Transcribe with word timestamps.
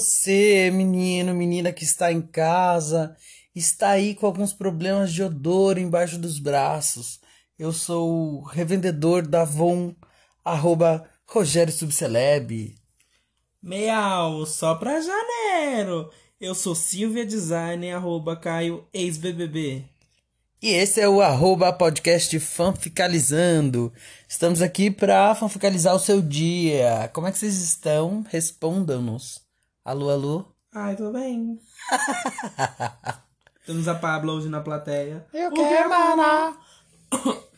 Você, 0.00 0.70
menino, 0.70 1.34
menina 1.34 1.74
que 1.74 1.84
está 1.84 2.10
em 2.10 2.22
casa, 2.22 3.14
está 3.54 3.90
aí 3.90 4.14
com 4.14 4.24
alguns 4.24 4.50
problemas 4.50 5.12
de 5.12 5.22
odor 5.22 5.76
embaixo 5.76 6.16
dos 6.16 6.38
braços. 6.38 7.20
Eu 7.58 7.70
sou 7.70 8.38
o 8.38 8.42
revendedor 8.42 9.26
da 9.26 9.42
Avon, 9.42 9.94
arroba 10.42 11.06
Rogério 11.26 11.70
Subceleb. 11.70 12.74
Meal, 13.62 14.46
só 14.46 14.74
pra 14.74 15.02
janeiro. 15.02 16.10
Eu 16.40 16.54
sou 16.54 16.74
Silvia 16.74 17.26
Design, 17.26 17.92
arroba 17.92 18.34
Caio 18.36 18.88
ex-BBB. 18.94 19.84
E 20.62 20.70
esse 20.70 20.98
é 20.98 21.08
o 21.10 21.20
arroba 21.20 21.70
podcast 21.74 22.40
Fanficalizando. 22.40 23.92
Estamos 24.26 24.62
aqui 24.62 24.90
para 24.90 25.34
fanficalizar 25.34 25.94
o 25.94 26.00
seu 26.00 26.22
dia. 26.22 27.10
Como 27.12 27.26
é 27.26 27.32
que 27.32 27.36
vocês 27.36 27.60
estão? 27.60 28.24
Respondam-nos. 28.30 29.49
Alô, 29.84 30.10
alô? 30.10 30.44
Ai, 30.74 30.94
tudo 30.96 31.12
bem. 31.12 31.58
Temos 33.66 33.88
a 33.88 33.94
Pablo 33.94 34.32
hoje 34.32 34.48
na 34.48 34.60
plateia. 34.60 35.26
Eu 35.32 35.50
quero, 35.52 35.88
mana. 35.88 36.56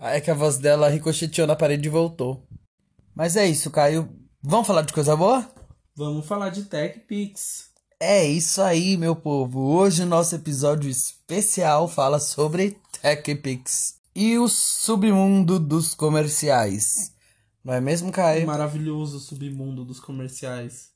É 0.00 0.20
que 0.20 0.30
a 0.30 0.34
voz 0.34 0.58
dela 0.58 0.88
ricocheteou 0.88 1.44
na 1.44 1.56
parede 1.56 1.88
e 1.88 1.90
voltou. 1.90 2.46
Mas 3.16 3.34
é 3.34 3.44
isso, 3.48 3.68
Caio. 3.68 4.08
Vamos 4.40 4.64
falar 4.68 4.82
de 4.82 4.92
coisa 4.92 5.16
boa? 5.16 5.50
Vamos 5.96 6.24
falar 6.24 6.50
de 6.50 6.66
Tech 6.66 7.00
Pix. 7.00 7.70
É 7.98 8.24
isso 8.24 8.62
aí, 8.62 8.96
meu 8.96 9.16
povo. 9.16 9.60
Hoje 9.60 10.04
o 10.04 10.06
nosso 10.06 10.36
episódio 10.36 10.88
especial 10.88 11.88
fala 11.88 12.20
sobre 12.20 12.80
TechPix 13.02 13.96
e 14.14 14.38
o 14.38 14.46
submundo 14.46 15.58
dos 15.58 15.96
comerciais. 15.96 17.12
Não 17.64 17.74
é 17.74 17.80
mesmo, 17.80 18.10
O 18.10 18.12
Caio? 18.12 18.46
maravilhoso 18.46 19.18
submundo 19.18 19.84
dos 19.84 19.98
comerciais. 19.98 20.90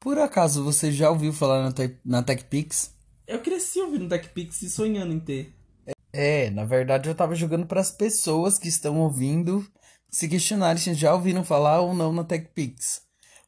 Por 0.00 0.18
acaso 0.18 0.62
você 0.64 0.92
já 0.92 1.10
ouviu 1.10 1.32
falar 1.32 1.62
na, 1.62 1.72
Te 1.72 1.96
na 2.04 2.22
TechPix? 2.22 2.92
Eu 3.26 3.40
cresci 3.42 3.80
ouvindo 3.80 4.08
Tech 4.08 4.28
Pix 4.30 4.62
e 4.62 4.70
sonhando 4.70 5.12
em 5.12 5.20
ter. 5.20 5.52
É, 6.12 6.48
na 6.50 6.64
verdade 6.64 7.08
eu 7.08 7.14
tava 7.14 7.34
jogando 7.34 7.66
para 7.66 7.80
as 7.80 7.90
pessoas 7.90 8.58
que 8.58 8.68
estão 8.68 8.98
ouvindo 9.00 9.66
se 10.10 10.26
questionarem 10.26 10.80
se 10.80 10.94
já 10.94 11.12
ouviram 11.14 11.44
falar 11.44 11.80
ou 11.80 11.92
não 11.94 12.12
na 12.12 12.24
TechPix. 12.24 13.02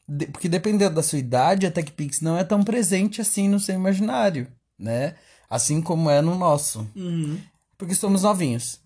De- 0.06 0.26
porque 0.26 0.48
dependendo 0.48 0.94
da 0.94 1.02
sua 1.02 1.18
idade, 1.18 1.66
a 1.66 1.70
TechPix 1.70 2.20
não 2.20 2.36
é 2.36 2.44
tão 2.44 2.62
presente 2.62 3.20
assim 3.20 3.48
no 3.48 3.58
seu 3.58 3.74
imaginário, 3.74 4.46
né? 4.78 5.16
Assim 5.48 5.80
como 5.80 6.10
é 6.10 6.20
no 6.20 6.34
nosso. 6.34 6.86
Uhum. 6.94 7.40
Porque 7.78 7.94
somos 7.94 8.22
novinhos. 8.22 8.80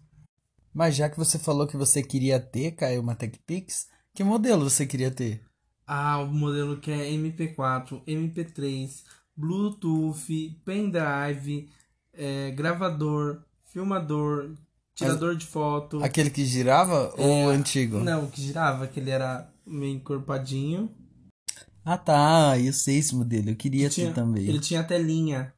Mas 0.73 0.95
já 0.95 1.09
que 1.09 1.17
você 1.17 1.39
falou 1.39 1.67
que 1.67 1.77
você 1.77 2.03
queria 2.03 2.39
ter, 2.39 2.73
Caio, 2.73 3.01
uma 3.01 3.15
TechPix, 3.17 3.89
que 4.15 4.23
modelo 4.23 4.69
você 4.71 4.87
queria 4.87 5.11
ter? 5.11 5.43
Ah, 5.87 6.19
o 6.19 6.27
modelo 6.27 6.79
que 6.79 6.91
é 6.91 7.11
MP4, 7.11 8.03
MP3, 8.07 9.03
Bluetooth, 9.37 10.61
pendrive, 10.65 11.69
é, 12.13 12.51
gravador, 12.53 13.43
filmador, 13.65 14.55
tirador 14.95 15.37
de 15.37 15.45
foto. 15.45 16.03
Aquele 16.03 16.31
que 16.31 16.45
girava 16.45 17.13
ou 17.19 17.47
o 17.47 17.49
antigo? 17.49 17.99
Não, 17.99 18.25
o 18.25 18.31
que 18.31 18.41
girava, 18.41 18.87
que 18.87 19.01
ele 19.01 19.11
era 19.11 19.51
meio 19.67 19.97
encorpadinho. 19.97 20.91
Ah 21.85 21.99
tá, 21.99 22.59
eu 22.59 22.73
sei 22.73 22.99
esse 22.99 23.15
modelo, 23.15 23.51
eu 23.51 23.57
queria 23.57 23.91
ter 23.91 24.15
também. 24.15 24.49
Ele 24.49 24.61
tinha 24.61 24.83
telinha. 24.83 25.53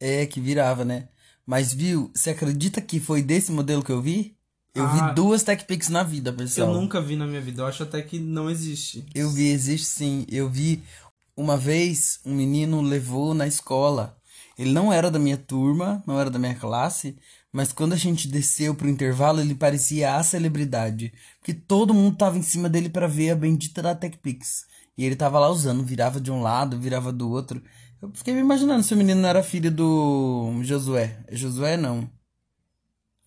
É, 0.00 0.24
que 0.24 0.40
virava, 0.40 0.84
né? 0.84 1.08
Mas 1.44 1.74
viu, 1.74 2.10
você 2.14 2.30
acredita 2.30 2.80
que 2.80 2.98
foi 2.98 3.22
desse 3.22 3.52
modelo 3.52 3.84
que 3.84 3.92
eu 3.92 4.00
vi? 4.00 4.36
Eu 4.74 4.84
Ah. 4.86 5.08
vi 5.08 5.14
duas 5.14 5.42
TechPix 5.42 5.88
na 5.90 6.02
vida, 6.02 6.32
pessoal. 6.32 6.68
Eu 6.72 6.80
nunca 6.80 7.00
vi 7.00 7.14
na 7.14 7.26
minha 7.26 7.40
vida, 7.40 7.62
eu 7.62 7.66
acho 7.66 7.82
até 7.82 8.00
que 8.00 8.18
não 8.18 8.48
existe. 8.48 9.04
Eu 9.14 9.30
vi, 9.30 9.48
existe 9.48 9.86
sim. 9.86 10.24
Eu 10.30 10.48
vi 10.48 10.82
uma 11.36 11.56
vez 11.56 12.20
um 12.24 12.34
menino 12.34 12.80
levou 12.80 13.34
na 13.34 13.46
escola. 13.46 14.16
Ele 14.58 14.72
não 14.72 14.92
era 14.92 15.10
da 15.10 15.18
minha 15.18 15.36
turma, 15.36 16.02
não 16.06 16.18
era 16.18 16.30
da 16.30 16.38
minha 16.38 16.54
classe, 16.54 17.16
mas 17.52 17.72
quando 17.72 17.92
a 17.92 17.96
gente 17.96 18.28
desceu 18.28 18.74
pro 18.74 18.88
intervalo, 18.88 19.40
ele 19.40 19.54
parecia 19.54 20.16
a 20.16 20.22
celebridade. 20.22 21.12
Porque 21.38 21.52
todo 21.54 21.92
mundo 21.94 22.16
tava 22.16 22.38
em 22.38 22.42
cima 22.42 22.68
dele 22.68 22.88
pra 22.88 23.06
ver 23.06 23.30
a 23.30 23.36
bendita 23.36 23.82
da 23.82 23.94
TechPix. 23.94 24.64
E 24.96 25.04
ele 25.04 25.16
tava 25.16 25.38
lá 25.38 25.48
usando, 25.50 25.82
virava 25.84 26.20
de 26.20 26.30
um 26.30 26.40
lado, 26.42 26.78
virava 26.78 27.12
do 27.12 27.30
outro. 27.30 27.62
Eu 28.00 28.10
fiquei 28.14 28.34
me 28.34 28.40
imaginando 28.40 28.82
se 28.82 28.92
o 28.94 28.96
menino 28.96 29.20
não 29.20 29.28
era 29.28 29.42
filho 29.42 29.70
do 29.70 30.60
Josué. 30.62 31.18
Josué 31.30 31.76
não. 31.76 32.08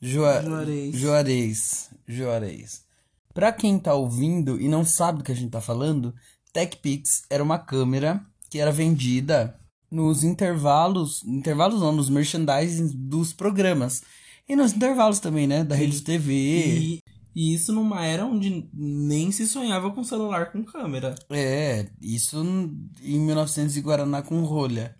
Joa... 0.05 0.41
Juarez. 0.41 0.95
Juarez. 0.95 1.89
Juarez. 2.07 2.81
Pra 3.33 3.51
quem 3.51 3.79
tá 3.79 3.93
ouvindo 3.93 4.61
e 4.61 4.67
não 4.67 4.85
sabe 4.85 5.17
do 5.17 5.23
que 5.23 5.31
a 5.31 5.35
gente 5.35 5.51
tá 5.51 5.59
falando, 5.59 6.13
TechPix 6.53 7.23
era 7.29 7.43
uma 7.43 7.59
câmera 7.59 8.23
que 8.49 8.59
era 8.59 8.71
vendida 8.71 9.59
nos 9.91 10.23
intervalos, 10.23 11.23
intervalos 11.23 11.81
não, 11.81 11.91
nos 11.91 12.09
merchandising 12.09 12.91
dos 12.94 13.33
programas. 13.33 14.03
E 14.47 14.55
nos 14.55 14.73
intervalos 14.73 15.19
também, 15.19 15.47
né? 15.47 15.63
Da 15.63 15.75
rede 15.75 16.01
TV. 16.01 16.33
E, 16.33 16.99
e 17.35 17.53
isso 17.53 17.73
numa 17.73 18.05
era 18.05 18.25
onde 18.25 18.69
nem 18.73 19.31
se 19.31 19.47
sonhava 19.47 19.91
com 19.91 20.03
celular 20.03 20.51
com 20.51 20.63
câmera. 20.63 21.15
É, 21.29 21.88
isso 21.99 22.38
em 23.01 23.19
1900 23.19 23.75
e 23.75 23.81
Guaraná 23.81 24.21
com 24.21 24.44
rolha. 24.44 24.95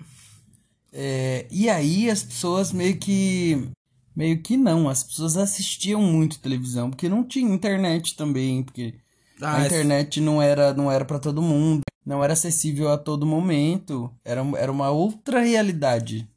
É, 0.92 1.46
e 1.52 1.70
aí 1.70 2.10
as 2.10 2.24
pessoas 2.24 2.72
meio 2.72 2.98
que. 2.98 3.70
Meio 4.16 4.42
que 4.42 4.56
não, 4.56 4.88
as 4.88 5.04
pessoas 5.04 5.36
assistiam 5.38 6.02
muito 6.02 6.40
televisão, 6.40 6.90
porque 6.90 7.10
não 7.10 7.24
tinha 7.24 7.54
internet 7.54 8.16
também, 8.16 8.64
porque 8.64 8.96
Ah, 9.42 9.58
a 9.58 9.66
internet 9.66 10.22
não 10.22 10.42
era 10.42 10.74
não 10.74 10.90
era 10.92 11.04
para 11.04 11.20
todo 11.20 11.42
mundo, 11.42 11.82
não 12.06 12.24
era 12.24 12.34
acessível 12.34 12.90
a 12.92 12.98
todo 12.98 13.26
momento, 13.26 14.10
era, 14.24 14.42
era 14.58 14.72
uma 14.72 14.90
outra 14.90 15.42
realidade. 15.42 16.28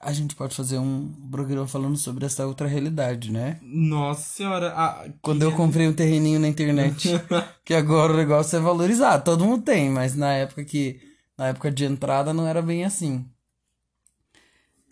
A 0.00 0.12
gente 0.12 0.34
pode 0.34 0.54
fazer 0.54 0.78
um 0.78 1.08
programa 1.30 1.66
falando 1.66 1.96
sobre 1.96 2.26
essa 2.26 2.44
outra 2.44 2.66
realidade, 2.66 3.30
né? 3.30 3.58
Nossa 3.62 4.22
senhora. 4.22 4.72
ah, 4.76 5.08
Quando 5.22 5.42
eu 5.42 5.52
comprei 5.52 5.86
um 5.86 5.92
terreninho 5.92 6.40
na 6.40 6.48
internet, 6.48 7.08
que 7.64 7.72
agora 7.72 8.12
o 8.12 8.16
negócio 8.16 8.56
é 8.56 8.60
valorizar, 8.60 9.20
todo 9.20 9.44
mundo 9.44 9.62
tem, 9.62 9.88
mas 9.88 10.16
na 10.16 10.32
época 10.32 10.64
que 10.64 11.00
na 11.38 11.46
época 11.48 11.70
de 11.70 11.84
entrada 11.84 12.34
não 12.34 12.46
era 12.46 12.60
bem 12.60 12.84
assim. 12.84 13.24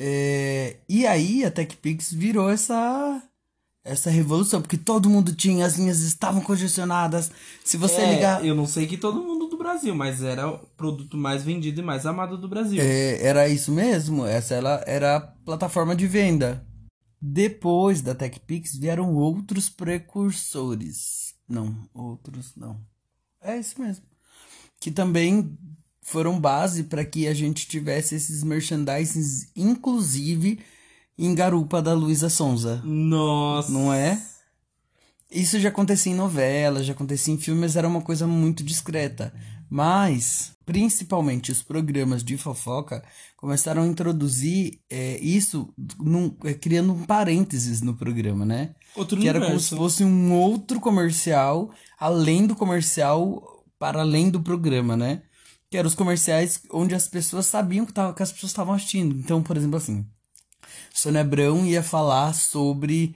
É, 0.02 0.78
e 0.88 1.06
aí 1.06 1.44
a 1.44 1.50
TechPix 1.50 2.10
virou 2.10 2.48
essa 2.48 3.22
essa 3.84 4.08
revolução, 4.08 4.62
porque 4.62 4.78
todo 4.78 5.10
mundo 5.10 5.34
tinha, 5.34 5.66
as 5.66 5.76
linhas 5.76 6.00
estavam 6.00 6.40
congestionadas. 6.40 7.30
Se 7.62 7.76
você 7.76 8.00
é, 8.00 8.14
ligar 8.14 8.44
Eu 8.44 8.54
não 8.54 8.66
sei 8.66 8.86
que 8.86 8.96
todo 8.96 9.22
mundo 9.22 9.46
do 9.48 9.58
Brasil, 9.58 9.94
mas 9.94 10.22
era 10.22 10.48
o 10.48 10.58
produto 10.76 11.18
mais 11.18 11.42
vendido 11.42 11.80
e 11.80 11.84
mais 11.84 12.06
amado 12.06 12.38
do 12.38 12.48
Brasil. 12.48 12.80
É, 12.80 13.22
era 13.22 13.46
isso 13.48 13.70
mesmo, 13.70 14.24
essa 14.24 14.54
ela 14.54 14.82
era 14.86 15.16
a 15.16 15.20
plataforma 15.20 15.94
de 15.94 16.06
venda. 16.06 16.66
Depois 17.20 18.00
da 18.00 18.14
TechPix 18.14 18.76
vieram 18.76 19.14
outros 19.14 19.68
precursores. 19.68 21.34
Não, 21.46 21.76
outros 21.92 22.54
não. 22.56 22.80
É 23.42 23.58
isso 23.58 23.80
mesmo. 23.80 24.04
Que 24.80 24.90
também 24.90 25.58
foram 26.10 26.38
base 26.40 26.84
para 26.84 27.04
que 27.04 27.26
a 27.28 27.34
gente 27.34 27.66
tivesse 27.66 28.14
esses 28.14 28.42
merchandisings, 28.42 29.50
inclusive 29.56 30.58
em 31.18 31.34
Garupa 31.34 31.80
da 31.82 31.92
Luísa 31.94 32.28
Sonza. 32.28 32.80
Nossa. 32.84 33.70
Não 33.70 33.92
é? 33.92 34.20
Isso 35.30 35.58
já 35.60 35.68
acontecia 35.68 36.12
em 36.12 36.16
novelas, 36.16 36.84
já 36.86 36.92
acontecia 36.92 37.32
em 37.32 37.38
filmes, 37.38 37.76
era 37.76 37.86
uma 37.86 38.00
coisa 38.02 38.26
muito 38.26 38.64
discreta. 38.64 39.32
Mas, 39.70 40.50
principalmente 40.66 41.52
os 41.52 41.62
programas 41.62 42.24
de 42.24 42.36
fofoca 42.36 43.04
começaram 43.36 43.82
a 43.82 43.86
introduzir 43.86 44.80
é, 44.90 45.16
isso 45.20 45.72
num- 46.00 46.34
é, 46.44 46.52
criando 46.54 46.92
um 46.92 47.04
parênteses 47.04 47.80
no 47.80 47.94
programa, 47.94 48.44
né? 48.44 48.74
Outro 48.96 49.16
Que 49.20 49.28
era 49.28 49.38
como 49.38 49.50
universo. 49.52 49.68
se 49.68 49.76
fosse 49.76 50.02
um 50.04 50.32
outro 50.32 50.80
comercial, 50.80 51.70
além 51.98 52.46
do 52.48 52.56
comercial, 52.56 53.40
para 53.78 54.00
além 54.00 54.28
do 54.28 54.40
programa, 54.42 54.96
né? 54.96 55.22
Que 55.70 55.78
eram 55.78 55.86
os 55.88 55.94
comerciais 55.94 56.62
onde 56.72 56.94
as 56.94 57.06
pessoas 57.06 57.46
sabiam 57.46 57.86
que, 57.86 57.92
que 57.92 58.22
as 58.22 58.32
pessoas 58.32 58.50
estavam 58.50 58.74
assistindo. 58.74 59.16
Então, 59.16 59.42
por 59.42 59.56
exemplo, 59.56 59.76
assim, 59.76 60.04
Sônia 60.92 61.20
Abrão 61.20 61.64
ia 61.64 61.82
falar 61.82 62.32
sobre 62.34 63.14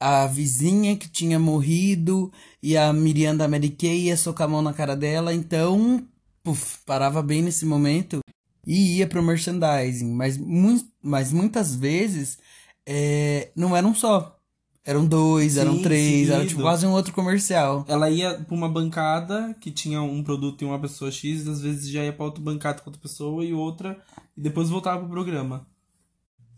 a 0.00 0.26
vizinha 0.26 0.96
que 0.96 1.08
tinha 1.08 1.38
morrido 1.38 2.32
e 2.60 2.76
a 2.76 2.92
Miriam 2.92 3.36
da 3.36 3.46
Mary 3.46 3.70
Kay 3.70 4.06
ia 4.08 4.16
socar 4.16 4.48
a 4.48 4.50
mão 4.50 4.60
na 4.60 4.72
cara 4.72 4.96
dela, 4.96 5.32
então, 5.32 6.04
puf, 6.42 6.78
parava 6.84 7.22
bem 7.22 7.40
nesse 7.40 7.64
momento 7.64 8.18
e 8.66 8.98
ia 8.98 9.06
pro 9.06 9.22
merchandising. 9.22 10.12
Mas, 10.12 10.36
mui- 10.36 10.84
mas 11.00 11.32
muitas 11.32 11.72
vezes 11.72 12.36
é, 12.84 13.52
não 13.54 13.76
eram 13.76 13.94
só. 13.94 14.40
Eram 14.84 15.06
dois, 15.06 15.56
eram 15.56 15.76
Sim, 15.76 15.82
três, 15.82 16.28
era 16.28 16.38
seguido. 16.38 16.48
tipo 16.48 16.62
quase 16.62 16.84
um 16.84 16.90
outro 16.90 17.12
comercial. 17.12 17.84
Ela 17.86 18.10
ia 18.10 18.34
pra 18.34 18.54
uma 18.54 18.68
bancada 18.68 19.54
que 19.60 19.70
tinha 19.70 20.02
um 20.02 20.24
produto 20.24 20.62
e 20.62 20.64
uma 20.64 20.80
pessoa 20.80 21.10
X, 21.10 21.46
às 21.46 21.60
vezes 21.60 21.88
já 21.88 22.02
ia 22.02 22.12
pra 22.12 22.24
outra 22.24 22.42
bancada 22.42 22.80
com 22.80 22.90
outra 22.90 23.00
pessoa 23.00 23.44
e 23.44 23.54
outra, 23.54 23.96
e 24.36 24.40
depois 24.40 24.68
voltava 24.68 24.98
pro 25.00 25.08
programa. 25.08 25.64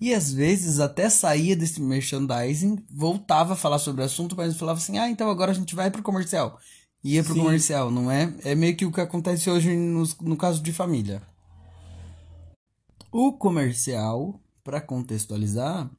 E 0.00 0.14
às 0.14 0.32
vezes 0.32 0.80
até 0.80 1.08
saía 1.10 1.54
desse 1.54 1.80
merchandising, 1.82 2.78
voltava 2.90 3.52
a 3.52 3.56
falar 3.56 3.78
sobre 3.78 4.00
o 4.02 4.04
assunto, 4.06 4.34
mas 4.34 4.56
falava 4.56 4.78
assim: 4.78 4.98
ah, 4.98 5.08
então 5.08 5.28
agora 5.28 5.50
a 5.52 5.54
gente 5.54 5.74
vai 5.74 5.90
pro 5.90 6.02
comercial. 6.02 6.58
ia 7.02 7.22
pro 7.22 7.34
Sim. 7.34 7.40
comercial, 7.40 7.90
não 7.90 8.10
é? 8.10 8.34
É 8.42 8.54
meio 8.54 8.74
que 8.74 8.86
o 8.86 8.92
que 8.92 9.00
acontece 9.02 9.50
hoje 9.50 9.76
no, 9.76 10.02
no 10.22 10.36
caso 10.36 10.62
de 10.62 10.72
família. 10.72 11.22
O 13.12 13.32
comercial, 13.34 14.40
para 14.64 14.80
contextualizar, 14.80 15.90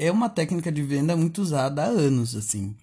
é 0.00 0.10
uma 0.10 0.30
técnica 0.30 0.72
de 0.72 0.82
venda 0.82 1.14
muito 1.14 1.42
usada 1.42 1.82
há 1.84 1.86
anos, 1.86 2.34
assim. 2.34 2.74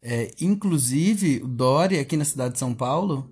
É, 0.00 0.30
inclusive, 0.40 1.42
o 1.42 1.48
Dória, 1.48 2.00
aqui 2.00 2.16
na 2.16 2.24
cidade 2.24 2.52
de 2.52 2.60
São 2.60 2.72
Paulo, 2.72 3.28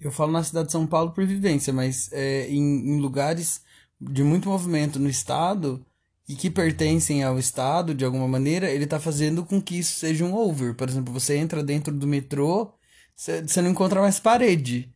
eu 0.00 0.12
falo 0.12 0.30
na 0.30 0.44
cidade 0.44 0.66
de 0.66 0.72
São 0.72 0.86
Paulo 0.86 1.10
por 1.10 1.26
vivência, 1.26 1.72
mas 1.72 2.08
é, 2.12 2.48
em, 2.48 2.62
em 2.62 3.00
lugares 3.00 3.62
de 4.00 4.22
muito 4.22 4.48
movimento 4.48 5.00
no 5.00 5.08
estado 5.08 5.84
e 6.28 6.36
que 6.36 6.48
pertencem 6.48 7.24
ao 7.24 7.36
estado 7.36 7.94
de 7.96 8.04
alguma 8.04 8.28
maneira, 8.28 8.70
ele 8.70 8.84
está 8.84 9.00
fazendo 9.00 9.44
com 9.44 9.60
que 9.60 9.78
isso 9.78 9.98
seja 9.98 10.24
um 10.24 10.32
over. 10.32 10.74
Por 10.76 10.88
exemplo, 10.88 11.12
você 11.12 11.36
entra 11.36 11.64
dentro 11.64 11.92
do 11.92 12.06
metrô, 12.06 12.72
você 13.16 13.60
não 13.60 13.70
encontra 13.70 14.00
mais 14.00 14.20
parede. 14.20 14.88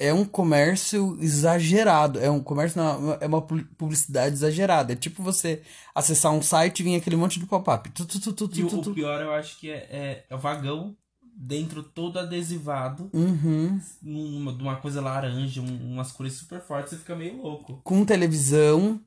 É 0.00 0.14
um 0.14 0.24
comércio 0.24 1.18
exagerado. 1.20 2.18
É 2.18 2.30
um 2.30 2.40
comércio, 2.42 2.80
não, 2.82 3.18
é 3.20 3.26
uma 3.26 3.42
pu- 3.42 3.64
publicidade 3.76 4.34
exagerada. 4.34 4.94
É 4.94 4.96
tipo 4.96 5.22
você 5.22 5.60
acessar 5.94 6.32
um 6.32 6.40
site 6.40 6.80
e 6.80 6.82
vir 6.82 6.96
aquele 6.96 7.16
monte 7.16 7.38
de 7.38 7.44
pop-up. 7.46 7.90
E 8.56 8.62
o, 8.62 8.66
o 8.80 8.94
pior 8.94 9.20
eu 9.20 9.30
acho 9.32 9.58
que 9.58 9.70
é, 9.70 9.86
é, 9.90 10.24
é 10.30 10.34
o 10.34 10.38
vagão 10.38 10.96
dentro 11.36 11.82
todo 11.82 12.18
adesivado, 12.18 13.08
Uhum. 13.12 13.80
numa, 14.02 14.52
de 14.52 14.62
uma 14.62 14.76
coisa 14.76 15.00
laranja, 15.00 15.60
um- 15.60 15.92
umas 15.92 16.12
cores 16.12 16.32
super 16.34 16.60
fortes, 16.60 16.90
você 16.90 16.96
fica 16.98 17.14
meio 17.16 17.40
louco. 17.42 17.80
com 17.84 18.04
televisão, 18.04 19.00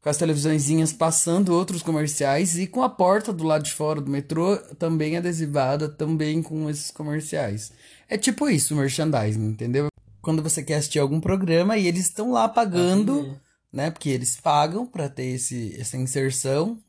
com 0.00 0.08
as 0.08 0.16
televisõezinhas 0.16 0.92
passando 0.92 1.52
outros 1.54 1.82
comerciais 1.82 2.56
e 2.58 2.66
com 2.66 2.82
a 2.82 2.88
porta 2.88 3.32
do 3.32 3.44
lado 3.44 3.62
de 3.64 3.72
fora 3.72 4.00
do 4.00 4.10
metrô 4.10 4.56
também 4.78 5.16
adesivada, 5.16 5.88
também 5.88 6.42
com 6.42 6.68
esses 6.70 6.90
comerciais. 6.90 7.72
É 8.08 8.16
tipo 8.16 8.48
isso, 8.48 8.74
merchandising, 8.76 9.44
entendeu? 9.48 9.86
Quando 10.26 10.42
você 10.42 10.60
quer 10.60 10.74
assistir 10.78 10.98
algum 10.98 11.20
programa 11.20 11.76
e 11.78 11.86
eles 11.86 12.06
estão 12.06 12.32
lá 12.32 12.48
pagando, 12.48 13.40
né? 13.72 13.92
Porque 13.92 14.08
eles 14.08 14.34
pagam 14.40 14.84
pra 14.84 15.08
ter 15.08 15.26
esse, 15.26 15.80
essa 15.80 15.96
inserção 15.96 16.82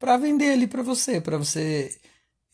pra 0.00 0.16
vender 0.16 0.50
ali 0.50 0.66
pra 0.66 0.82
você, 0.82 1.20
pra 1.20 1.38
você 1.38 1.96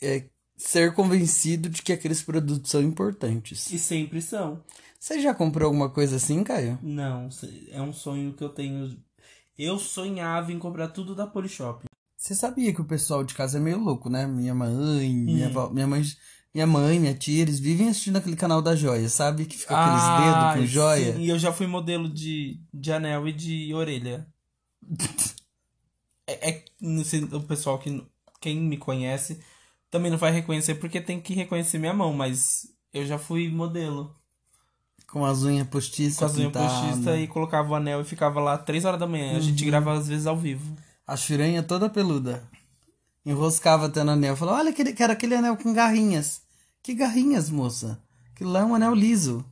é, 0.02 0.24
ser 0.54 0.92
convencido 0.92 1.70
de 1.70 1.80
que 1.80 1.94
aqueles 1.94 2.20
produtos 2.20 2.70
são 2.70 2.82
importantes. 2.82 3.72
E 3.72 3.78
sempre 3.78 4.20
são. 4.20 4.62
Você 5.00 5.18
já 5.18 5.32
comprou 5.34 5.64
alguma 5.68 5.88
coisa 5.88 6.16
assim, 6.16 6.44
Caio? 6.44 6.78
Não, 6.82 7.30
é 7.70 7.80
um 7.80 7.94
sonho 7.94 8.34
que 8.34 8.44
eu 8.44 8.50
tenho. 8.50 8.94
Eu 9.56 9.78
sonhava 9.78 10.52
em 10.52 10.58
comprar 10.58 10.88
tudo 10.88 11.14
da 11.14 11.26
Polishop. 11.26 11.86
Você 12.18 12.34
sabia 12.34 12.74
que 12.74 12.82
o 12.82 12.84
pessoal 12.84 13.24
de 13.24 13.32
casa 13.32 13.56
é 13.56 13.60
meio 13.62 13.78
louco, 13.78 14.10
né? 14.10 14.26
Minha 14.26 14.54
mãe, 14.54 15.10
minha, 15.10 15.46
Hum. 15.46 15.50
avó- 15.50 15.70
minha 15.70 15.86
mãe, 15.86 16.02
minha 16.54 16.66
mãe, 16.66 16.98
minha 17.00 17.14
tia, 17.14 17.42
eles 17.42 17.58
vivem 17.58 17.88
assistindo 17.88 18.16
aquele 18.18 18.36
canal 18.36 18.60
da 18.60 18.76
joia, 18.76 19.08
sabe? 19.08 19.44
Que 19.46 19.56
fica 19.56 19.74
aqueles 19.74 20.02
dedos 20.26 20.54
com 20.54 20.66
joia. 20.66 21.14
sim, 21.14 21.20
E 21.22 21.28
eu 21.28 21.38
já 21.38 21.52
fui 21.52 21.66
modelo 21.66 22.08
de, 22.08 22.60
de 22.72 22.92
anel 22.92 23.26
e 23.28 23.32
de 23.32 23.74
orelha. 23.74 24.26
É, 26.24 26.50
é 26.50 26.64
sei, 27.04 27.24
o 27.24 27.40
pessoal 27.40 27.80
que 27.80 28.00
quem 28.40 28.56
me 28.60 28.76
conhece 28.76 29.40
também 29.90 30.08
não 30.10 30.16
vai 30.16 30.30
reconhecer 30.30 30.76
porque 30.76 31.00
tem 31.00 31.20
que 31.20 31.34
reconhecer 31.34 31.78
minha 31.80 31.92
mão, 31.92 32.12
mas 32.12 32.68
eu 32.92 33.04
já 33.04 33.18
fui 33.18 33.48
modelo. 33.50 34.14
Com 35.10 35.24
as 35.24 35.42
unhas 35.42 35.66
postiças 35.66 36.18
Com 36.18 36.24
as 36.24 36.36
unhas 36.36 36.52
postistas 36.52 37.18
e 37.20 37.26
colocava 37.26 37.70
o 37.70 37.74
anel 37.74 38.00
e 38.00 38.04
ficava 38.04 38.40
lá 38.40 38.56
três 38.56 38.84
horas 38.84 39.00
da 39.00 39.06
manhã. 39.06 39.32
A 39.32 39.34
Uhum. 39.34 39.40
gente 39.40 39.64
grava 39.64 39.92
às 39.94 40.06
vezes 40.06 40.26
ao 40.28 40.36
vivo. 40.36 40.76
A 41.06 41.16
churanha 41.16 41.60
toda 41.62 41.90
peluda. 41.90 42.48
Enroscava 43.26 43.86
até 43.86 44.04
no 44.04 44.12
anel. 44.12 44.36
Falava, 44.36 44.58
olha, 44.58 44.70
aquele, 44.70 44.92
quero 44.92 45.12
aquele 45.12 45.34
anel 45.34 45.56
com 45.56 45.72
garrinhas. 45.72 46.41
Que 46.82 46.94
garrinhas, 46.94 47.48
moça? 47.48 48.02
Aquilo 48.34 48.50
lá 48.50 48.60
é 48.60 48.64
um 48.64 48.74
anel 48.74 48.94
liso. 48.94 49.44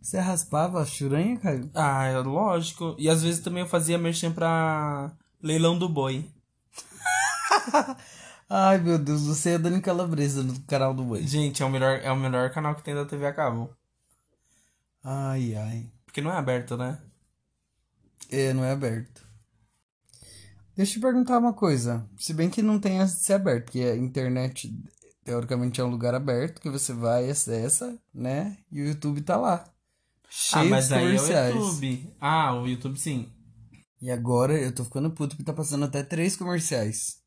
Você 0.00 0.18
raspava 0.18 0.80
a 0.80 0.86
churanha, 0.86 1.36
Caio? 1.38 1.70
Ah, 1.74 2.04
é 2.04 2.18
lógico. 2.18 2.94
E 2.98 3.08
às 3.08 3.22
vezes 3.22 3.40
também 3.40 3.62
eu 3.62 3.68
fazia 3.68 3.98
merchan 3.98 4.32
pra 4.32 5.12
leilão 5.42 5.78
do 5.78 5.88
boi. 5.88 6.24
Ai, 8.48 8.78
meu 8.78 8.98
Deus, 8.98 9.26
você 9.26 9.50
é 9.50 9.54
a 9.56 9.58
Dani 9.58 9.82
Calabresa 9.82 10.42
no 10.42 10.58
canal 10.62 10.94
do 10.94 11.04
Boi. 11.04 11.22
Gente, 11.26 11.62
é 11.62 11.66
o 11.66 11.70
melhor, 11.70 12.00
é 12.02 12.10
o 12.10 12.16
melhor 12.16 12.50
canal 12.50 12.74
que 12.74 12.82
tem 12.82 12.94
da 12.94 13.04
TV 13.04 13.26
a 13.26 13.32
cabo. 13.34 13.68
Ai, 15.04 15.54
ai. 15.54 15.92
Porque 16.06 16.22
não 16.22 16.32
é 16.32 16.36
aberto, 16.38 16.74
né? 16.74 16.98
É, 18.30 18.54
não 18.54 18.64
é 18.64 18.72
aberto. 18.72 19.26
Deixa 20.74 20.92
eu 20.92 20.94
te 20.94 21.00
perguntar 21.00 21.38
uma 21.38 21.52
coisa. 21.52 22.08
Se 22.16 22.32
bem 22.32 22.48
que 22.48 22.62
não 22.62 22.80
tem 22.80 23.00
a 23.00 23.06
ser 23.06 23.34
aberto, 23.34 23.64
porque 23.64 23.80
a 23.80 23.96
internet, 23.96 24.74
teoricamente, 25.28 25.78
é 25.78 25.84
um 25.84 25.90
lugar 25.90 26.14
aberto 26.14 26.58
que 26.58 26.70
você 26.70 26.90
vai 26.90 27.26
e 27.26 27.30
acessa, 27.30 28.00
né? 28.14 28.56
E 28.72 28.80
o 28.80 28.86
YouTube 28.86 29.20
tá 29.20 29.36
lá. 29.36 29.70
Cheio 30.30 30.64
ah, 30.64 30.70
mas 30.70 30.88
de 30.88 30.94
aí 30.94 31.00
é 31.00 31.04
o 31.04 31.06
comerciais. 31.10 31.54
YouTube. 31.54 32.16
Ah, 32.18 32.54
o 32.54 32.66
YouTube 32.66 32.98
sim. 32.98 33.30
E 34.00 34.10
agora 34.10 34.58
eu 34.58 34.74
tô 34.74 34.84
ficando 34.84 35.10
puto 35.10 35.36
porque 35.36 35.44
tá 35.44 35.52
passando 35.52 35.84
até 35.84 36.02
três 36.02 36.34
comerciais. 36.34 37.22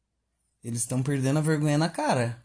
Eles 0.63 0.79
estão 0.79 1.03
perdendo 1.03 1.37
a 1.37 1.43
vergonha 1.43 1.77
na 1.77 1.89
cara. 1.89 2.41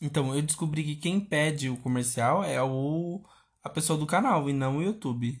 Então, 0.00 0.34
eu 0.34 0.42
descobri 0.42 0.82
que 0.82 0.96
quem 0.96 1.20
pede 1.20 1.70
o 1.70 1.76
comercial 1.76 2.42
é 2.42 2.60
o 2.60 3.24
a 3.62 3.70
pessoa 3.70 3.96
do 3.96 4.06
canal 4.06 4.50
e 4.50 4.52
não 4.52 4.78
o 4.78 4.82
YouTube. 4.82 5.40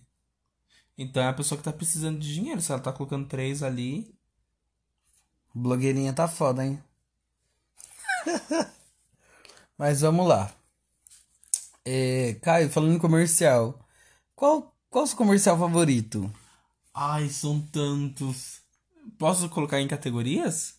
Então 0.96 1.24
é 1.24 1.26
a 1.26 1.32
pessoa 1.32 1.58
que 1.58 1.64
tá 1.64 1.72
precisando 1.72 2.20
de 2.20 2.32
dinheiro. 2.32 2.60
Se 2.60 2.70
ela 2.70 2.80
tá 2.80 2.92
colocando 2.92 3.26
três 3.26 3.64
ali. 3.64 4.14
Blogueirinha 5.52 6.12
tá 6.12 6.28
foda, 6.28 6.64
hein? 6.64 6.80
Mas 9.78 10.00
vamos 10.00 10.26
lá. 10.26 10.52
É, 11.84 12.36
Caio, 12.42 12.70
falando 12.70 12.94
em 12.94 12.98
comercial. 12.98 13.78
Qual, 14.34 14.74
qual 14.88 15.04
o 15.04 15.06
seu 15.06 15.16
comercial 15.16 15.58
favorito? 15.58 16.32
Ai, 16.94 17.28
são 17.28 17.60
tantos. 17.60 18.60
Posso 19.18 19.48
colocar 19.48 19.80
em 19.80 19.88
categorias? 19.88 20.74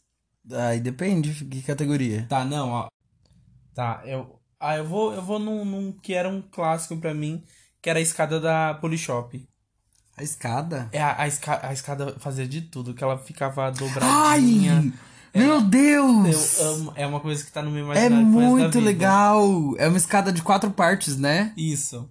Aí 0.52 0.80
depende 0.80 1.34
de 1.34 1.46
que 1.46 1.62
categoria. 1.62 2.26
Tá, 2.28 2.46
não, 2.46 2.70
ó. 2.70 2.88
Tá, 3.74 4.02
eu. 4.06 4.40
Ah, 4.60 4.78
eu 4.78 4.86
vou, 4.86 5.14
eu 5.14 5.22
vou 5.22 5.38
num, 5.38 5.66
num 5.66 5.92
que 5.92 6.14
era 6.14 6.30
um 6.30 6.42
clássico 6.42 6.98
pra 6.98 7.14
mim, 7.14 7.44
que 7.82 7.90
era 7.90 8.00
a 8.00 8.02
escada 8.02 8.40
da 8.40 8.74
Polishop. 8.76 9.48
A 10.18 10.24
escada? 10.24 10.90
É, 10.94 11.02
a, 11.02 11.22
a, 11.22 11.28
esca, 11.28 11.68
a 11.68 11.74
escada 11.74 12.18
fazia 12.20 12.48
de 12.48 12.62
tudo, 12.62 12.94
que 12.94 13.04
ela 13.04 13.18
ficava 13.18 13.70
dobradinha. 13.70 14.78
Ai! 14.78 14.94
Meu 15.36 15.62
Deus! 15.62 16.60
Eu 16.60 16.66
amo, 16.74 16.94
é 16.96 17.06
uma 17.06 17.20
coisa 17.20 17.44
que 17.44 17.52
tá 17.52 17.62
no 17.62 17.70
meu 17.72 17.92
É 17.94 18.08
imaginário 18.08 18.16
da 18.18 18.24
muito 18.32 18.80
legal! 18.80 19.76
É 19.78 19.88
uma 19.88 19.98
escada 19.98 20.32
de 20.32 20.42
quatro 20.42 20.72
partes, 20.72 21.18
né? 21.18 21.52
Isso. 21.58 22.08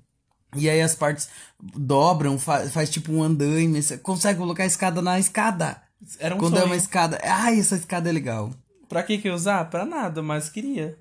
E 0.56 0.68
aí 0.68 0.80
as 0.80 0.94
partes 0.94 1.28
dobram, 1.76 2.38
fa- 2.38 2.68
faz 2.68 2.90
tipo 2.90 3.12
um 3.12 3.22
andaime. 3.22 3.82
Você 3.82 3.98
consegue 3.98 4.38
colocar 4.38 4.62
a 4.62 4.66
escada 4.66 5.02
na 5.02 5.18
escada. 5.18 5.80
Era 6.18 6.34
um 6.34 6.38
Quando 6.38 6.54
é 6.56 6.60
sonho. 6.60 6.70
uma 6.70 6.76
escada. 6.76 7.18
Ai, 7.24 7.58
essa 7.58 7.76
escada 7.76 8.08
é 8.08 8.12
legal. 8.12 8.50
Pra 8.88 9.02
que 9.02 9.18
que 9.18 9.28
eu 9.28 9.34
usar? 9.34 9.64
Pra 9.70 9.84
nada, 9.84 10.22
mas 10.22 10.48
queria. 10.48 10.96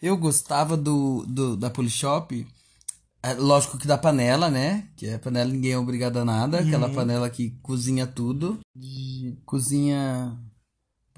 Eu 0.00 0.16
gostava 0.16 0.76
do, 0.76 1.24
do 1.26 1.56
da 1.56 1.70
Polishop. 1.70 2.46
É, 3.20 3.32
lógico 3.34 3.76
que 3.78 3.86
da 3.88 3.98
panela, 3.98 4.48
né? 4.48 4.84
Que 4.96 5.10
a 5.10 5.18
panela 5.18 5.50
ninguém 5.50 5.72
é 5.72 5.78
obrigado 5.78 6.18
a 6.18 6.24
nada. 6.24 6.60
Aquela 6.60 6.88
panela 6.88 7.28
que 7.28 7.50
cozinha 7.62 8.06
tudo. 8.06 8.60
De- 8.76 9.36
cozinha. 9.44 10.38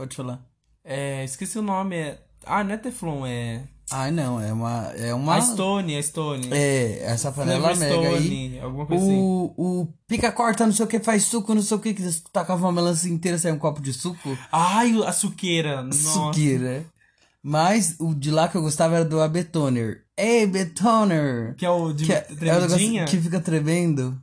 Pode 0.01 0.17
falar. 0.17 0.41
É, 0.83 1.23
esqueci 1.25 1.59
o 1.59 1.63
nome. 1.63 1.95
É... 1.95 2.19
Ah, 2.47 2.65
não 2.65 2.73
é 2.73 2.79
Teflon, 2.79 3.27
é. 3.27 3.65
Ai, 3.93 4.11
não, 4.11 4.41
é 4.41 4.51
uma. 4.51 4.91
É 4.97 5.13
uma. 5.13 5.35
A 5.35 5.43
Stone, 5.43 5.95
a 5.95 6.03
Stone. 6.03 6.49
É, 6.51 7.03
essa 7.05 7.31
panela 7.31 7.77
Flavor 7.77 7.79
mega 7.79 8.17
aí. 8.17 8.25
Stone, 8.25 8.61
alguma 8.61 8.87
coisa 8.87 9.05
assim. 9.05 9.19
O, 9.19 9.53
o 9.59 9.89
pica-corta, 10.09 10.65
não 10.65 10.73
sei 10.73 10.87
o 10.87 10.89
que, 10.89 11.01
faz 11.01 11.25
suco, 11.25 11.55
não 11.55 11.61
sei 11.61 11.77
o 11.77 11.81
que, 11.81 11.93
que 11.93 12.01
você 12.01 12.23
tacava 12.33 12.65
uma 12.65 12.73
melancia 12.73 13.13
inteira, 13.13 13.37
sai 13.37 13.53
um 13.53 13.59
copo 13.59 13.83
de 13.83 13.93
suco. 13.93 14.39
Ai, 14.51 14.91
a 15.05 15.13
suqueira. 15.13 15.87
Suqueira. 15.93 16.87
Mas 17.43 17.97
o 17.99 18.15
de 18.15 18.31
lá 18.31 18.49
que 18.49 18.57
eu 18.57 18.63
gostava 18.63 18.97
era 18.97 19.05
do 19.05 19.21
Abetoner. 19.21 20.07
Ei, 20.17 20.47
Betoner! 20.47 21.55
Que 21.57 21.67
é 21.67 21.71
o 21.71 21.93
de 21.93 22.07
Que 22.07 22.13
é, 22.15 22.27
é 22.41 22.57
o 22.57 22.61
negócio 22.63 23.05
que 23.05 23.21
fica 23.21 23.39
tremendo. 23.39 24.19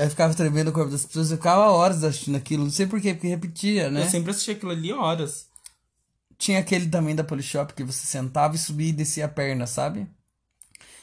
Aí 0.00 0.08
ficava 0.08 0.34
tremendo 0.34 0.68
o 0.68 0.72
corpo 0.72 0.90
das 0.90 1.04
pessoas, 1.04 1.30
eu 1.30 1.36
ficava 1.36 1.70
horas 1.70 2.02
assistindo 2.02 2.36
aquilo, 2.36 2.64
não 2.64 2.70
sei 2.70 2.86
porquê, 2.86 3.12
porque 3.12 3.28
repetia, 3.28 3.90
né? 3.90 4.04
Eu 4.06 4.08
sempre 4.10 4.30
assisti 4.30 4.52
aquilo 4.52 4.70
ali 4.70 4.92
horas. 4.92 5.46
Tinha 6.38 6.58
aquele 6.60 6.88
também 6.88 7.14
da 7.14 7.22
Polishop 7.22 7.74
que 7.74 7.84
você 7.84 8.06
sentava 8.06 8.54
e 8.54 8.58
subia 8.58 8.88
e 8.88 8.92
descia 8.92 9.26
a 9.26 9.28
perna, 9.28 9.66
sabe? 9.66 10.06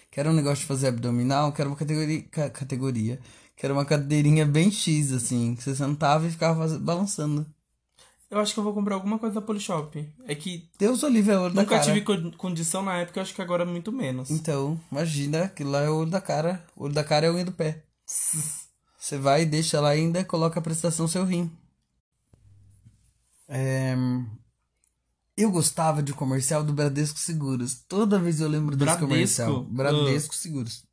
Que 0.09 0.19
era 0.19 0.31
um 0.31 0.33
negócio 0.33 0.61
de 0.61 0.65
fazer 0.65 0.87
abdominal, 0.87 1.51
que 1.51 1.61
era 1.61 1.69
uma 1.69 1.75
categoria, 1.77 2.23
ca- 2.23 2.49
categoria 2.49 3.19
que 3.55 3.65
era 3.65 3.73
uma 3.73 3.85
cadeirinha 3.85 4.45
bem 4.45 4.71
X, 4.71 5.11
assim, 5.11 5.55
que 5.55 5.63
você 5.63 5.75
sentava 5.75 6.27
e 6.27 6.31
ficava 6.31 6.67
balançando. 6.77 7.43
Eu 8.29 8.39
acho 8.39 8.53
que 8.53 8.59
eu 8.59 8.63
vou 8.63 8.73
comprar 8.73 8.93
alguma 8.95 9.17
coisa 9.17 9.35
da 9.35 9.41
Polishop. 9.41 10.07
É 10.27 10.35
que 10.35 10.69
Deus 10.77 11.01
Olivia 11.01 11.33
é 11.33 11.37
o 11.37 11.41
olho 11.43 11.53
da 11.55 11.61
nunca 11.63 11.79
cara. 11.79 11.85
tive 11.91 12.01
con- 12.01 12.31
condição 12.37 12.83
na 12.83 12.97
época, 12.97 13.19
eu 13.19 13.23
acho 13.23 13.33
que 13.33 13.41
agora 13.41 13.63
é 13.63 13.65
muito 13.65 13.91
menos. 13.91 14.29
Então, 14.29 14.79
imagina, 14.91 15.45
aquilo 15.45 15.71
lá 15.71 15.81
é 15.81 15.89
o 15.89 15.95
olho 15.97 16.11
da 16.11 16.21
cara. 16.21 16.63
O 16.75 16.83
olho 16.85 16.93
da 16.93 17.03
cara 17.03 17.25
é 17.25 17.29
a 17.29 17.33
unha 17.33 17.45
do 17.45 17.51
pé. 17.51 17.83
Você 19.07 19.17
vai, 19.17 19.45
deixa 19.45 19.79
lá 19.79 19.91
ainda, 19.91 20.21
coloca 20.25 20.59
a 20.59 20.61
prestação 20.61 21.07
seu 21.07 21.23
rim. 21.23 21.49
É... 23.47 23.95
Eu 25.37 25.49
gostava 25.49 26.03
de 26.03 26.11
comercial 26.11 26.61
do 26.61 26.73
Bradesco 26.73 27.17
Seguros. 27.17 27.85
Toda 27.87 28.19
vez 28.19 28.41
eu 28.41 28.49
lembro 28.49 28.75
desse 28.75 28.83
Bradesco? 28.83 29.07
comercial. 29.07 29.63
Bradesco 29.63 30.35
Seguros. 30.35 30.83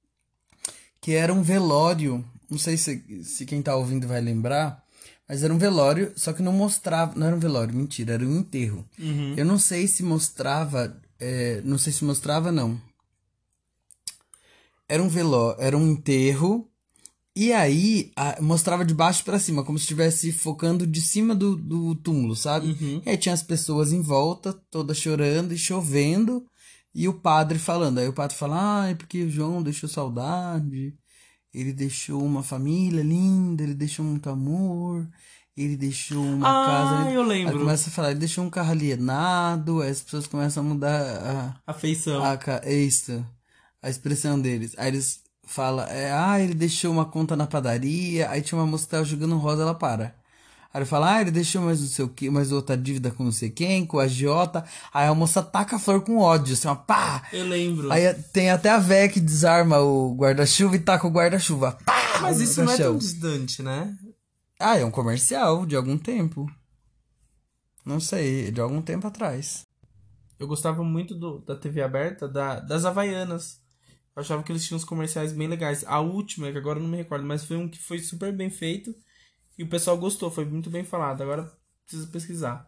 Que 1.00 1.14
era 1.14 1.34
um 1.34 1.42
velório. 1.42 2.24
Não 2.48 2.56
sei 2.56 2.76
se, 2.76 3.24
se 3.24 3.44
quem 3.44 3.60
tá 3.60 3.74
ouvindo 3.74 4.06
vai 4.06 4.20
lembrar. 4.20 4.84
Mas 5.28 5.42
era 5.42 5.52
um 5.52 5.58
velório, 5.58 6.12
só 6.14 6.32
que 6.32 6.40
não 6.40 6.52
mostrava. 6.52 7.18
Não 7.18 7.26
era 7.26 7.34
um 7.34 7.40
velório, 7.40 7.74
mentira, 7.74 8.14
era 8.14 8.24
um 8.24 8.36
enterro. 8.36 8.88
Uhum. 8.96 9.34
Eu 9.36 9.44
não 9.44 9.58
sei 9.58 9.88
se 9.88 10.04
mostrava. 10.04 10.96
é, 11.18 11.60
não 11.64 11.78
sei 11.78 11.92
se 11.92 12.04
mostrava, 12.04 12.52
não. 12.52 12.80
Era 14.88 15.02
um 15.02 15.08
velório, 15.08 15.60
era 15.60 15.76
um 15.76 15.90
enterro. 15.90 16.70
E 17.36 17.52
aí 17.52 18.12
a- 18.14 18.40
mostrava 18.40 18.84
de 18.84 18.94
baixo 18.94 19.24
pra 19.24 19.38
cima, 19.40 19.64
como 19.64 19.76
se 19.78 19.82
estivesse 19.82 20.30
focando 20.32 20.86
de 20.86 21.00
cima 21.00 21.34
do, 21.34 21.56
do 21.56 21.94
túmulo, 21.96 22.36
sabe? 22.36 22.68
Uhum. 22.80 23.02
E 23.04 23.10
aí 23.10 23.16
tinha 23.16 23.34
as 23.34 23.42
pessoas 23.42 23.92
em 23.92 24.00
volta, 24.00 24.52
todas 24.70 24.96
chorando 24.98 25.52
e 25.52 25.58
chovendo. 25.58 26.44
E 26.94 27.08
o 27.08 27.14
padre 27.14 27.58
falando. 27.58 27.98
Aí 27.98 28.06
o 28.06 28.12
padre 28.12 28.36
fala: 28.36 28.82
Ah, 28.84 28.88
é 28.90 28.94
porque 28.94 29.24
o 29.24 29.28
João 29.30 29.62
deixou 29.64 29.88
saudade. 29.88 30.94
Ele 31.52 31.72
deixou 31.72 32.22
uma 32.24 32.42
família 32.42 33.02
linda, 33.02 33.62
ele 33.64 33.74
deixou 33.74 34.04
muito 34.04 34.30
amor. 34.30 35.08
Ele 35.56 35.76
deixou 35.76 36.24
uma 36.24 36.48
Ah, 36.48 36.66
casa. 36.66 37.10
eu 37.12 37.22
Aí 37.22 37.28
lembro. 37.28 37.58
começa 37.60 37.88
a 37.88 37.92
falar, 37.92 38.10
ele 38.10 38.18
deixou 38.20 38.44
um 38.44 38.50
carro 38.50 38.72
alienado, 38.72 39.80
aí 39.82 39.90
as 39.90 40.00
pessoas 40.02 40.26
começam 40.26 40.64
a 40.64 40.66
mudar 40.68 41.62
A 41.66 41.72
feição. 41.72 42.22
a, 42.24 42.32
a, 42.64 42.70
isso, 42.72 43.24
a 43.82 43.88
expressão 43.90 44.40
deles. 44.40 44.74
Aí 44.76 44.88
eles 44.88 45.20
falam, 45.46 45.86
é, 45.86 46.12
ah, 46.12 46.40
ele 46.40 46.54
deixou 46.54 46.92
uma 46.92 47.04
conta 47.04 47.36
na 47.36 47.46
padaria, 47.46 48.30
aí 48.30 48.42
tinha 48.42 48.58
uma 48.58 48.66
moça 48.66 48.84
que 48.84 48.90
tava 48.90 49.04
jogando 49.04 49.36
rosa, 49.36 49.62
ela 49.62 49.74
para. 49.74 50.14
Aí 50.72 50.80
ele 50.80 50.84
fala, 50.86 51.14
ah, 51.14 51.20
ele 51.20 51.30
deixou 51.30 51.62
mais 51.62 51.80
não 51.80 51.86
sei 51.86 52.04
o 52.04 52.08
que, 52.08 52.28
mais 52.28 52.50
outra 52.50 52.76
dívida 52.76 53.10
com 53.10 53.22
não 53.22 53.30
sei 53.30 53.48
quem, 53.48 53.86
com 53.86 54.00
a 54.00 54.04
agiota. 54.04 54.64
Aí 54.92 55.06
a 55.06 55.14
moça 55.14 55.40
taca 55.40 55.76
a 55.76 55.78
flor 55.78 56.02
com 56.02 56.18
ódio, 56.18 56.54
assim, 56.54 56.66
ó, 56.66 56.74
pá! 56.74 57.22
Eu 57.32 57.46
lembro. 57.46 57.92
Aí 57.92 58.12
tem 58.32 58.50
até 58.50 58.70
a 58.70 58.78
véia 58.78 59.08
que 59.08 59.20
desarma 59.20 59.78
o 59.78 60.14
guarda-chuva 60.16 60.74
e 60.74 60.80
taca 60.80 61.06
o 61.06 61.10
guarda-chuva. 61.10 61.78
Pá! 61.86 62.18
Mas 62.20 62.40
isso 62.40 62.62
não 62.64 62.72
é 62.72 62.76
tão 62.76 62.98
distante, 62.98 63.62
né? 63.62 63.94
Ah, 64.58 64.78
é 64.78 64.84
um 64.84 64.90
comercial 64.90 65.64
de 65.64 65.76
algum 65.76 65.96
tempo. 65.96 66.50
Não 67.84 68.00
sei, 68.00 68.50
de 68.50 68.60
algum 68.60 68.80
tempo 68.80 69.06
atrás. 69.06 69.64
Eu 70.38 70.48
gostava 70.48 70.82
muito 70.82 71.14
do, 71.14 71.38
da 71.40 71.54
TV 71.54 71.82
aberta, 71.82 72.26
da, 72.26 72.58
das 72.58 72.84
Havaianas. 72.84 73.60
Eu 74.16 74.22
achava 74.22 74.42
que 74.42 74.52
eles 74.52 74.64
tinham 74.64 74.76
uns 74.76 74.84
comerciais 74.84 75.32
bem 75.32 75.48
legais. 75.48 75.84
A 75.86 76.00
última, 76.00 76.50
que 76.50 76.58
agora 76.58 76.78
eu 76.78 76.82
não 76.82 76.90
me 76.90 76.96
recordo, 76.96 77.26
mas 77.26 77.44
foi 77.44 77.56
um 77.56 77.68
que 77.68 77.78
foi 77.78 77.98
super 77.98 78.32
bem 78.32 78.48
feito. 78.48 78.94
E 79.58 79.62
o 79.62 79.68
pessoal 79.68 79.96
gostou, 79.98 80.30
foi 80.30 80.44
muito 80.44 80.70
bem 80.70 80.84
falado. 80.84 81.22
Agora 81.22 81.52
preciso 81.84 82.10
pesquisar. 82.10 82.66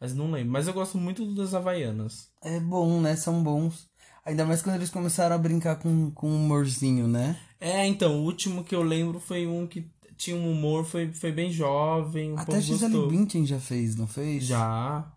Mas 0.00 0.14
não 0.14 0.30
lembro. 0.30 0.52
Mas 0.52 0.66
eu 0.66 0.72
gosto 0.72 0.98
muito 0.98 1.34
das 1.34 1.54
Havaianas. 1.54 2.28
É 2.42 2.58
bom, 2.58 3.00
né? 3.00 3.14
São 3.16 3.42
bons. 3.42 3.88
Ainda 4.24 4.44
mais 4.44 4.62
quando 4.62 4.76
eles 4.76 4.90
começaram 4.90 5.34
a 5.34 5.38
brincar 5.38 5.76
com, 5.76 6.10
com 6.10 6.34
humorzinho, 6.34 7.06
né? 7.06 7.38
É, 7.60 7.86
então, 7.86 8.18
o 8.18 8.24
último 8.24 8.64
que 8.64 8.74
eu 8.74 8.82
lembro 8.82 9.20
foi 9.20 9.46
um 9.46 9.66
que 9.66 9.90
tinha 10.16 10.36
um 10.36 10.50
humor, 10.50 10.84
foi, 10.84 11.12
foi 11.12 11.32
bem 11.32 11.50
jovem, 11.50 12.32
o 12.32 12.34
Até 12.34 12.46
povo 12.46 12.60
Gisele 12.60 12.92
gostou. 12.92 13.10
Bündchen 13.10 13.46
já 13.46 13.58
fez, 13.58 13.96
não 13.96 14.06
fez? 14.06 14.44
Já? 14.44 15.10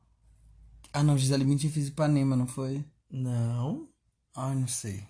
Ah, 0.94 1.04
não, 1.04 1.18
Gisele 1.18 1.44
Bündchen 1.44 1.70
fez 1.70 1.90
Ipanema, 1.90 2.36
não 2.36 2.48
foi? 2.48 2.86
Não? 3.12 3.90
Ai, 4.36 4.56
não 4.56 4.68
sei. 4.68 5.04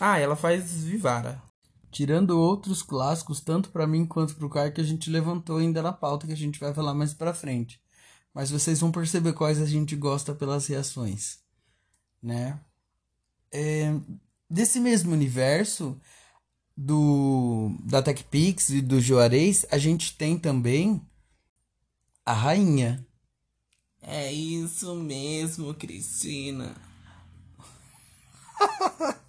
Ah, 0.00 0.18
ela 0.18 0.34
faz 0.34 0.82
Vivara. 0.82 1.42
Tirando 1.90 2.30
outros 2.30 2.82
clássicos, 2.82 3.40
tanto 3.40 3.68
pra 3.68 3.86
mim 3.86 4.06
quanto 4.06 4.34
pro 4.34 4.48
Caio, 4.48 4.72
que 4.72 4.80
a 4.80 4.84
gente 4.84 5.10
levantou 5.10 5.58
ainda 5.58 5.82
na 5.82 5.92
pauta, 5.92 6.26
que 6.26 6.32
a 6.32 6.36
gente 6.36 6.58
vai 6.58 6.72
falar 6.72 6.94
mais 6.94 7.12
pra 7.12 7.34
frente. 7.34 7.78
Mas 8.32 8.50
vocês 8.50 8.80
vão 8.80 8.90
perceber 8.90 9.34
quais 9.34 9.60
a 9.60 9.66
gente 9.66 9.94
gosta 9.94 10.34
pelas 10.34 10.66
reações, 10.68 11.40
né? 12.22 12.58
É, 13.52 13.92
desse 14.48 14.80
mesmo 14.80 15.12
universo 15.12 16.00
do 16.76 17.76
da 17.84 18.00
TechPix 18.00 18.70
e 18.70 18.80
do 18.80 19.00
Juarez, 19.00 19.66
a 19.70 19.76
gente 19.76 20.16
tem 20.16 20.38
também 20.38 21.04
a 22.24 22.32
Rainha. 22.32 23.04
É 24.00 24.32
isso 24.32 24.94
mesmo, 24.94 25.74
Cristina. 25.74 26.74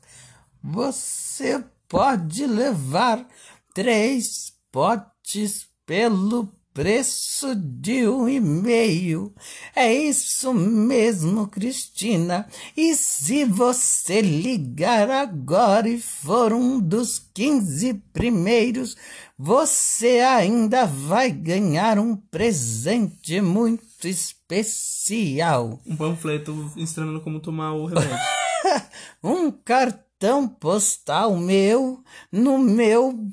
Você 0.63 1.63
pode 1.89 2.45
levar 2.45 3.27
três 3.73 4.53
potes 4.71 5.67
pelo 5.85 6.49
preço 6.73 7.53
de 7.55 8.07
um 8.07 8.29
e 8.29 8.39
meio. 8.39 9.33
É 9.75 9.93
isso 9.93 10.53
mesmo, 10.53 11.47
Cristina. 11.47 12.47
E 12.75 12.95
se 12.95 13.43
você 13.43 14.21
ligar 14.21 15.09
agora 15.09 15.89
e 15.89 15.99
for 15.99 16.53
um 16.53 16.79
dos 16.79 17.19
15 17.33 17.95
primeiros, 18.13 18.95
você 19.37 20.19
ainda 20.19 20.85
vai 20.85 21.31
ganhar 21.31 21.99
um 21.99 22.15
presente 22.15 23.41
muito 23.41 24.07
especial. 24.07 25.79
Um 25.85 25.95
panfleto 25.95 26.71
ensinando 26.77 27.19
como 27.21 27.39
tomar 27.39 27.73
o 27.73 27.85
remédio. 27.85 28.17
um 29.23 29.51
cartão 29.51 30.10
postal 30.59 31.35
meu 31.35 32.03
no 32.31 32.57
meu 32.57 33.27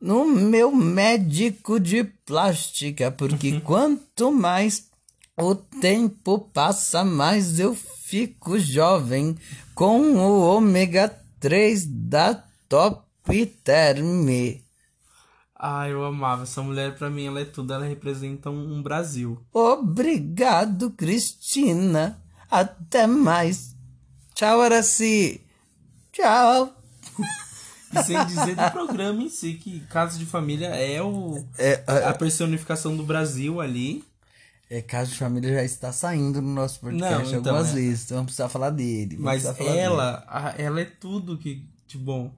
no 0.00 0.26
meu 0.26 0.74
médico 0.74 1.80
de 1.80 2.04
plástica, 2.04 3.10
porque 3.10 3.60
quanto 3.60 4.30
mais 4.30 4.90
o 5.36 5.54
tempo 5.54 6.38
passa, 6.52 7.04
mais 7.04 7.58
eu 7.58 7.74
fico 7.74 8.58
jovem 8.58 9.36
com 9.74 10.14
o 10.14 10.40
ômega 10.56 11.08
3 11.40 11.86
da 11.86 12.44
Top 12.68 13.46
Term. 13.64 14.28
ah, 15.56 15.88
eu 15.88 16.04
amava. 16.04 16.42
Essa 16.42 16.62
mulher, 16.62 16.94
pra 16.96 17.08
mim, 17.08 17.26
ela 17.26 17.40
é 17.40 17.44
tudo. 17.44 17.72
Ela 17.72 17.86
representa 17.86 18.50
um, 18.50 18.74
um 18.76 18.82
Brasil. 18.82 19.40
Obrigado, 19.52 20.90
Cristina. 20.90 22.20
Até 22.50 23.06
mais. 23.06 23.74
Tchau, 24.34 24.60
Araci. 24.60 25.43
Tchau. 26.14 26.74
E 27.92 28.02
sem 28.02 28.24
dizer 28.26 28.56
do 28.56 28.70
programa 28.70 29.22
em 29.22 29.28
si, 29.28 29.54
que 29.54 29.80
Casa 29.86 30.18
de 30.18 30.24
Família 30.26 30.68
é 30.68 31.02
o 31.02 31.44
É, 31.58 31.82
a 32.08 32.12
personificação 32.14 32.96
do 32.96 33.02
Brasil 33.04 33.60
ali. 33.60 34.02
É, 34.70 34.80
Caso 34.80 35.12
de 35.12 35.18
Família 35.18 35.52
já 35.54 35.62
está 35.64 35.92
saindo 35.92 36.40
no 36.40 36.52
nosso 36.54 36.80
podcast 36.80 37.14
Não, 37.32 37.38
então, 37.40 37.52
algumas 37.54 37.70
é. 37.72 37.74
vezes, 37.80 38.04
então 38.04 38.16
vamos 38.16 38.28
precisar 38.30 38.48
falar 38.48 38.70
dele. 38.70 39.16
Mas 39.18 39.42
falar 39.42 39.54
dele. 39.58 39.78
ela, 39.78 40.24
a- 40.26 40.54
ela 40.56 40.80
é 40.80 40.84
tudo 40.86 41.36
que 41.38 41.68
de 41.86 41.98
bom. 41.98 42.32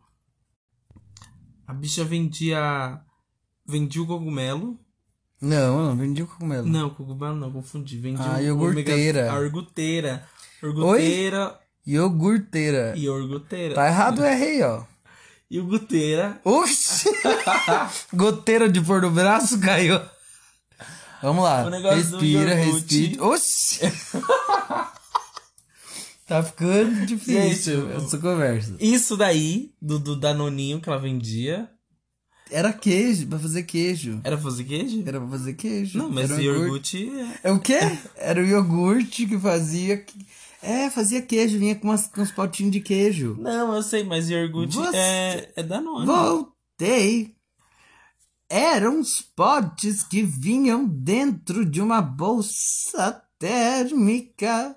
A 1.66 1.72
bicha 1.72 2.04
vendia. 2.04 3.00
Vendia 3.66 4.02
o 4.02 4.06
cogumelo. 4.06 4.78
Não, 5.40 5.78
eu 5.80 5.86
não 5.88 5.96
vendi 5.96 6.22
o 6.22 6.26
cogumelo. 6.26 6.66
Não, 6.66 6.90
cogumelo 6.90 7.36
não, 7.36 7.52
confundi. 7.52 7.98
Vendia 7.98 8.24
Ah, 8.24 8.38
o 8.38 8.42
iogurteira. 8.42 9.30
A 9.30 9.36
orguteira. 9.38 10.26
Orguteira 10.62 11.58
Iogurteira. 11.86 12.94
orguteira. 13.08 13.74
Tá 13.74 13.86
errado 13.86 14.24
R 14.24 14.44
aí, 14.44 14.62
ó. 14.62 14.82
Iogurteira. 15.50 16.40
Oxi! 16.44 17.08
Goteira 18.12 18.68
de 18.68 18.80
pôr 18.80 19.02
no 19.02 19.10
braço 19.10 19.58
caiu. 19.60 20.00
Vamos 21.22 21.44
lá. 21.44 21.62
Respira, 21.94 22.54
iogurte. 22.60 22.98
respira. 23.06 23.24
Oxi! 23.24 23.80
tá 26.26 26.42
ficando 26.42 27.06
difícil 27.06 27.88
Gente, 27.88 28.04
essa 28.04 28.18
conversa. 28.18 28.76
Isso 28.80 29.16
daí, 29.16 29.70
do, 29.80 29.98
do 29.98 30.16
Danoninho 30.16 30.80
que 30.80 30.88
ela 30.88 30.98
vendia. 30.98 31.70
Era 32.50 32.72
queijo, 32.72 33.26
pra 33.26 33.38
fazer 33.38 33.62
queijo. 33.64 34.20
Era 34.22 34.38
fazer 34.38 34.64
queijo? 34.64 35.02
Era 35.06 35.20
pra 35.20 35.28
fazer 35.30 35.54
queijo. 35.54 35.98
Não, 35.98 36.08
mas 36.10 36.30
um 36.30 36.38
iogurte. 36.40 37.10
é- 37.44 37.48
É 37.48 37.52
o 37.52 37.58
quê? 37.60 37.78
Era 38.16 38.40
o 38.40 38.44
iogurte 38.46 39.26
que 39.26 39.38
fazia. 39.38 40.04
É, 40.62 40.90
fazia 40.90 41.22
queijo, 41.22 41.58
vinha 41.58 41.74
com, 41.76 41.88
umas, 41.88 42.06
com 42.08 42.20
uns 42.22 42.30
potinhos 42.32 42.72
de 42.72 42.80
queijo. 42.80 43.36
Não, 43.38 43.74
eu 43.74 43.82
sei, 43.82 44.02
mas 44.04 44.28
iogurte 44.30 44.74
Você- 44.76 44.96
é, 44.96 45.52
é 45.56 45.62
Danone. 45.62 46.06
Voltei. 46.06 47.34
Eram 48.48 49.00
os 49.00 49.20
potes 49.20 50.02
que 50.04 50.22
vinham 50.22 50.86
dentro 50.86 51.64
de 51.64 51.80
uma 51.80 52.00
bolsa 52.00 53.22
térmica 53.38 54.76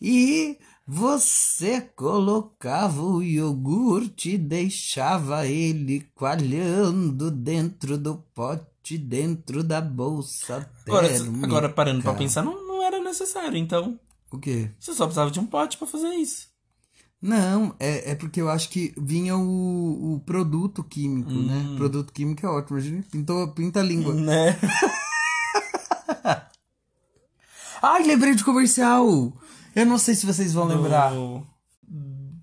e 0.00 0.58
você 0.86 1.80
colocava 1.80 3.02
o 3.02 3.22
iogurte 3.22 4.32
e 4.34 4.38
deixava 4.38 5.46
ele 5.46 6.06
coalhando 6.14 7.30
dentro 7.30 7.96
do 7.98 8.16
pote, 8.34 8.96
dentro 8.98 9.64
da 9.64 9.80
bolsa 9.80 10.70
Agora, 10.86 11.08
térmica. 11.08 11.46
agora 11.46 11.68
parando 11.70 12.02
pra 12.02 12.14
pensar, 12.14 12.42
não, 12.44 12.66
não 12.68 12.82
era 12.82 13.00
necessário. 13.02 13.56
Então, 13.56 13.98
O 14.30 14.38
quê? 14.38 14.70
você 14.78 14.92
só 14.92 15.04
precisava 15.04 15.30
de 15.30 15.40
um 15.40 15.46
pote 15.46 15.78
pra 15.78 15.86
fazer 15.86 16.08
isso. 16.08 16.48
Não, 17.20 17.74
é, 17.80 18.12
é 18.12 18.14
porque 18.14 18.40
eu 18.40 18.48
acho 18.50 18.68
que 18.68 18.92
vinha 18.96 19.36
o, 19.36 20.14
o 20.14 20.20
produto 20.20 20.84
químico, 20.84 21.32
né? 21.32 21.74
Produto 21.76 22.12
químico 22.12 22.44
é 22.44 22.48
ótimo. 22.48 22.76
A 22.76 22.80
gente 22.80 23.08
pintou, 23.08 23.48
pinta 23.48 23.80
a 23.80 23.82
língua. 23.82 24.14
Né? 24.26 24.58
Ai, 27.82 28.02
lembrei 28.04 28.34
de 28.34 28.44
comercial! 28.44 29.32
Eu 29.74 29.86
não 29.86 29.98
sei 29.98 30.14
se 30.14 30.26
vocês 30.26 30.52
vão 30.52 30.64
lembrar. 30.66 31.12
Do, 31.12 31.46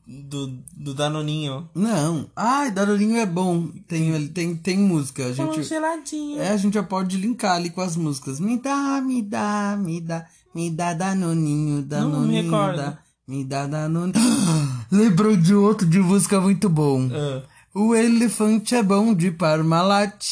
do, 0.05 0.47
do 0.77 0.93
Danoninho. 0.93 1.69
Não. 1.73 2.29
Ai, 2.35 2.71
Danoninho 2.71 3.17
é 3.17 3.25
bom. 3.25 3.67
Tem, 3.87 4.27
tem, 4.27 4.55
tem 4.55 4.77
música. 4.77 5.25
A 5.25 5.33
gente, 5.33 5.55
Congeladinho. 5.55 6.39
é, 6.39 6.49
a 6.49 6.57
gente 6.57 6.75
já 6.75 6.83
pode 6.83 7.17
linkar 7.17 7.55
ali 7.55 7.69
com 7.69 7.81
as 7.81 7.95
músicas. 7.95 8.39
Me 8.39 8.57
dá, 8.59 9.01
me 9.01 9.21
dá, 9.21 9.75
me 9.79 9.99
dá, 9.99 10.25
me 10.53 10.69
dá 10.69 10.93
Danoninho, 10.93 11.81
Danoninho. 11.83 12.43
recordo. 12.43 12.77
dá, 12.77 12.97
me 13.27 13.43
dá 13.43 13.65
Danoninho. 13.67 14.13
Lembrou 14.91 15.35
de 15.35 15.53
outro 15.55 15.87
de 15.87 15.99
música 15.99 16.39
muito 16.39 16.69
bom. 16.69 17.09
Ah. 17.11 17.43
O 17.73 17.95
elefante 17.95 18.75
é 18.75 18.83
bom 18.83 19.13
de 19.15 19.31
Parmalat. 19.31 20.23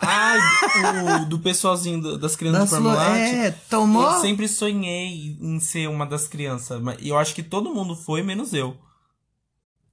Ai, 0.00 0.38
o 1.22 1.24
do 1.26 1.38
pessoalzinho 1.38 2.00
do- 2.02 2.18
das 2.18 2.34
crianças 2.36 2.62
Das 2.62 2.70
do 2.70 2.84
Parmalat. 2.84 3.16
é, 3.16 3.50
tomou? 3.70 4.02
Eu 4.02 4.20
sempre 4.20 4.48
sonhei 4.48 5.38
em 5.40 5.60
ser 5.60 5.88
uma 5.88 6.04
das 6.04 6.26
crianças, 6.26 6.80
mas 6.82 6.98
eu 7.00 7.16
acho 7.16 7.34
que 7.34 7.42
todo 7.42 7.72
mundo 7.72 7.94
foi, 7.94 8.22
menos 8.22 8.52
eu. 8.52 8.76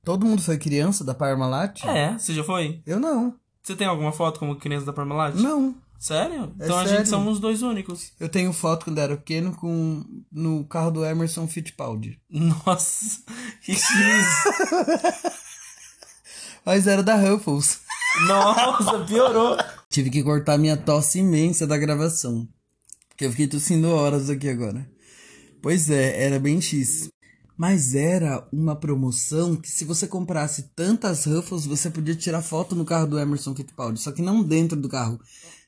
Todo 0.04 0.26
mundo 0.26 0.42
foi 0.42 0.58
criança 0.58 1.04
da 1.04 1.14
Parmalat? 1.14 1.86
É, 1.86 2.18
você 2.18 2.34
já 2.34 2.44
foi? 2.44 2.82
Eu 2.86 3.00
não. 3.00 3.36
Você 3.62 3.76
tem 3.76 3.86
alguma 3.86 4.12
foto 4.12 4.40
como 4.40 4.56
criança 4.56 4.88
da 4.88 4.92
Parmalat? 4.94 5.36
Não. 5.36 5.76
Sério? 6.02 6.52
É 6.60 6.66
então 6.66 6.80
a 6.80 6.84
sério. 6.84 6.98
gente 6.98 7.10
somos 7.10 7.36
os 7.36 7.40
dois 7.40 7.62
únicos. 7.62 8.12
Eu 8.20 8.28
tenho 8.28 8.52
foto 8.52 8.86
quando 8.86 8.98
era 8.98 9.16
pequeno 9.16 9.56
com 9.56 10.04
no 10.32 10.66
carro 10.66 10.90
do 10.90 11.06
Emerson 11.06 11.48
Fittipaldi. 11.48 12.20
Nossa, 12.28 13.22
que 13.62 13.74
X. 13.74 13.86
Mas 16.66 16.88
era 16.88 17.04
da 17.04 17.16
Ruffles. 17.16 17.82
Nossa, 18.28 19.06
piorou. 19.06 19.56
Tive 19.92 20.10
que 20.10 20.24
cortar 20.24 20.58
minha 20.58 20.76
tosse 20.76 21.20
imensa 21.20 21.68
da 21.68 21.78
gravação. 21.78 22.50
Porque 23.10 23.26
eu 23.26 23.30
fiquei 23.30 23.48
tossindo 23.48 23.92
horas 23.92 24.28
aqui 24.28 24.50
agora. 24.50 24.90
Pois 25.62 25.92
é, 25.92 26.26
era 26.26 26.40
bem 26.40 26.60
X. 26.60 27.10
Mas 27.56 27.94
era 27.94 28.44
uma 28.52 28.76
promoção 28.76 29.56
que 29.56 29.70
se 29.70 29.86
você 29.86 30.08
comprasse 30.08 30.72
tantas 30.76 31.26
Ruffles, 31.26 31.68
você 31.68 31.92
podia 31.92 32.16
tirar 32.16 32.42
foto 32.42 32.76
no 32.76 32.86
carro 32.86 33.06
do 33.06 33.20
Emerson 33.20 33.54
Fittipaldi. 33.54 34.00
Só 34.00 34.12
que 34.12 34.24
não 34.24 34.42
dentro 34.42 34.76
do 34.76 34.90
carro. 34.90 35.20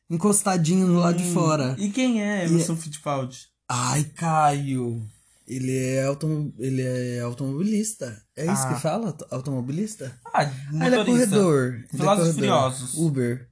Encostadinho 0.10 0.88
no 0.88 1.00
lado 1.00 1.18
de 1.18 1.32
fora. 1.32 1.76
E 1.80 1.90
quem 1.90 2.22
é 2.22 2.46
Emerson 2.46 2.76
Fittipaldi? 2.76 3.48
Ai, 3.70 4.04
Caio. 4.16 5.06
Ele 5.48 5.76
é, 5.78 6.04
automo... 6.06 6.54
ele 6.58 6.82
é 6.82 7.20
automobilista. 7.22 8.22
É 8.36 8.44
isso 8.46 8.64
Ah. 8.66 8.74
que 8.74 8.82
fala? 8.82 9.08
Auto- 9.08 9.28
Automobilista? 9.32 10.18
Ah, 10.26 10.50
Ah, 10.80 10.86
ele 10.88 10.96
é 10.96 11.06
corredor. 11.06 11.84
É 11.94 11.98
Velozes 11.98 11.98
e 11.98 12.00
corredor. 12.00 12.34
Furiosos. 12.34 12.94
Uber. 12.96 13.50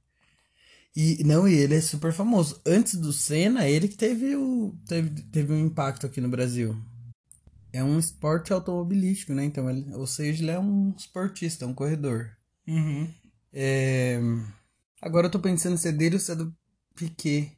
E 0.94 1.22
não, 1.24 1.48
e 1.48 1.54
ele 1.54 1.74
é 1.74 1.80
super 1.80 2.12
famoso. 2.12 2.60
Antes 2.66 2.94
do 2.96 3.12
Senna, 3.12 3.66
ele 3.68 3.88
que 3.88 3.96
teve 3.96 4.36
o 4.36 4.74
teve, 4.86 5.08
teve 5.24 5.52
um 5.52 5.58
impacto 5.66 6.06
aqui 6.06 6.20
no 6.20 6.28
Brasil. 6.28 6.76
É 7.72 7.82
um 7.82 7.98
esporte 7.98 8.52
automobilístico, 8.52 9.32
né? 9.32 9.44
Então, 9.44 9.68
ele, 9.70 9.86
ou 9.94 10.06
seja, 10.06 10.42
ele 10.42 10.50
é 10.50 10.58
um 10.58 10.94
esportista, 10.96 11.66
um 11.66 11.72
corredor. 11.74 12.30
Uhum. 12.68 13.08
É, 13.52 14.20
Agora 15.02 15.26
eu 15.26 15.30
tô 15.30 15.38
pensando 15.40 15.76
se 15.76 15.88
é 15.88 15.92
dele 15.92 16.14
ou 16.14 16.20
se 16.20 16.30
é 16.32 16.34
do 16.36 16.54
Piquet. 16.94 17.52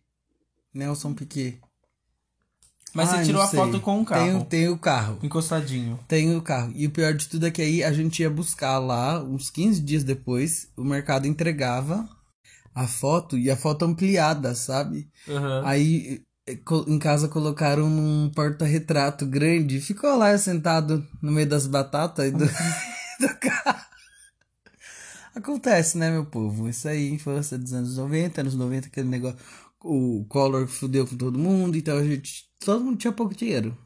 Nelson 0.73 1.13
Piquet. 1.15 1.61
Mas 2.95 3.11
Ai, 3.11 3.19
você 3.21 3.25
tirou 3.27 3.43
a 3.43 3.47
sei. 3.47 3.59
foto 3.61 3.81
com 3.81 4.01
o 4.01 4.05
carro. 4.05 4.25
Tem, 4.25 4.35
o- 4.37 4.45
tem 4.45 4.69
o 4.69 4.79
carro. 4.79 5.19
Encostadinho. 5.23 5.99
Tem 6.09 6.35
o 6.37 6.41
carro. 6.43 6.73
E 6.77 6.87
o 6.87 6.91
pior 6.91 7.13
de 7.13 7.29
tudo 7.29 7.47
é 7.47 7.51
que 7.51 7.61
aí 7.61 7.83
a 7.83 7.93
gente 7.93 8.21
ia 8.23 8.31
buscar 8.31 8.79
lá, 8.79 9.23
uns 9.23 9.51
15 9.51 9.81
dias 9.81 10.05
depois, 10.05 10.69
o 10.77 10.85
mercado 10.85 11.27
entregava 11.27 12.09
a 12.75 12.87
foto 12.87 13.37
e 13.37 13.51
a 13.51 13.57
foto 13.57 13.85
ampliada, 13.85 14.55
sabe? 14.55 15.09
Aham. 15.29 15.63
Aí 15.65 16.23
eh, 16.47 16.59
em 16.87 16.99
casa 16.99 17.27
colocaram 17.29 17.91
num 17.91 18.31
porta-retrato 18.31 19.27
grande, 19.27 19.81
ficou 19.81 20.17
lá 20.17 20.31
eu 20.33 20.39
sentado 20.39 21.05
no 21.21 21.33
meio 21.33 21.49
das 21.49 21.67
batatas 21.67 22.27
e 22.27 22.31
do, 22.31 22.45
do 23.21 23.39
carro. 23.41 23.64
Acontece, 25.35 25.99
né, 25.99 26.11
meu 26.11 26.25
povo? 26.25 26.69
Isso 26.69 26.87
aí, 26.89 27.11
infância 27.11 27.59
dos 27.59 27.73
anos 27.73 27.97
90, 27.97 28.41
anos 28.41 28.55
90, 28.55 28.87
aquele 28.87 29.09
negócio. 29.09 29.39
O 29.83 30.25
Collor 30.29 30.67
fudeu 30.67 31.07
com 31.07 31.17
todo 31.17 31.39
mundo, 31.39 31.77
então 31.77 31.99
a 31.99 32.05
gente. 32.05 32.45
Todo 32.65 32.85
mundo 32.85 32.97
tinha 32.99 33.13
pouco 33.13 33.35
dinheiro. 33.35 33.77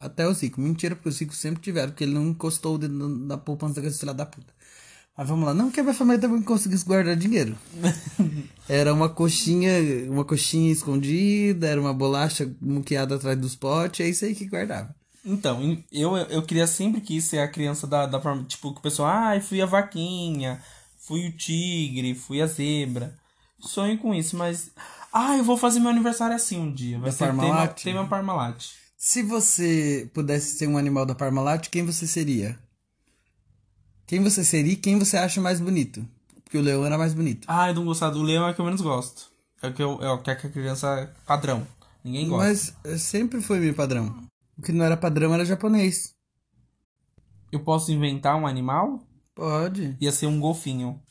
Até 0.00 0.26
o 0.26 0.34
Zico. 0.34 0.60
Mentira, 0.60 0.96
porque 0.96 1.08
o 1.08 1.12
Zico 1.12 1.34
sempre 1.34 1.62
tiveram, 1.62 1.90
porque 1.90 2.04
ele 2.04 2.14
não 2.14 2.26
encostou 2.28 2.74
o 2.74 2.78
dedo 2.78 3.08
na- 3.08 3.38
poupança 3.38 3.74
daquele 3.74 3.94
filho 3.94 4.14
da 4.14 4.26
puta. 4.26 4.52
Mas 5.16 5.28
vamos 5.28 5.44
lá, 5.46 5.54
não 5.54 5.70
que 5.70 5.78
a 5.78 5.82
minha 5.84 5.94
família 5.94 6.20
também 6.20 6.42
conseguisse 6.42 6.84
guardar 6.84 7.14
dinheiro. 7.14 7.56
Era 8.68 8.92
uma 8.92 9.08
coxinha, 9.08 9.70
uma 10.10 10.24
coxinha 10.24 10.72
escondida, 10.72 11.68
era 11.68 11.80
uma 11.80 11.92
bolacha 11.94 12.50
muqueada 12.60 13.14
atrás 13.14 13.38
dos 13.38 13.54
potes, 13.54 14.04
é 14.04 14.08
isso 14.08 14.24
aí 14.24 14.34
que 14.34 14.46
guardava. 14.46 14.92
Então, 15.24 15.78
eu, 15.92 16.16
eu 16.16 16.42
queria 16.42 16.66
sempre 16.66 17.00
quis 17.00 17.24
ser 17.24 17.38
a 17.38 17.48
criança 17.48 17.86
da, 17.86 18.06
da 18.06 18.20
forma, 18.20 18.42
tipo, 18.44 18.72
que 18.72 18.80
o 18.80 18.82
pessoal, 18.82 19.08
ai, 19.08 19.40
fui 19.40 19.60
a 19.62 19.66
vaquinha, 19.66 20.60
fui 21.06 21.28
o 21.28 21.32
tigre, 21.36 22.14
fui 22.14 22.40
a 22.40 22.46
zebra. 22.46 23.14
Sonho 23.60 23.98
com 23.98 24.14
isso, 24.14 24.36
mas. 24.36 24.70
Ah, 25.12 25.36
eu 25.36 25.44
vou 25.44 25.56
fazer 25.56 25.80
meu 25.80 25.90
aniversário 25.90 26.34
assim 26.34 26.58
um 26.58 26.72
dia. 26.72 26.98
Vai 26.98 27.10
Da 27.10 27.16
ser 27.16 27.26
tema, 27.26 27.42
Parmalat? 27.42 27.82
tema 27.82 28.06
Parmalat. 28.08 28.66
Se 28.96 29.22
você 29.22 30.10
pudesse 30.12 30.56
ser 30.58 30.66
um 30.66 30.76
animal 30.78 31.06
da 31.06 31.14
Parmalat, 31.14 31.68
quem 31.68 31.84
você 31.84 32.06
seria? 32.06 32.58
Quem 34.06 34.22
você 34.22 34.44
seria 34.44 34.72
e 34.72 34.76
quem 34.76 34.98
você 34.98 35.16
acha 35.16 35.40
mais 35.40 35.60
bonito? 35.60 36.06
Porque 36.42 36.58
o 36.58 36.62
leão 36.62 36.84
era 36.84 36.98
mais 36.98 37.14
bonito. 37.14 37.44
Ah, 37.48 37.68
eu 37.68 37.74
não 37.74 37.84
gostar 37.84 38.10
do 38.10 38.22
leão 38.22 38.46
é 38.46 38.50
o 38.50 38.54
que 38.54 38.60
eu 38.60 38.64
menos 38.64 38.80
gosto. 38.80 39.30
É 39.62 39.68
o 39.68 39.72
que, 39.72 39.82
eu, 39.82 40.02
é 40.02 40.10
o 40.10 40.18
que 40.22 40.30
a 40.30 40.36
criança 40.36 41.10
padrão. 41.26 41.66
Ninguém 42.02 42.28
gosta. 42.28 42.44
Mas 42.46 42.74
eh, 42.84 42.98
sempre 42.98 43.40
foi 43.40 43.58
meu 43.60 43.72
padrão. 43.74 44.14
O 44.58 44.62
que 44.62 44.72
não 44.72 44.84
era 44.84 44.96
padrão 44.96 45.32
era 45.32 45.44
japonês. 45.44 46.14
Eu 47.50 47.60
posso 47.60 47.90
inventar 47.92 48.36
um 48.36 48.46
animal? 48.46 49.02
Pode. 49.34 49.96
Ia 50.00 50.12
ser 50.12 50.26
um 50.26 50.38
golfinho. 50.40 51.02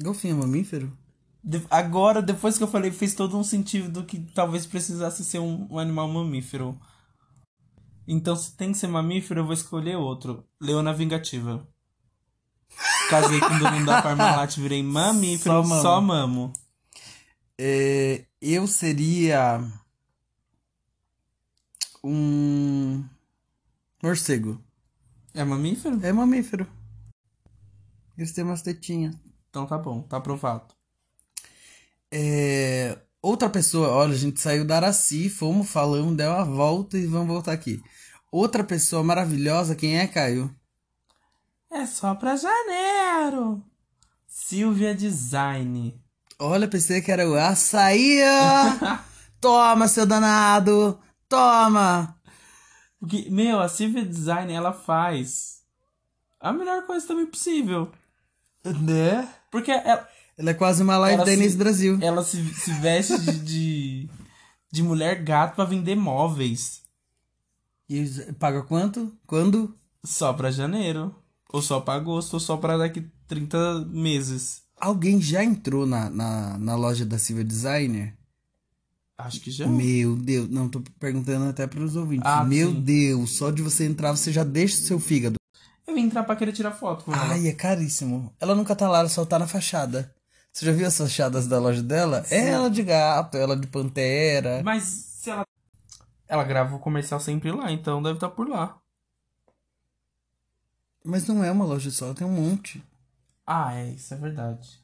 Golfinho 0.00 0.36
é 0.36 0.38
mamífero? 0.40 0.96
De- 1.42 1.66
agora, 1.70 2.20
depois 2.20 2.56
que 2.58 2.62
eu 2.64 2.68
falei, 2.68 2.90
fez 2.90 3.14
todo 3.14 3.36
um 3.36 3.44
sentido 3.44 3.88
do 3.90 4.04
que 4.04 4.18
talvez 4.34 4.66
precisasse 4.66 5.24
ser 5.24 5.38
um, 5.38 5.66
um 5.70 5.78
animal 5.78 6.06
mamífero. 6.08 6.78
Então, 8.06 8.34
se 8.36 8.56
tem 8.56 8.72
que 8.72 8.78
ser 8.78 8.88
mamífero, 8.88 9.40
eu 9.40 9.44
vou 9.44 9.54
escolher 9.54 9.96
outro. 9.96 10.46
Leona 10.60 10.92
Vingativa. 10.92 11.66
Casei 13.08 13.40
com 13.40 13.54
o 13.54 13.58
dono 13.58 13.84
da 13.86 14.02
Parmalat, 14.02 14.56
virei 14.60 14.82
mamífero, 14.82 15.62
Só 15.62 15.62
mamo. 15.68 15.82
só 15.82 16.00
mamo. 16.00 16.52
É, 17.58 18.26
eu 18.40 18.66
seria 18.66 19.60
um 22.02 23.04
morcego. 24.02 24.62
É 25.34 25.44
mamífero? 25.44 25.98
É 26.02 26.12
mamífero. 26.12 26.66
Eles 28.16 28.32
têm 28.32 28.44
umas 28.44 28.62
tetinhas. 28.62 29.14
Então 29.48 29.66
tá 29.66 29.78
bom, 29.78 30.02
tá 30.02 30.16
aprovado. 30.16 30.74
É, 32.12 32.98
outra 33.22 33.48
pessoa, 33.48 33.88
olha, 33.88 34.14
a 34.14 34.18
gente 34.18 34.40
saiu 34.40 34.64
da 34.64 34.76
Araci, 34.76 35.28
fomos, 35.28 35.70
falamos, 35.70 36.16
deu 36.16 36.30
uma 36.30 36.44
volta 36.44 36.98
e 36.98 37.06
vamos 37.06 37.28
voltar 37.28 37.52
aqui. 37.52 37.82
Outra 38.30 38.62
pessoa 38.62 39.02
maravilhosa, 39.02 39.74
quem 39.74 39.98
é, 39.98 40.06
Caio? 40.06 40.54
É 41.70 41.86
só 41.86 42.14
pra 42.14 42.36
janeiro. 42.36 43.62
Silvia 44.26 44.94
Design. 44.94 46.00
Olha, 46.38 46.68
pensei 46.68 47.00
que 47.00 47.12
era 47.12 47.28
o 47.28 47.34
açaí. 47.34 48.20
Toma, 49.40 49.88
seu 49.88 50.06
danado. 50.06 50.98
Toma. 51.28 52.19
Porque, 53.00 53.28
meu, 53.30 53.58
a 53.60 53.68
Silvia 53.68 54.04
Design, 54.04 54.52
ela 54.52 54.72
faz 54.72 55.62
a 56.38 56.52
melhor 56.52 56.86
coisa 56.86 57.06
também 57.06 57.26
possível. 57.26 57.90
Né? 58.64 59.26
Porque 59.50 59.70
ela, 59.70 60.06
Ela 60.36 60.50
é 60.50 60.54
quase 60.54 60.82
uma 60.82 60.98
live 60.98 61.16
Ela 61.16 61.24
da 61.24 61.32
Inês 61.32 61.52
se- 61.52 61.58
Brasil. 61.58 61.98
ela 62.02 62.22
se, 62.22 62.42
se 62.54 62.72
veste 62.74 63.18
de, 63.20 63.38
de, 63.40 64.10
de 64.70 64.82
mulher 64.82 65.22
gato 65.22 65.56
pra 65.56 65.64
vender 65.64 65.96
móveis. 65.96 66.82
E 67.88 68.04
paga 68.38 68.62
quanto? 68.62 69.12
Quando? 69.26 69.74
Só 70.04 70.32
pra 70.32 70.50
janeiro. 70.50 71.14
Ou 71.52 71.60
só 71.60 71.80
pra 71.80 71.94
agosto, 71.94 72.34
ou 72.34 72.40
só 72.40 72.56
pra 72.56 72.76
daqui 72.76 73.10
30 73.26 73.80
meses. 73.86 74.62
Alguém 74.76 75.20
já 75.20 75.42
entrou 75.42 75.84
na, 75.86 76.08
na, 76.08 76.56
na 76.58 76.76
loja 76.76 77.04
da 77.04 77.18
Silvia 77.18 77.44
Designer? 77.44 78.14
Acho 79.20 79.40
que 79.40 79.50
já. 79.50 79.66
Meu 79.66 80.16
Deus, 80.16 80.48
não, 80.48 80.68
tô 80.68 80.80
perguntando 80.98 81.48
até 81.48 81.66
pros 81.66 81.96
ouvintes. 81.96 82.26
Ah, 82.26 82.44
Meu 82.44 82.70
sim. 82.70 82.80
Deus, 82.80 83.36
só 83.36 83.50
de 83.50 83.62
você 83.62 83.84
entrar 83.86 84.12
você 84.12 84.32
já 84.32 84.44
deixa 84.44 84.76
o 84.76 84.82
seu 84.82 85.00
fígado. 85.00 85.36
Eu 85.86 85.94
vim 85.94 86.02
entrar 86.02 86.22
pra 86.22 86.36
querer 86.36 86.52
tirar 86.52 86.72
foto. 86.72 87.04
Ai, 87.08 87.48
é 87.48 87.52
caríssimo. 87.52 88.32
Ela 88.40 88.54
nunca 88.54 88.76
tá 88.76 88.88
lá, 88.88 89.00
ela 89.00 89.08
só 89.08 89.24
tá 89.24 89.38
na 89.38 89.46
fachada. 89.46 90.14
Você 90.52 90.66
já 90.66 90.72
viu 90.72 90.86
as 90.86 90.96
fachadas 90.96 91.46
da 91.46 91.58
loja 91.58 91.82
dela? 91.82 92.24
É 92.30 92.48
ela 92.48 92.70
de 92.70 92.82
gato, 92.82 93.36
ela 93.36 93.56
de 93.56 93.66
pantera. 93.66 94.62
Mas 94.64 94.82
se 94.84 95.30
ela. 95.30 95.44
Ela 96.28 96.44
grava 96.44 96.76
o 96.76 96.78
comercial 96.78 97.18
sempre 97.18 97.50
lá, 97.50 97.72
então 97.72 98.02
deve 98.02 98.16
estar 98.16 98.28
por 98.30 98.48
lá. 98.48 98.78
Mas 101.04 101.26
não 101.26 101.42
é 101.42 101.50
uma 101.50 101.64
loja 101.64 101.90
só, 101.90 102.12
tem 102.14 102.26
um 102.26 102.30
monte. 102.32 102.82
Ah, 103.46 103.74
é, 103.74 103.90
isso 103.90 104.14
é 104.14 104.16
verdade. 104.16 104.78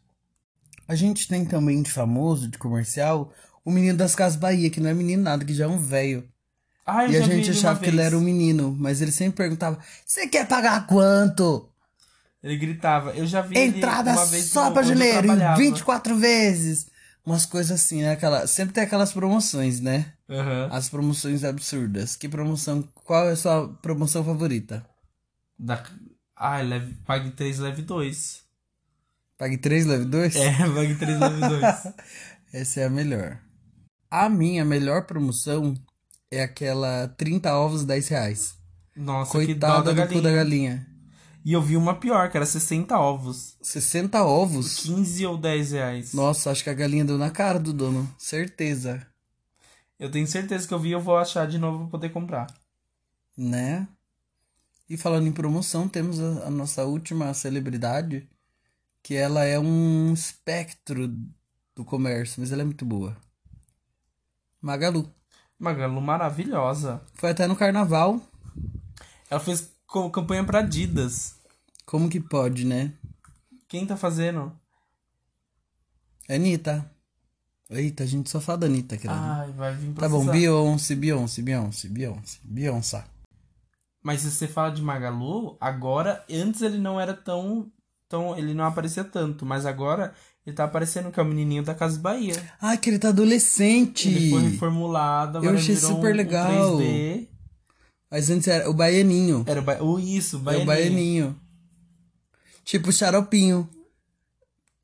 A 0.89 0.95
gente 0.95 1.29
tem 1.29 1.45
também 1.45 1.83
de 1.83 1.91
famoso, 1.91 2.49
de 2.49 2.59
comercial, 2.59 3.33
o 3.67 3.71
menino 3.73 3.99
das 3.99 4.15
Casas 4.15 4.39
Bahia, 4.39 4.71
que 4.71 4.79
não 4.79 4.89
é 4.89 4.95
menino 4.95 5.25
nada, 5.25 5.45
que 5.45 5.53
já 5.53 5.65
é 5.65 5.69
um 5.69 5.77
velho. 5.77 6.25
Ah, 6.87 7.05
E 7.05 7.17
a 7.17 7.21
gente 7.21 7.51
ele 7.51 7.59
achava 7.59 7.81
que 7.81 7.89
ele 7.89 8.01
era 8.01 8.17
um 8.17 8.21
menino, 8.21 8.75
mas 8.79 9.03
ele 9.03 9.11
sempre 9.11 9.39
perguntava: 9.39 9.77
Você 10.07 10.29
quer 10.29 10.47
pagar 10.47 10.87
quanto? 10.87 11.69
Ele 12.41 12.57
gritava. 12.57 13.11
Eu 13.11 13.27
já 13.27 13.43
vi 13.43 13.59
ele 13.59 13.79
Entrada 13.79 14.13
uma 14.13 14.27
vez 14.27 14.45
só 14.45 14.71
pra 14.71 14.85
janeiro, 14.85 15.19
em 15.19 15.23
trabalhava. 15.23 15.57
24 15.59 16.17
vezes. 16.17 16.87
Umas 17.25 17.45
coisas 17.45 17.73
assim, 17.73 18.03
né? 18.03 18.13
Aquela... 18.13 18.47
Sempre 18.47 18.73
tem 18.73 18.85
aquelas 18.85 19.13
promoções, 19.13 19.81
né? 19.81 20.13
Aham. 20.31 20.69
As 20.71 20.89
promoções 20.89 21.43
absurdas. 21.43 22.15
Que 22.15 22.29
promoção? 22.29 22.89
Qual 22.95 23.29
é 23.29 23.33
a 23.33 23.37
sua 23.37 23.69
promoção 23.83 24.23
favorita? 24.23 24.87
Da... 25.59 25.83
Ah, 26.37 26.61
leve... 26.61 26.95
pague 27.05 27.31
3, 27.31 27.59
leve 27.59 27.83
2. 27.83 28.43
Pague 29.37 29.59
3, 29.59 29.87
leve 29.87 30.05
2? 30.05 30.37
É, 30.37 30.53
pague 30.73 30.95
3, 30.95 31.19
leve 31.19 31.41
2. 31.41 31.65
Essa 32.55 32.81
é 32.83 32.85
a 32.85 32.91
melhor. 32.91 33.41
A 34.11 34.29
minha 34.29 34.65
melhor 34.65 35.07
promoção 35.07 35.75
é 36.31 36.43
aquela 36.43 37.09
30 37.17 37.53
ovos, 37.55 37.85
10 37.85 38.09
reais. 38.09 38.55
Nossa, 38.97 39.33
Coitada 39.33 39.91
que 39.91 40.01
dó 40.01 40.07
do 40.07 40.13
cu 40.13 40.21
da 40.23 40.33
galinha. 40.33 40.87
E 41.45 41.53
eu 41.53 41.63
vi 41.63 41.77
uma 41.77 41.95
pior, 41.95 42.31
que 42.31 42.37
era 42.37 42.47
60 42.47 42.99
ovos. 42.99 43.57
60 43.63 44.25
ovos? 44.25 44.79
15 44.81 45.27
ou 45.27 45.37
10 45.37 45.73
reais. 45.73 46.13
Nossa, 46.13 46.51
acho 46.51 46.65
que 46.65 46.71
a 46.71 46.75
galinha 46.75 47.05
deu 47.05 47.17
na 47.17 47.31
cara 47.31 47.59
do 47.59 47.73
dono. 47.73 48.13
Certeza. 48.19 49.07
Eu 49.99 50.11
tenho 50.11 50.27
certeza 50.27 50.67
que 50.67 50.75
eu 50.75 50.79
vi 50.79 50.89
e 50.89 50.93
eu 50.93 51.01
vou 51.01 51.17
achar 51.17 51.47
de 51.47 51.59
novo 51.59 51.81
pra 51.81 51.89
poder 51.89 52.09
comprar. 52.11 52.47
Né? 53.37 53.87
E 54.89 54.97
falando 54.97 55.27
em 55.27 55.33
promoção, 55.33 55.89
temos 55.89 56.21
a, 56.21 56.47
a 56.47 56.51
nossa 56.51 56.85
última 56.85 57.33
celebridade, 57.33 58.29
que 59.03 59.15
ela 59.15 59.45
é 59.45 59.59
um 59.59 60.13
espectro 60.13 61.09
do 61.77 61.85
comércio, 61.85 62.41
mas 62.41 62.51
ela 62.51 62.63
é 62.63 62.65
muito 62.65 62.85
boa. 62.85 63.17
Magalu. 64.67 65.09
Magalu 65.61 66.01
maravilhosa. 66.01 67.01
Foi 67.15 67.31
até 67.31 67.47
no 67.47 67.55
carnaval. 67.55 68.21
Ela 69.31 69.39
fez 69.39 69.71
campanha 70.13 70.43
pra 70.43 70.59
Adidas. 70.59 71.37
Como 71.85 72.11
que 72.11 72.19
pode, 72.19 72.67
né? 72.67 72.93
Quem 73.69 73.87
tá 73.87 73.97
fazendo? 73.97 74.53
Anitta. 76.29 76.91
Eita, 77.71 78.03
a 78.03 78.07
gente 78.07 78.29
só 78.29 78.41
fala 78.41 78.59
da 78.59 78.67
Anitta, 78.67 78.97
querido. 78.97 79.15
Ai, 79.15 79.53
vai 79.53 79.73
vir 79.73 79.95
tá 79.95 80.09
bom, 80.09 80.25
processar. 80.25 80.33
Beyoncé, 80.33 80.95
Beyoncé, 80.97 81.43
Beyoncé, 81.43 81.89
Beyoncé, 81.89 82.39
Beyoncé. 82.43 83.05
Mas 84.03 84.23
se 84.23 84.33
você 84.33 84.49
fala 84.49 84.71
de 84.71 84.83
Magalu, 84.83 85.57
agora, 85.61 86.25
antes 86.29 86.61
ele 86.61 86.79
não 86.79 87.01
era 87.01 87.15
tão, 87.15 87.71
tão. 88.09 88.37
Ele 88.37 88.53
não 88.53 88.65
aparecia 88.65 89.05
tanto, 89.05 89.47
mas 89.47 89.65
agora 89.65 90.13
ele 90.47 90.55
tá 90.57 90.65
aparecendo 90.65 91.11
que 91.11 91.19
é 91.19 91.23
o 91.23 91.27
menininho 91.27 91.63
da 91.65 91.75
Casa 91.75 91.99
Bahia. 91.99 92.35
Ai, 92.63 92.79
que 92.79 92.89
ele 92.89 92.99
tá 92.99 93.09
adolescente. 93.09 94.09
Ele 94.09 94.31
foi 94.31 94.43
reformulado, 94.43 95.39
agora 95.39 95.53
Eu 95.55 95.59
achei 95.59 95.75
virou 95.75 95.91
super 95.91 96.11
um- 96.11 96.15
um 96.15 96.17
legal. 96.17 96.77
3D. 96.79 97.29
Mas 98.11 98.31
antes 98.31 98.47
era 98.49 98.71
o 98.71 98.75
baianinho. 98.75 99.45
Era 99.47 99.61
o 99.61 99.63
ba... 99.65 99.79
oh, 99.81 99.99
isso, 99.99 100.37
É 100.37 100.39
o 100.39 100.43
baianinho. 100.43 100.67
baianinho. 100.67 101.41
Tipo 102.65 102.93
xaropinho. 102.93 103.69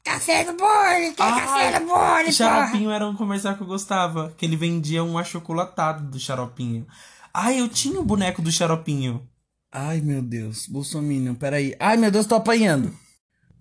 Café 0.05 0.45
do 0.45 0.55
bolo, 0.57 1.15
quer 1.15 1.15
café 1.17 1.79
do 1.79 1.87
bolo, 1.87 2.29
O 2.29 2.33
xaropinho 2.33 2.91
era 2.91 3.07
um 3.09 3.15
comercial 3.15 3.55
que 3.57 3.63
eu 3.63 3.67
gostava, 3.69 4.35
que 4.37 4.45
ele 4.45 4.57
vendia 4.57 5.05
um 5.05 5.17
achocolatado 5.17 6.05
do 6.11 6.19
xaropinho. 6.19 6.85
Ai, 7.33 7.61
eu 7.61 7.69
tinha 7.69 8.01
o 8.01 8.05
boneco 8.05 8.43
do 8.43 8.51
xaropinho. 8.51 9.23
Ai, 9.71 10.01
meu 10.01 10.21
Deus. 10.21 10.67
Bolsominion, 10.67 11.35
peraí. 11.37 11.75
Ai, 11.79 11.97
meu 11.97 12.11
Deus, 12.11 12.27
tô 12.27 12.35
apanhando. 12.35 12.93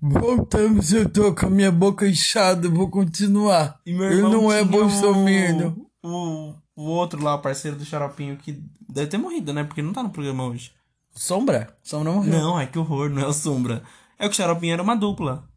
Voltamos, 0.02 0.92
eu 0.92 1.08
tô 1.08 1.36
com 1.36 1.46
a 1.46 1.50
minha 1.50 1.72
boca 1.72 2.08
inchada, 2.08 2.68
vou 2.68 2.90
continuar. 2.90 3.80
E 3.86 3.94
meu 3.94 4.06
Ele 4.08 4.16
irmão 4.16 4.32
não 4.32 4.52
é 4.52 4.64
bolsominion. 4.64 5.74
O, 6.02 6.10
o, 6.10 6.56
o 6.76 6.84
outro 6.86 7.24
lá, 7.24 7.36
o 7.36 7.42
parceiro 7.42 7.78
do 7.78 7.86
xaropinho, 7.86 8.36
que 8.38 8.64
deve 8.90 9.08
ter 9.08 9.20
morrido, 9.20 9.54
né? 9.54 9.64
Porque 9.64 9.82
não 9.84 9.94
tá 9.94 10.02
no 10.02 10.10
programa 10.10 10.48
hoje. 10.48 10.74
Sombra? 11.14 11.78
Sombra 11.84 12.14
morreu. 12.14 12.34
Não, 12.34 12.58
ai 12.58 12.66
que 12.66 12.80
horror, 12.80 13.10
não 13.12 13.22
é 13.22 13.28
o 13.28 13.34
Sombra. 13.34 13.84
É 14.18 14.28
que 14.28 14.34
o 14.34 14.36
xaropinho 14.36 14.74
era 14.74 14.82
uma 14.82 14.96
dupla. 14.96 15.48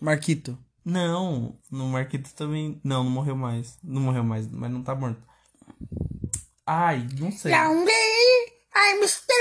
Marquito. 0.00 0.58
Não, 0.84 1.56
no 1.70 1.86
Marquito 1.86 2.34
também. 2.34 2.80
Não, 2.82 3.04
não 3.04 3.10
morreu 3.10 3.36
mais. 3.36 3.78
Não 3.84 4.02
morreu 4.02 4.24
mais, 4.24 4.50
mas 4.50 4.70
não 4.70 4.82
tá 4.82 4.96
morto. 4.96 5.22
Ai, 6.66 7.06
não 7.20 7.30
sei. 7.30 7.52
Lonely, 7.52 7.86
I'm 8.74 8.98
Mr. 8.98 9.32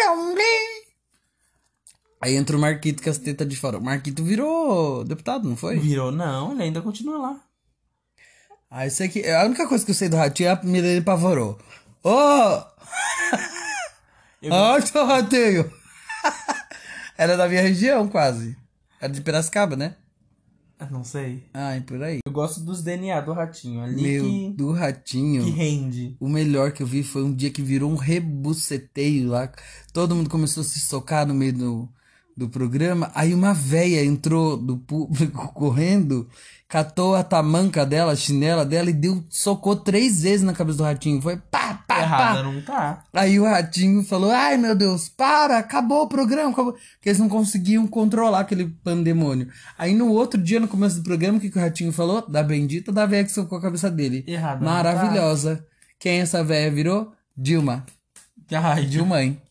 Aí 2.22 2.36
entra 2.36 2.56
o 2.56 2.60
Marquito 2.60 3.02
com 3.02 3.10
as 3.10 3.18
tetas 3.18 3.48
de 3.48 3.56
fora. 3.56 3.78
O 3.80 3.84
Marquito 3.84 4.24
virou 4.24 5.04
deputado, 5.04 5.50
não 5.50 5.56
foi? 5.58 5.78
Virou? 5.80 6.12
Não, 6.12 6.52
ele 6.54 6.64
ainda 6.64 6.82
continua 6.82 7.18
lá. 7.18 7.40
Ah, 8.70 8.86
isso 8.86 9.04
aqui. 9.04 9.28
A 9.28 9.46
única 9.46 9.68
coisa 9.68 9.84
que 9.84 9.92
eu 9.92 9.96
sei 9.96 10.08
do 10.08 10.16
ratinho 10.18 10.48
é 10.48 10.52
a 10.52 10.56
primeira 10.56 10.88
dele 10.88 11.02
pavorou. 11.02 11.60
Ô! 12.04 12.12
Eu- 14.42 14.52
Ó, 14.54 14.80
seu 14.82 15.06
ratinho! 15.06 15.72
Era 17.18 17.38
da 17.38 17.48
minha 17.48 17.62
região, 17.62 18.08
quase. 18.08 18.58
Era 19.00 19.12
de 19.14 19.22
Piracicaba, 19.22 19.76
né? 19.76 19.96
Eu 20.80 20.90
não 20.90 21.04
sei. 21.04 21.48
Ai, 21.54 21.82
por 21.82 22.02
aí. 22.02 22.20
Eu 22.26 22.32
gosto 22.32 22.60
dos 22.62 22.82
DNA 22.82 23.22
do 23.22 23.34
ratinho. 23.34 23.84
Ali 23.84 24.02
Meu, 24.02 24.24
que, 24.26 24.54
do 24.58 24.72
ratinho. 24.72 25.44
que 25.44 25.52
rende. 25.52 26.16
O 26.20 26.28
melhor 26.28 26.72
que 26.72 26.82
eu 26.82 26.88
vi 26.88 27.04
foi 27.04 27.24
um 27.24 27.34
dia 27.36 27.52
que 27.52 27.62
virou 27.62 27.92
um 27.92 27.96
rebuceteio 27.96 29.30
lá. 29.30 29.52
Todo 29.94 30.16
mundo 30.16 30.30
começou 30.30 30.62
a 30.62 30.64
se 30.64 30.80
socar 30.80 31.28
no 31.28 31.36
meio 31.36 31.54
do, 31.54 31.90
do 32.36 32.50
programa. 32.50 33.12
Aí 33.14 33.34
uma 33.34 33.54
véia 33.54 34.04
entrou 34.04 34.58
do 34.58 34.78
público 34.78 35.52
correndo, 35.54 36.28
catou 36.68 37.16
a 37.16 37.24
tamanca 37.24 37.86
dela, 37.86 38.14
a 38.14 38.16
chinela 38.16 38.66
dela 38.66 38.90
e 38.90 38.94
deu, 38.94 39.24
socou 39.30 39.76
três 39.76 40.22
vezes 40.22 40.42
na 40.46 40.54
cabeça 40.54 40.78
do 40.78 40.84
ratinho. 40.84 41.22
Foi 41.22 41.38
pá, 41.38 41.84
pá, 41.88 42.00
Errada 42.00 42.38
pá. 42.38 42.44
não 42.44 42.62
tá. 42.62 43.04
Aí 43.14 43.40
o 43.40 43.44
ratinho 43.44 44.04
falou: 44.04 44.32
Ai 44.32 44.58
meu 44.58 44.76
Deus, 44.76 45.10
para, 45.10 45.58
acabou 45.58 46.04
o 46.04 46.08
programa. 46.08 46.52
Acabou. 46.52 46.74
Porque 46.74 47.10
eles 47.10 47.20
não 47.20 47.30
conseguiam 47.30 47.86
controlar 47.88 48.40
aquele 48.40 48.68
pandemônio. 48.84 49.50
Aí 49.78 49.94
no 49.94 50.10
outro 50.12 50.42
dia, 50.42 50.60
no 50.60 50.68
começo 50.68 50.98
do 50.98 51.04
programa, 51.04 51.38
o 51.38 51.42
que, 51.42 51.50
que 51.50 51.58
o 51.58 51.62
ratinho 51.62 51.92
falou? 51.92 52.28
Da 52.28 52.42
bendita 52.42 52.92
da 52.92 53.06
véia 53.06 53.24
que 53.24 53.32
socou 53.32 53.58
a 53.58 53.62
cabeça 53.62 53.90
dele. 53.92 54.24
Errada 54.28 54.60
tá. 54.60 54.66
Maravilhosa. 54.66 55.66
Quem 56.00 56.20
essa 56.20 56.44
véia 56.44 56.72
virou? 56.72 57.12
Dilma. 57.38 57.86
Ai, 58.52 58.86
Dilma, 58.86 59.24
hein? 59.24 59.42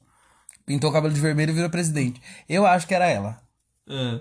Pintou 0.71 0.89
o 0.89 0.93
cabelo 0.93 1.13
de 1.13 1.21
vermelho 1.21 1.51
e 1.51 1.53
virou 1.53 1.69
presidente. 1.69 2.23
Eu 2.49 2.65
acho 2.65 2.87
que 2.87 2.95
era 2.95 3.05
ela. 3.09 3.43
Ah. 3.89 4.21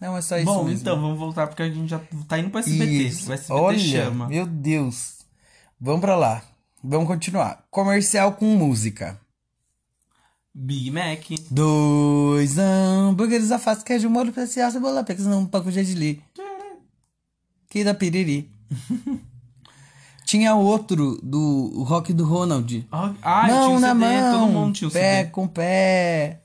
Não, 0.00 0.16
é 0.16 0.22
só 0.22 0.36
isso 0.36 0.46
Bom, 0.46 0.62
mesmo. 0.62 0.78
então 0.78 1.00
vamos 1.00 1.18
voltar 1.18 1.48
porque 1.48 1.64
a 1.64 1.68
gente 1.68 1.90
já 1.90 2.00
tá 2.28 2.38
indo 2.38 2.50
pro 2.50 2.60
SBT. 2.60 2.92
Isso. 2.92 3.28
O 3.28 3.32
SBT 3.32 3.52
Olha, 3.60 3.78
chama. 3.80 4.28
meu 4.28 4.46
Deus. 4.46 5.22
Vamos 5.80 6.02
pra 6.02 6.14
lá. 6.14 6.44
Vamos 6.84 7.08
continuar. 7.08 7.66
Comercial 7.68 8.34
com 8.34 8.44
música. 8.44 9.18
Big 10.54 10.88
Mac. 10.92 11.32
Dois 11.50 12.58
hambúrgueres 12.58 13.50
alface, 13.50 13.84
queijo, 13.84 14.08
molho 14.08 14.28
especial, 14.28 14.70
cebola, 14.70 15.02
pecas, 15.02 15.26
não, 15.26 15.46
pão 15.46 15.64
com 15.64 15.70
gergelim. 15.72 16.22
Que 17.68 17.82
da 17.82 17.92
piriri. 17.92 18.48
Tinha 20.26 20.56
outro 20.56 21.20
do 21.22 21.84
rock 21.84 22.12
do 22.12 22.24
Ronald. 22.24 22.84
Ah, 22.90 23.14
ah, 23.22 23.48
eu 23.48 23.54
tinha 23.54 23.60
mão 23.60 23.74
um 23.76 23.78
na 23.78 23.92
CD, 23.94 24.20
mão, 24.20 24.40
todo 24.40 24.52
mundo 24.52 24.74
tinha 24.74 24.88
um 24.88 24.90
pé 24.90 25.18
CD. 25.18 25.30
com 25.30 25.46
pé. 25.46 26.42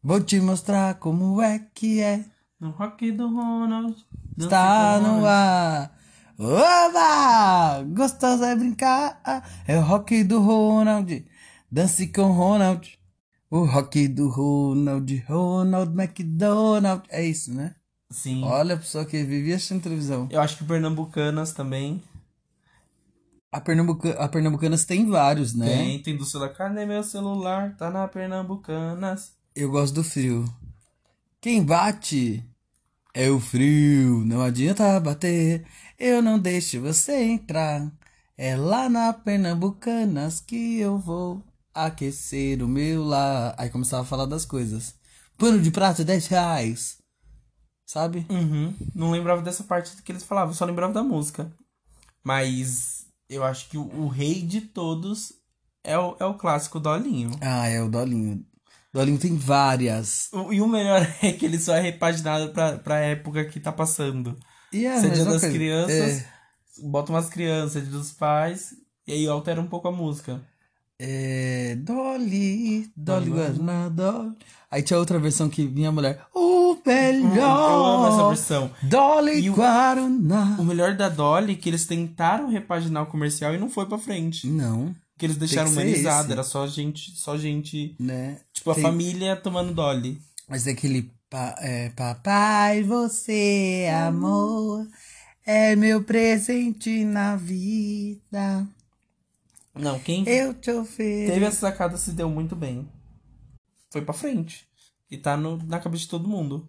Vou 0.00 0.20
te 0.20 0.40
mostrar 0.40 0.94
como 0.94 1.42
é 1.42 1.60
que 1.74 2.00
é. 2.00 2.24
No 2.60 2.70
rock 2.70 3.10
do 3.10 3.26
Ronald. 3.26 3.96
Está 4.38 5.00
no 5.00 5.26
ar. 5.26 5.92
Oba! 6.38 7.82
Gostoso 7.92 8.44
é 8.44 8.54
brincar. 8.54 9.20
É 9.66 9.76
o 9.78 9.82
rock 9.82 10.22
do 10.22 10.40
Ronald. 10.40 11.24
Dance 11.70 12.06
com 12.06 12.30
Ronald. 12.30 12.98
O 13.50 13.64
rock 13.64 14.06
do 14.06 14.28
Ronald. 14.28 15.24
Ronald 15.28 15.92
McDonald. 16.00 17.02
É 17.08 17.24
isso, 17.24 17.52
né? 17.52 17.74
Sim. 18.10 18.44
Olha 18.44 18.76
a 18.76 18.78
pessoa 18.78 19.04
que 19.04 19.24
vivia 19.24 19.56
assistindo 19.56 19.82
televisão. 19.82 20.28
Eu 20.30 20.40
acho 20.40 20.56
que 20.56 20.64
Pernambucanas 20.64 21.52
também. 21.52 22.00
A, 23.52 23.60
Pernambuca... 23.60 24.12
a 24.12 24.26
Pernambucanas 24.28 24.86
tem 24.86 25.06
vários, 25.06 25.54
né? 25.54 25.66
Tem, 25.66 26.02
tem 26.02 26.16
do 26.16 26.24
celular. 26.24 26.54
Cadê 26.54 26.86
meu 26.86 27.04
celular? 27.04 27.76
Tá 27.76 27.90
na 27.90 28.08
Pernambucanas. 28.08 29.32
Eu 29.54 29.70
gosto 29.70 29.92
do 29.92 30.02
frio. 30.02 30.44
Quem 31.38 31.62
bate 31.62 32.42
é 33.12 33.28
o 33.28 33.38
frio. 33.38 34.24
Não 34.24 34.40
adianta 34.40 34.98
bater. 34.98 35.66
Eu 35.98 36.22
não 36.22 36.38
deixo 36.38 36.80
você 36.80 37.22
entrar. 37.22 37.92
É 38.38 38.56
lá 38.56 38.88
na 38.88 39.12
Pernambucanas 39.12 40.40
que 40.40 40.78
eu 40.78 40.96
vou 40.96 41.44
aquecer 41.74 42.62
o 42.62 42.68
meu 42.68 43.04
lar. 43.04 43.54
Aí 43.58 43.68
começava 43.68 44.02
a 44.02 44.06
falar 44.06 44.24
das 44.24 44.46
coisas. 44.46 44.94
Pano 45.36 45.60
de 45.60 45.70
prato, 45.70 46.04
10 46.04 46.26
reais. 46.28 46.98
Sabe? 47.84 48.26
Uhum. 48.30 48.74
Não 48.94 49.10
lembrava 49.10 49.42
dessa 49.42 49.62
parte 49.62 50.00
que 50.02 50.10
eles 50.10 50.22
falavam, 50.22 50.54
só 50.54 50.64
lembrava 50.64 50.94
da 50.94 51.02
música. 51.02 51.52
Mas 52.24 53.01
eu 53.28 53.44
acho 53.44 53.68
que 53.68 53.78
o, 53.78 53.82
o, 53.82 54.08
rei 54.08 54.42
de 54.42 54.60
todos 54.60 55.32
é 55.82 55.98
o, 55.98 56.16
é 56.18 56.24
o 56.24 56.34
clássico 56.34 56.80
Dolinho. 56.80 57.30
Ah, 57.40 57.68
é 57.68 57.82
o 57.82 57.88
Dolinho. 57.88 58.44
Dolinho 58.92 59.18
tem 59.18 59.36
várias. 59.36 60.28
O, 60.32 60.52
e 60.52 60.60
o 60.60 60.68
melhor 60.68 61.00
é 61.22 61.32
que 61.32 61.46
ele 61.46 61.58
só 61.58 61.74
é 61.74 61.80
repaginado 61.80 62.52
pra, 62.52 62.78
pra 62.78 62.98
época 62.98 63.44
que 63.44 63.58
tá 63.60 63.72
passando. 63.72 64.38
E 64.72 64.86
é, 64.86 64.96
é 64.96 65.08
dia 65.08 65.24
das 65.24 65.42
crianças, 65.42 66.22
é... 66.22 66.26
bota 66.84 67.12
umas 67.12 67.28
crianças 67.28 67.86
dos 67.88 68.12
pais, 68.12 68.74
e 69.06 69.12
aí 69.12 69.26
altera 69.26 69.60
um 69.60 69.66
pouco 69.66 69.88
a 69.88 69.92
música. 69.92 70.40
É. 70.98 71.74
Dolly, 71.76 72.90
Dolly 72.96 73.30
Guaraná, 73.30 73.88
Dolly. 73.88 74.36
Aí 74.70 74.82
tinha 74.82 74.98
outra 74.98 75.18
versão 75.18 75.48
que 75.48 75.66
minha 75.66 75.90
mulher. 75.90 76.24
Oh, 76.32 76.61
melhor 76.86 77.70
Eu 77.70 77.84
amo 77.84 78.06
essa 78.06 78.28
versão. 78.28 78.70
Dolly 78.82 79.50
o, 79.50 79.54
Guaraná. 79.54 80.56
O 80.58 80.64
melhor 80.64 80.94
da 80.94 81.08
Dolly 81.08 81.52
é 81.52 81.56
que 81.56 81.68
eles 81.68 81.86
tentaram 81.86 82.48
repaginar 82.48 83.02
o 83.02 83.06
comercial 83.06 83.54
e 83.54 83.58
não 83.58 83.68
foi 83.68 83.86
pra 83.86 83.98
frente. 83.98 84.46
Não. 84.46 84.94
Que 85.18 85.26
eles 85.26 85.36
deixaram 85.36 85.70
humanizado, 85.70 86.32
era 86.32 86.42
só 86.42 86.66
gente, 86.66 87.12
só 87.12 87.36
gente, 87.36 87.94
né? 87.98 88.38
Tipo 88.52 88.74
Tem... 88.74 88.84
a 88.84 88.86
família 88.88 89.36
tomando 89.36 89.72
Dolly. 89.72 90.20
Mas 90.48 90.66
é 90.66 90.72
aquele 90.72 91.10
pa, 91.30 91.54
é, 91.60 91.90
papai, 91.90 92.82
você 92.82 93.88
amor 94.06 94.86
é 95.44 95.74
meu 95.74 96.02
presente 96.02 97.04
na 97.04 97.36
vida. 97.36 98.66
Não, 99.74 99.98
quem 99.98 100.28
Eu 100.28 100.54
te 100.54 100.70
ofereço. 100.70 101.32
Teve 101.32 101.44
essa 101.44 101.60
sacada 101.60 101.96
se 101.96 102.12
deu 102.12 102.28
muito 102.28 102.54
bem. 102.54 102.88
Foi 103.90 104.02
pra 104.02 104.14
frente. 104.14 104.66
E 105.10 105.16
tá 105.16 105.36
no, 105.36 105.58
na 105.64 105.78
cabeça 105.78 106.04
de 106.04 106.10
todo 106.10 106.28
mundo. 106.28 106.68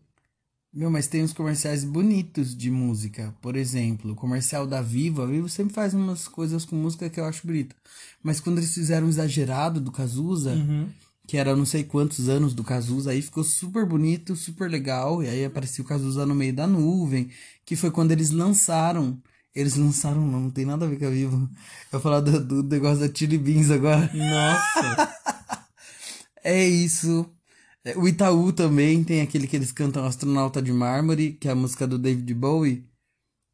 Meu, 0.74 0.90
mas 0.90 1.06
tem 1.06 1.24
uns 1.24 1.34
comerciais 1.34 1.84
bonitos 1.84 2.58
de 2.58 2.72
música. 2.72 3.32
Por 3.40 3.56
exemplo, 3.56 4.14
o 4.14 4.16
comercial 4.16 4.66
da 4.66 4.82
Viva. 4.82 5.24
A 5.24 5.28
Viva 5.28 5.48
sempre 5.48 5.72
faz 5.72 5.94
umas 5.94 6.28
coisas 6.28 6.66
com 6.66 6.76
música 6.76 7.10
que 7.12 7.20
eu 7.20 7.26
acho 7.26 7.46
bonita. 7.46 7.76
Mas 8.24 8.40
quando 8.40 8.58
eles 8.58 8.74
fizeram 8.74 9.06
o 9.06 9.10
exagerado 9.10 9.80
do 9.80 9.92
Cazuza, 9.92 10.54
uhum. 10.54 10.88
que 11.28 11.38
era 11.38 11.56
não 11.56 11.64
sei 11.66 11.84
quantos 11.84 12.28
anos 12.28 12.56
do 12.56 12.64
Cazuza, 12.64 13.12
aí 13.12 13.22
ficou 13.22 13.44
super 13.44 13.86
bonito, 13.86 14.36
super 14.36 14.68
legal. 14.68 15.22
E 15.22 15.30
aí 15.30 15.46
apareceu 15.46 15.86
o 15.86 15.88
Cazuza 15.88 16.26
no 16.26 16.34
meio 16.34 16.54
da 16.54 16.66
nuvem, 16.66 17.30
que 17.64 17.76
foi 17.76 17.92
quando 17.92 18.12
eles 18.12 18.32
lançaram. 18.32 19.22
Eles 19.54 19.76
lançaram, 19.76 20.26
não, 20.26 20.40
não 20.40 20.50
tem 20.50 20.66
nada 20.66 20.86
a 20.86 20.90
ver 20.90 20.98
com 20.98 21.06
a 21.06 21.12
Viva. 21.12 21.50
Eu 21.92 22.00
falar 22.00 22.22
do, 22.22 22.44
do 22.44 22.64
negócio 22.64 23.08
da 23.08 23.14
Chili 23.14 23.38
Beans 23.38 23.70
agora. 23.70 24.10
Nossa! 24.12 25.14
é 26.44 26.66
isso. 26.66 27.30
É, 27.86 27.98
o 27.98 28.08
Itaú 28.08 28.54
também 28.54 29.04
tem 29.04 29.22
aquele 29.22 29.48
que 29.48 29.56
eles 29.56 29.72
cantam 29.72 30.06
Astronauta 30.06 30.62
de 30.62 30.72
Mármore, 30.72 31.34
que 31.34 31.48
é 31.48 31.52
a 31.52 31.56
música 31.56 31.86
do 31.86 31.98
David 31.98 32.34
Bowie, 32.34 32.88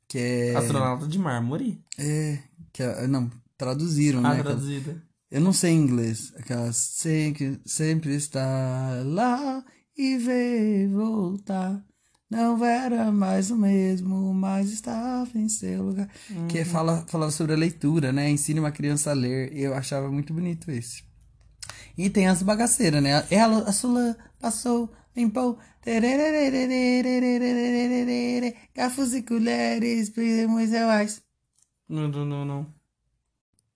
que 0.08 0.18
é... 0.18 0.56
Astronauta 0.56 1.08
de 1.08 1.18
Mármore? 1.18 1.84
É, 1.98 2.40
que 2.72 2.84
é, 2.84 3.08
não, 3.08 3.32
traduziram, 3.58 4.26
ah, 4.26 4.36
né? 4.36 4.44
traduzida. 4.44 5.02
Eu 5.32 5.42
não 5.42 5.54
sei 5.54 5.72
em 5.72 5.82
inglês, 5.82 6.34
aquela 6.38 6.72
sempre, 6.74 7.60
sempre 7.66 8.16
está 8.16 9.02
lá 9.06 9.64
e 9.98 10.18
veio 10.18 10.92
voltar. 10.92 11.84
Não 12.30 12.64
era 12.64 13.12
mais 13.12 13.50
o 13.50 13.56
mesmo, 13.56 14.34
mas 14.34 14.72
estava 14.72 15.30
em 15.36 15.50
seu 15.50 15.84
lugar. 15.84 16.08
É 16.30 16.34
uhum. 16.34 16.48
Que 16.48 16.64
fala, 16.64 17.04
fala 17.08 17.32
sobre 17.32 17.54
a 17.54 17.58
leitura, 17.58 18.12
né? 18.12 18.30
Ensina 18.30 18.60
uma 18.60 18.72
criança 18.72 19.10
a 19.10 19.14
ler. 19.14 19.52
Eu 19.56 19.74
achava 19.74 20.12
muito 20.12 20.32
bonito 20.32 20.70
esse. 20.70 21.04
E 22.00 22.10
tem 22.10 22.30
as 22.30 22.42
bagaceiras, 22.42 23.04
né? 23.04 23.26
Ela, 23.30 23.60
a 23.68 23.74
Sula, 23.74 24.16
passou, 24.40 24.90
limpou. 25.14 25.60
Garfos 28.74 29.14
e 29.14 29.22
colheres, 29.22 30.10
primos 30.10 30.70
reais. 30.70 31.22
Não, 31.90 32.08
não, 32.08 32.26
não, 32.26 32.46
não. 32.46 32.74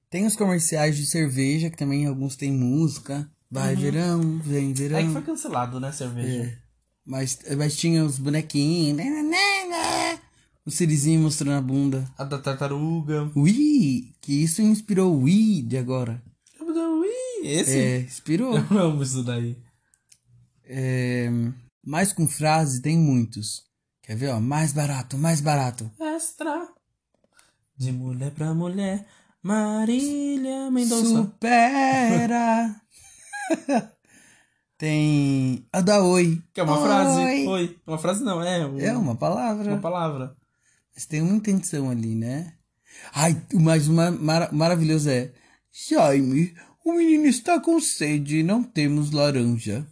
Tem 0.09 0.25
os 0.25 0.37
comerciais 0.37 0.95
de 0.95 1.05
cerveja, 1.05 1.69
que 1.69 1.75
também 1.75 2.05
alguns 2.05 2.37
tem 2.37 2.49
música. 2.49 3.29
Vai 3.51 3.75
uhum. 3.75 3.81
verão, 3.81 4.39
vem 4.39 4.71
verão. 4.71 4.99
Aí 4.99 5.05
que 5.05 5.11
foi 5.11 5.21
cancelado, 5.21 5.81
né, 5.81 5.91
cerveja. 5.91 6.43
É. 6.43 6.57
Mas, 7.05 7.39
mas 7.57 7.75
tinha 7.75 8.05
os 8.05 8.17
bonequinhos. 8.17 8.95
Né, 8.95 9.03
né, 9.03 9.21
né, 9.21 10.19
o 10.65 10.71
Sirizinho 10.71 11.19
mostrando 11.19 11.57
a 11.57 11.61
bunda. 11.61 12.09
A 12.17 12.23
da 12.23 12.39
tartaruga. 12.39 13.29
Ui, 13.35 14.13
que 14.21 14.41
isso 14.41 14.61
inspirou 14.61 15.13
o 15.13 15.23
Wii 15.23 15.63
de 15.63 15.77
agora. 15.77 16.23
Esse? 17.45 17.77
É, 17.77 17.99
inspirou. 17.99 18.57
Eu 18.57 18.77
amo 18.77 19.03
isso 19.03 19.23
daí. 19.23 19.57
É, 20.65 21.29
mais 21.85 22.13
com 22.13 22.27
frase 22.27 22.81
tem 22.81 22.97
muitos. 22.97 23.63
Quer 24.01 24.15
ver, 24.15 24.29
ó? 24.29 24.39
Mais 24.39 24.73
barato, 24.73 25.17
mais 25.17 25.41
barato. 25.41 25.91
Extra. 25.99 26.67
De 27.77 27.91
mulher 27.91 28.31
pra 28.31 28.53
mulher. 28.53 29.05
Marília 29.41 30.71
Mendonça. 30.71 31.05
Supera! 31.05 32.75
tem 34.77 35.67
a 35.71 35.81
da 35.81 36.01
Oi. 36.03 36.41
Que 36.53 36.61
é 36.61 36.63
uma 36.63 36.77
Oi. 36.79 36.85
frase. 36.85 37.47
Oi. 37.47 37.77
Uma 37.85 37.97
frase 37.97 38.23
não, 38.23 38.41
é. 38.41 38.61
É 38.79 38.93
uma 38.97 39.15
palavra. 39.15 39.71
uma 39.73 39.81
palavra. 39.81 40.35
Mas 40.95 41.05
tem 41.05 41.21
uma 41.21 41.35
intenção 41.35 41.89
ali, 41.89 42.15
né? 42.15 42.53
Ai, 43.13 43.41
o 43.53 43.59
mais 43.59 43.87
uma, 43.87 44.11
mara- 44.11 44.49
maravilhoso 44.51 45.09
é... 45.09 45.31
Jaime, 45.89 46.53
o 46.83 46.93
menino 46.93 47.25
está 47.25 47.59
com 47.59 47.79
sede 47.79 48.39
e 48.39 48.43
não 48.43 48.63
temos 48.63 49.11
laranja. 49.11 49.85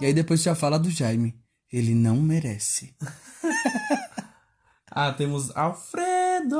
E 0.00 0.06
aí 0.06 0.12
depois 0.12 0.42
já 0.42 0.54
fala 0.54 0.78
do 0.78 0.90
Jaime. 0.90 1.34
Ele 1.72 1.94
não 1.94 2.16
merece. 2.16 2.94
Ah, 4.98 5.12
temos 5.12 5.54
Alfredo. 5.54 6.56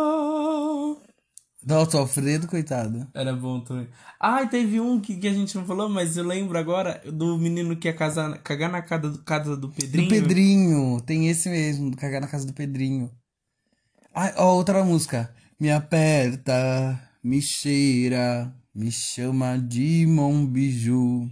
Nossa, 1.66 1.96
Alfredo, 1.96 2.46
coitado. 2.46 3.09
Era 3.14 3.33
bom 3.33 3.61
também. 3.61 3.88
Ah, 4.20 4.42
e 4.42 4.48
teve 4.48 4.79
um 4.79 5.00
que, 5.00 5.16
que 5.16 5.26
a 5.26 5.33
gente 5.33 5.57
não 5.57 5.64
falou, 5.64 5.88
mas 5.88 6.18
eu 6.18 6.24
lembro 6.24 6.59
agora 6.59 7.00
do 7.11 7.38
menino 7.38 7.74
que 7.76 7.88
ia 7.88 7.94
casar, 7.94 8.37
cagar 8.42 8.70
na 8.70 8.83
casa 8.83 9.11
do, 9.11 9.18
casa 9.20 9.57
do 9.57 9.70
Pedrinho. 9.70 10.07
Do 10.07 10.14
Pedrinho. 10.14 11.00
Tem 11.00 11.31
esse 11.31 11.48
mesmo, 11.48 11.96
cagar 11.96 12.20
na 12.20 12.29
casa 12.29 12.46
do 12.46 12.52
Pedrinho. 12.52 13.11
Ai, 14.14 14.35
ó, 14.37 14.55
outra 14.55 14.85
música. 14.85 15.35
Me 15.59 15.70
aperta, 15.70 17.00
me 17.24 17.40
cheira, 17.40 18.55
me 18.77 18.93
chama 18.93 19.57
de 19.59 20.07
Monbiju. 20.07 21.31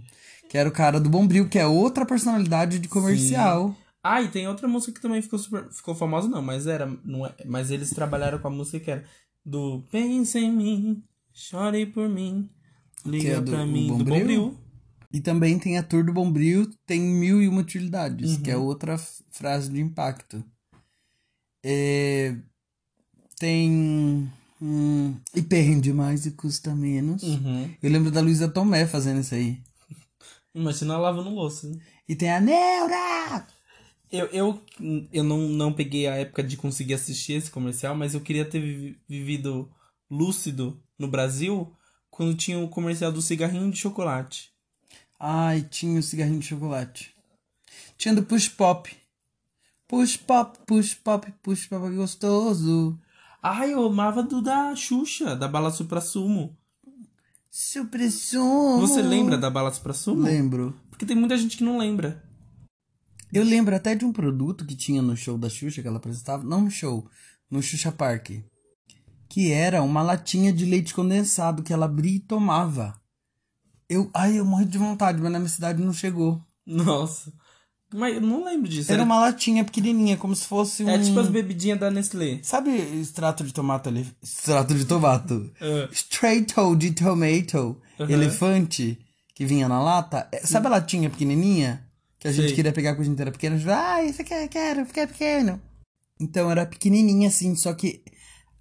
Que 0.49 0.57
era 0.57 0.67
o 0.69 0.71
cara 0.71 0.99
do 0.99 1.09
Bombril, 1.09 1.47
que 1.49 1.59
é 1.59 1.65
outra 1.65 2.05
personalidade 2.05 2.79
de 2.79 2.87
comercial. 2.87 3.75
Ah, 4.03 4.21
e 4.21 4.27
tem 4.29 4.47
outra 4.47 4.67
música 4.67 4.91
que 4.93 5.01
também 5.01 5.21
ficou 5.21 5.39
super. 5.39 5.67
Ficou 5.71 5.95
famosa, 5.95 6.27
não, 6.27 6.41
mas 6.41 6.67
era. 6.67 6.85
Não 7.03 7.25
é, 7.25 7.33
mas 7.45 7.71
eles 7.71 7.89
trabalharam 7.89 8.37
com 8.39 8.47
a 8.47 8.51
música 8.51 8.79
que 8.79 8.91
era 8.91 9.03
do 9.45 9.83
Pensa 9.91 10.39
em 10.39 10.51
mim, 10.51 11.03
chore 11.33 11.85
por 11.87 12.07
mim, 12.07 12.49
liga 13.05 13.23
Que 13.23 13.29
é 13.31 13.41
do- 13.41 13.51
pra 13.51 13.65
mim, 13.65 13.87
do 13.87 13.97
Bombril? 14.03 14.19
Bombril. 14.19 14.57
E 15.11 15.19
também 15.21 15.57
tem 15.57 15.77
a 15.77 15.83
Tour 15.83 16.03
do 16.05 16.13
Bombril, 16.13 16.69
tem 16.85 16.99
mil 17.01 17.41
e 17.41 17.47
uma 17.47 17.61
utilidades, 17.61 18.37
que 18.37 18.51
Uhum. 18.51 18.55
é 18.55 18.57
outra 18.61 18.93
f- 18.93 19.23
frase 19.31 19.71
de 19.71 19.79
impacto. 19.81 20.43
É, 21.63 22.35
tem. 23.39 24.29
Hum, 24.67 25.15
e 25.35 25.43
perde 25.43 25.93
mais 25.93 26.25
e 26.25 26.31
custa 26.31 26.73
menos. 26.73 27.21
Uhum. 27.21 27.71
Eu 27.83 27.91
lembro 27.91 28.09
da 28.09 28.19
Luísa 28.19 28.47
Tomé 28.47 28.87
fazendo 28.87 29.19
isso 29.21 29.35
aí. 29.35 29.61
Imagina 30.55 30.97
lavando 30.97 31.29
louça. 31.29 31.71
E 32.09 32.15
tem 32.15 32.31
a 32.31 32.41
Neura! 32.41 33.45
Eu, 34.11 34.25
eu, 34.27 34.61
eu 35.13 35.23
não, 35.23 35.37
não 35.49 35.71
peguei 35.71 36.07
a 36.07 36.15
época 36.15 36.41
de 36.41 36.57
conseguir 36.57 36.95
assistir 36.95 37.33
esse 37.33 37.51
comercial, 37.51 37.93
mas 37.93 38.15
eu 38.15 38.21
queria 38.21 38.43
ter 38.43 38.59
vi- 38.59 38.97
vivido 39.07 39.69
lúcido 40.09 40.81
no 40.97 41.07
Brasil 41.07 41.71
quando 42.09 42.35
tinha 42.35 42.57
o 42.57 42.67
comercial 42.67 43.11
do 43.11 43.21
cigarrinho 43.21 43.69
de 43.69 43.77
chocolate. 43.77 44.49
Ai, 45.19 45.61
tinha 45.61 45.99
o 45.99 46.03
cigarrinho 46.03 46.39
de 46.39 46.47
chocolate. 46.47 47.13
Tinha 47.99 48.15
do 48.15 48.23
Push 48.23 48.49
Pop. 48.49 48.89
Push 49.87 50.17
Pop, 50.17 50.57
Push 50.65 50.95
Pop, 50.95 51.31
Push 51.43 51.67
Pop 51.67 51.85
é 51.85 51.95
gostoso. 51.95 52.99
Ai, 53.47 53.75
eu 53.75 53.85
amava 53.85 54.23
do 54.23 54.41
da 54.41 54.75
Xuxa, 54.75 55.35
da 55.35 55.47
bala 55.47 55.69
supra 55.69 56.01
sumo. 56.01 56.57
Supressão. 57.47 58.79
Você 58.79 59.03
lembra 59.03 59.37
da 59.37 59.51
bala 59.51 59.71
supra 59.71 59.93
sumo? 59.93 60.23
Lembro. 60.23 60.75
Porque 60.89 61.05
tem 61.05 61.15
muita 61.15 61.37
gente 61.37 61.55
que 61.55 61.63
não 61.63 61.77
lembra. 61.77 62.23
Eu 63.31 63.43
lembro 63.43 63.75
até 63.75 63.93
de 63.93 64.03
um 64.03 64.11
produto 64.11 64.65
que 64.65 64.75
tinha 64.75 64.99
no 64.99 65.15
show 65.15 65.37
da 65.37 65.47
Xuxa 65.47 65.83
que 65.83 65.87
ela 65.87 65.97
apresentava. 65.97 66.43
Não 66.43 66.61
no 66.61 66.71
show, 66.71 67.07
no 67.47 67.61
Xuxa 67.61 67.91
Park. 67.91 68.31
Que 69.29 69.51
era 69.51 69.83
uma 69.83 70.01
latinha 70.01 70.51
de 70.51 70.65
leite 70.65 70.91
condensado 70.91 71.61
que 71.61 71.71
ela 71.71 71.85
abria 71.85 72.15
e 72.15 72.19
tomava. 72.21 72.99
Eu, 73.87 74.09
ai, 74.11 74.39
eu 74.39 74.45
morri 74.45 74.65
de 74.65 74.79
vontade, 74.79 75.21
mas 75.21 75.31
na 75.31 75.37
minha 75.37 75.49
cidade 75.49 75.83
não 75.83 75.93
chegou. 75.93 76.43
Nossa. 76.65 77.31
Mas 77.93 78.15
eu 78.15 78.21
não 78.21 78.43
lembro 78.43 78.67
disso. 78.67 78.91
Era 78.91 79.01
Era, 79.01 79.05
uma 79.05 79.19
latinha 79.19 79.63
pequenininha, 79.63 80.17
como 80.17 80.35
se 80.35 80.45
fosse 80.45 80.83
um... 80.83 80.89
é 80.89 80.99
tipo 80.99 81.19
as 81.19 81.27
bebidinhas 81.29 81.79
da 81.79 81.89
Nestlé. 81.91 82.39
Sabe 82.43 82.71
extrato 82.99 83.43
de 83.43 83.53
tomate 83.53 83.87
ali? 83.87 84.05
Extrato 84.21 84.73
de 84.73 84.85
tomato. 84.85 85.51
É. 85.61 85.87
Straight 85.91 86.53
de 86.77 86.91
tomato. 86.91 87.81
Uhum. 87.99 88.09
Elefante. 88.09 88.99
Que 89.33 89.45
vinha 89.45 89.67
na 89.69 89.81
lata. 89.81 90.27
É, 90.31 90.39
Sabe 90.45 90.67
a 90.67 90.71
latinha 90.71 91.09
pequenininha? 91.09 91.85
Que 92.19 92.27
a 92.27 92.31
gente 92.31 92.47
Sei. 92.47 92.55
queria 92.55 92.71
pegar 92.73 92.91
a 92.91 92.95
coisa 92.95 93.11
inteira 93.11 93.31
pequena. 93.31 93.57
Ah, 93.73 94.03
isso 94.03 94.21
aqui 94.21 94.33
eu 94.33 94.47
quero, 94.49 94.85
porque 94.85 94.99
é 95.01 95.07
pequeno. 95.07 95.61
Então 96.19 96.49
era 96.49 96.65
pequenininha 96.65 97.27
assim, 97.27 97.55
só 97.55 97.73
que 97.73 98.01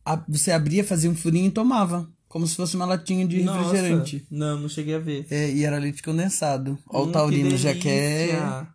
a- 0.05 0.23
você 0.29 0.51
abria, 0.53 0.85
fazia 0.85 1.09
um 1.11 1.15
furinho 1.17 1.47
e 1.47 1.51
tomava. 1.51 2.09
Como 2.29 2.47
se 2.49 2.57
fosse 2.57 2.75
uma 2.75 2.85
latinha 2.85 3.25
de 3.27 3.41
refrigerante. 3.43 4.17
Nossa. 4.17 4.27
Não, 4.55 4.61
não 4.63 4.69
cheguei 4.69 4.97
a 4.97 4.99
ver. 4.99 5.25
É, 5.31 5.51
e 5.51 5.65
era 5.65 5.79
leite 5.79 6.03
condensado. 6.03 6.77
Ó, 6.89 7.05
Hum, 7.05 7.09
o 7.09 7.13
taurino 7.13 7.57
já 7.57 7.73
quer, 7.75 8.67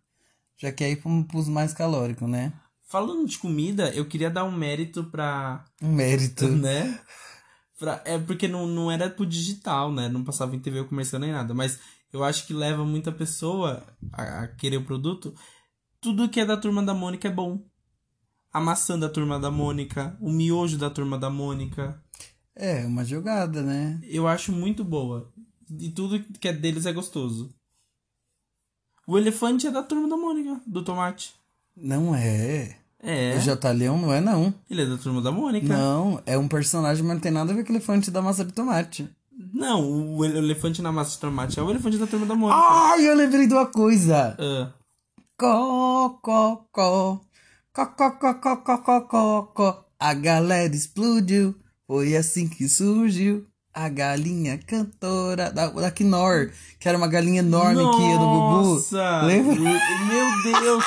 já 0.60 0.72
quer 0.72 0.92
ir 0.92 0.98
pro- 1.02 1.24
pros 1.26 1.48
mais 1.48 1.74
calóricos, 1.74 2.30
né? 2.30 2.54
Falando 2.88 3.28
de 3.28 3.38
comida, 3.38 3.90
eu 3.94 4.06
queria 4.08 4.30
dar 4.30 4.44
um 4.46 4.52
mérito 4.52 5.04
pra. 5.06 5.64
Um 5.82 5.94
mérito. 5.94 6.46
Né? 6.50 7.00
Pra, 7.80 8.02
é 8.04 8.18
porque 8.20 8.46
não, 8.48 8.68
não 8.68 8.92
era 8.92 9.10
pro 9.10 9.26
digital, 9.26 9.90
né? 9.92 10.10
Não 10.10 10.24
passava 10.24 10.54
em 10.56 10.60
TV 10.60 10.84
comercial 10.84 11.20
nem 11.22 11.32
nada. 11.32 11.54
Mas 11.54 11.80
eu 12.12 12.24
acho 12.26 12.46
que 12.46 12.54
leva 12.54 12.84
muita 12.84 13.10
pessoa 13.12 13.82
a, 14.12 14.42
a 14.44 14.48
querer 14.50 14.78
o 14.78 14.84
produto. 14.84 15.34
Tudo 16.02 16.28
que 16.28 16.42
é 16.42 16.46
da 16.46 16.58
turma 16.58 16.84
da 16.84 16.94
Mônica 16.94 17.28
é 17.28 17.32
bom. 17.32 17.64
A 18.52 18.60
maçã 18.60 18.98
da 19.00 19.08
turma 19.08 19.40
da 19.40 19.50
Mônica, 19.52 20.18
o 20.20 20.30
miojo 20.30 20.78
da 20.78 20.90
turma 20.90 21.18
da 21.18 21.30
Mônica. 21.30 22.04
É, 22.56 22.86
uma 22.86 23.06
jogada, 23.06 23.62
né? 23.62 24.00
Eu 24.04 24.28
acho 24.28 24.52
muito 24.52 24.84
boa. 24.84 25.32
E 25.80 25.90
tudo 25.92 26.20
que 26.40 26.48
é 26.50 26.54
deles 26.54 26.86
é 26.86 26.92
gostoso. 26.92 27.54
O 29.10 29.18
elefante 29.18 29.66
é 29.66 29.72
da 29.72 29.82
turma 29.82 30.08
da 30.08 30.16
Mônica, 30.16 30.62
do 30.68 30.84
tomate. 30.84 31.34
Não 31.76 32.14
é. 32.14 32.76
É. 33.02 33.36
O 33.36 33.40
J. 33.40 33.72
Leão 33.72 33.98
não 33.98 34.14
é, 34.14 34.22
não. 34.22 34.54
Ele 34.70 34.84
é 34.84 34.86
da 34.86 34.98
turma 34.98 35.20
da 35.20 35.32
Mônica. 35.32 35.68
Não, 35.68 36.22
é 36.28 36.38
um 36.38 36.48
personagem, 36.48 37.04
mas 37.04 37.16
não 37.16 37.20
tem 37.20 37.32
nada 37.32 37.52
a 37.52 37.56
ver 37.56 37.64
com 37.64 37.74
o 37.74 37.76
elefante 37.76 38.12
da 38.12 38.22
massa 38.22 38.46
de 38.46 38.54
tomate. 38.54 39.10
Não, 39.52 40.16
o 40.16 40.24
elefante 40.24 40.80
na 40.84 40.92
massa 40.92 41.14
de 41.14 41.22
tomate 41.22 41.60
é 41.60 41.64
o 41.64 41.72
elefante 41.72 41.98
da 41.98 42.06
turma 42.06 42.28
da 42.28 42.36
Mônica. 42.36 42.56
Ai, 42.56 43.08
eu 43.08 43.16
lembrei 43.16 43.48
de 43.48 43.54
uma 43.56 43.66
coisa. 43.66 44.38
Có, 45.36 46.20
có, 46.22 46.68
có. 46.72 47.20
Có, 47.74 47.86
có, 47.86 48.12
có, 48.12 48.34
có, 48.36 48.56
có, 48.58 48.78
có, 48.78 49.02
có, 49.02 49.42
có. 49.56 49.86
A 49.98 50.14
galera 50.14 50.72
explodiu. 50.72 51.56
Foi 51.88 52.16
assim 52.16 52.48
que 52.48 52.70
surgiu 52.70 53.48
a 53.74 53.88
galinha 53.90 54.58
cantora 54.58 55.52
da, 55.52 55.68
da 55.70 55.92
Knorr, 55.92 56.52
que 56.80 56.88
era 56.90 56.98
uma 56.98 57.08
galinha 57.08 57.40
enorme 57.40 57.76
que 57.96 58.02
ia 58.02 58.18
no 58.18 58.26
Gugu. 58.26 58.74
Nossa! 58.74 59.22
Lembra? 59.22 59.56
Meu 59.56 60.44
Deus! 60.62 60.84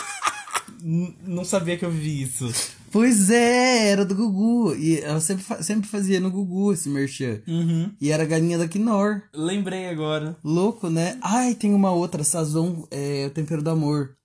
Não 1.26 1.44
sabia 1.44 1.76
que 1.76 1.84
eu 1.84 1.90
vi 1.90 2.22
isso. 2.22 2.52
Pois 2.90 3.30
é, 3.30 3.88
era 3.88 4.04
do 4.04 4.14
Gugu. 4.14 4.74
E 4.74 4.98
ela 5.00 5.20
sempre, 5.20 5.44
sempre 5.62 5.88
fazia 5.88 6.20
no 6.20 6.30
Gugu 6.30 6.72
esse 6.72 6.88
merchan. 6.88 7.40
Uhum. 7.46 7.90
E 8.00 8.10
era 8.10 8.24
a 8.24 8.26
galinha 8.26 8.58
da 8.58 8.68
Knorr. 8.68 9.22
Lembrei 9.32 9.88
agora. 9.88 10.36
Louco, 10.44 10.90
né? 10.90 11.18
Ai, 11.22 11.54
tem 11.54 11.72
uma 11.72 11.90
outra, 11.92 12.24
Sazon, 12.24 12.84
é 12.90 13.26
o 13.26 13.30
tempero 13.30 13.62
do 13.62 13.70
amor. 13.70 14.16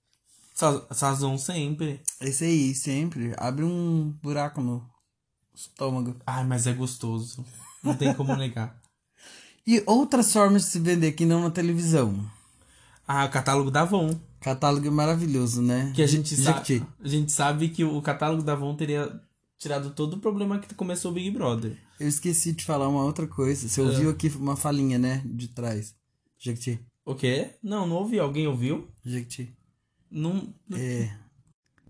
Sa- 0.54 0.86
Sazon 0.91 1.38
sempre. 1.38 2.02
Esse 2.20 2.43
aí, 2.46 2.74
sempre. 2.76 3.34
Abre 3.38 3.63
um 3.63 4.13
buraco 4.22 4.60
no 4.60 4.84
estômago. 5.56 6.15
Ai, 6.26 6.43
mas 6.43 6.65
é 6.67 6.74
gostoso. 6.74 7.46
Não 7.88 7.95
tem 7.95 8.13
como 8.13 8.36
negar. 8.36 8.80
E 9.65 9.84
outras 9.86 10.32
formas 10.32 10.63
de 10.63 10.69
se 10.69 10.80
vender 10.80 11.12
que 11.12 11.26
não 11.26 11.41
na 11.41 11.52
televisão. 11.52 12.26
Ah, 13.08 13.26
o 13.26 13.30
catálogo 13.30 13.71
da 13.71 13.82
Avon. 13.82 14.17
Catálogo 14.39 14.89
maravilhoso, 14.91 15.62
né? 15.62 15.91
Que 15.95 16.02
a 16.02 16.08
gente, 16.08 16.36
sabe, 16.36 16.84
a 17.02 17.08
gente 17.08 17.32
sabe 17.32 17.69
que 17.69 17.84
o 17.84 18.02
catálogo 18.02 18.43
da 18.43 18.54
Avon 18.54 18.76
teria 18.76 19.19
tirado 19.58 19.89
todo 19.91 20.13
o 20.13 20.19
problema 20.19 20.60
que 20.60 20.73
começou 20.76 21.12
o 21.12 21.13
Big 21.13 21.32
Brother. 21.32 21.78
Eu 22.00 22.08
esqueci 22.08 22.54
de 22.54 22.63
falar 22.63 22.88
uma 22.88 23.04
outra 23.04 23.28
coisa. 23.28 23.67
Você 23.67 23.82
ouviu 23.82 24.10
aqui 24.10 24.30
uma 24.30 24.56
falinha, 24.56 25.00
né? 25.00 25.21
De 25.26 25.47
trás. 25.47 25.95
Jequiti. 26.38 26.80
O 27.04 27.15
quê? 27.15 27.52
Não, 27.63 27.88
não 27.88 27.97
ouvi. 27.97 28.19
Alguém 28.19 28.47
ouviu? 28.47 28.88
Jequiti. 29.04 29.54
Não. 30.10 30.54
É. 30.73 31.10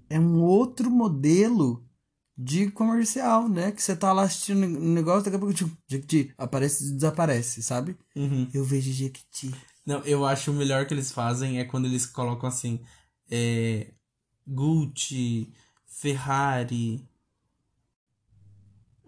É 0.10 0.20
um 0.20 0.42
outro 0.42 0.90
modelo 0.90 1.87
de 2.38 2.70
comercial, 2.72 3.50
né? 3.50 3.72
Que 3.72 3.82
você 3.82 3.96
tá 3.96 4.14
lá 4.14 4.24
assistindo 4.24 4.64
um 4.66 4.94
negócio, 4.94 5.24
daqui 5.24 5.36
a 5.36 5.40
pouco, 5.40 5.54
tchum, 5.54 5.70
Jequiti, 5.88 6.34
aparece 6.38 6.86
e 6.88 6.92
desaparece, 6.94 7.64
sabe? 7.64 7.98
Uhum. 8.16 8.48
Eu 8.54 8.64
vejo 8.64 8.92
Jequiti. 8.92 9.54
Não, 9.86 10.00
eu 10.02 10.26
acho 10.26 10.52
o 10.52 10.54
melhor 10.54 10.86
que 10.86 10.94
eles 10.94 11.12
fazem 11.12 11.60
é 11.60 11.64
quando 11.66 11.86
eles 11.86 12.06
colocam 12.06 12.48
assim. 12.48 12.80
É, 13.32 13.92
Gucci, 14.46 15.52
Ferrari, 15.88 17.04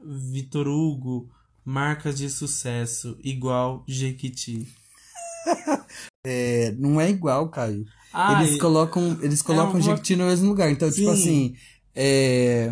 Vitor 0.04 0.68
Hugo, 0.68 1.30
marcas 1.64 2.18
de 2.18 2.30
sucesso, 2.30 3.18
igual 3.24 3.84
Jequiti. 3.88 4.68
É, 6.26 6.72
não 6.78 7.00
é 7.00 7.10
igual, 7.10 7.48
Caio. 7.50 7.86
Ah, 8.12 8.44
eles 8.44 8.60
colocam, 8.60 9.18
eles 9.22 9.42
colocam 9.42 9.76
uma- 9.76 9.82
Jequiti 9.82 10.18
no 10.18 10.26
mesmo 10.26 10.50
lugar. 10.50 10.70
Então, 10.70 10.90
tipo 10.92 11.06
Sim. 11.08 11.10
assim, 11.14 11.56
é... 11.96 12.70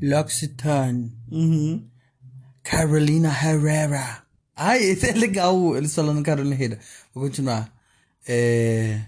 L'Occitane, 0.00 1.12
Uhum. 1.30 1.88
Carolina 2.62 3.28
Herrera. 3.28 4.22
Ai, 4.54 4.82
esse 4.82 5.08
é 5.08 5.12
legal, 5.12 5.76
eles 5.76 5.94
falando 5.94 6.22
Carolina 6.22 6.54
Herrera. 6.54 6.78
Vou 7.14 7.24
continuar. 7.24 7.72
É... 8.26 9.04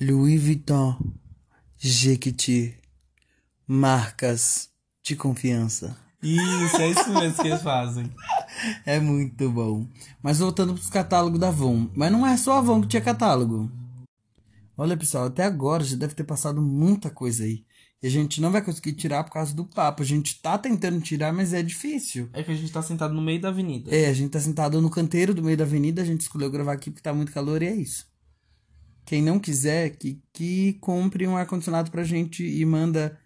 Louis 0.00 0.42
Vuitton, 0.42 0.96
Jequiti, 1.78 2.74
marcas 3.66 4.70
de 5.02 5.14
confiança. 5.16 5.96
Isso, 6.22 6.76
é 6.76 6.88
isso 6.88 7.10
mesmo 7.10 7.42
que 7.42 7.48
eles 7.48 7.62
fazem. 7.62 8.10
É 8.84 8.98
muito 9.00 9.48
bom. 9.50 9.86
Mas 10.20 10.38
voltando 10.38 10.74
pros 10.74 10.90
catálogos 10.90 11.38
da 11.38 11.48
Avon. 11.48 11.88
Mas 11.94 12.12
não 12.12 12.26
é 12.26 12.36
só 12.36 12.54
a 12.54 12.58
Avon 12.58 12.82
que 12.82 12.88
tinha 12.88 13.00
catálogo. 13.00 13.70
Olha, 14.76 14.96
pessoal, 14.96 15.26
até 15.26 15.44
agora 15.44 15.84
já 15.84 15.96
deve 15.96 16.14
ter 16.14 16.24
passado 16.24 16.60
muita 16.60 17.08
coisa 17.08 17.44
aí. 17.44 17.64
E 18.02 18.06
a 18.06 18.10
gente 18.10 18.40
não 18.40 18.50
vai 18.50 18.62
conseguir 18.62 18.94
tirar 18.94 19.24
por 19.24 19.32
causa 19.32 19.54
do 19.54 19.64
papo. 19.64 20.02
A 20.02 20.06
gente 20.06 20.40
tá 20.40 20.56
tentando 20.56 21.00
tirar, 21.00 21.32
mas 21.32 21.52
é 21.52 21.62
difícil. 21.62 22.30
É 22.32 22.42
que 22.42 22.50
a 22.50 22.54
gente 22.54 22.72
tá 22.72 22.80
sentado 22.80 23.12
no 23.12 23.20
meio 23.20 23.40
da 23.40 23.48
avenida. 23.48 23.94
É, 23.94 24.08
a 24.08 24.12
gente 24.12 24.30
tá 24.30 24.40
sentado 24.40 24.80
no 24.80 24.90
canteiro 24.90 25.34
do 25.34 25.42
meio 25.42 25.56
da 25.56 25.64
avenida. 25.64 26.00
A 26.00 26.04
gente 26.04 26.22
escolheu 26.22 26.50
gravar 26.50 26.72
aqui 26.72 26.90
porque 26.90 27.02
tá 27.02 27.12
muito 27.12 27.32
calor 27.32 27.62
e 27.62 27.66
é 27.66 27.74
isso. 27.74 28.08
Quem 29.04 29.22
não 29.22 29.38
quiser, 29.38 29.90
que, 29.90 30.22
que 30.32 30.74
compre 30.74 31.26
um 31.26 31.36
ar-condicionado 31.36 31.90
pra 31.90 32.04
gente 32.04 32.44
e 32.44 32.64
manda, 32.64 33.18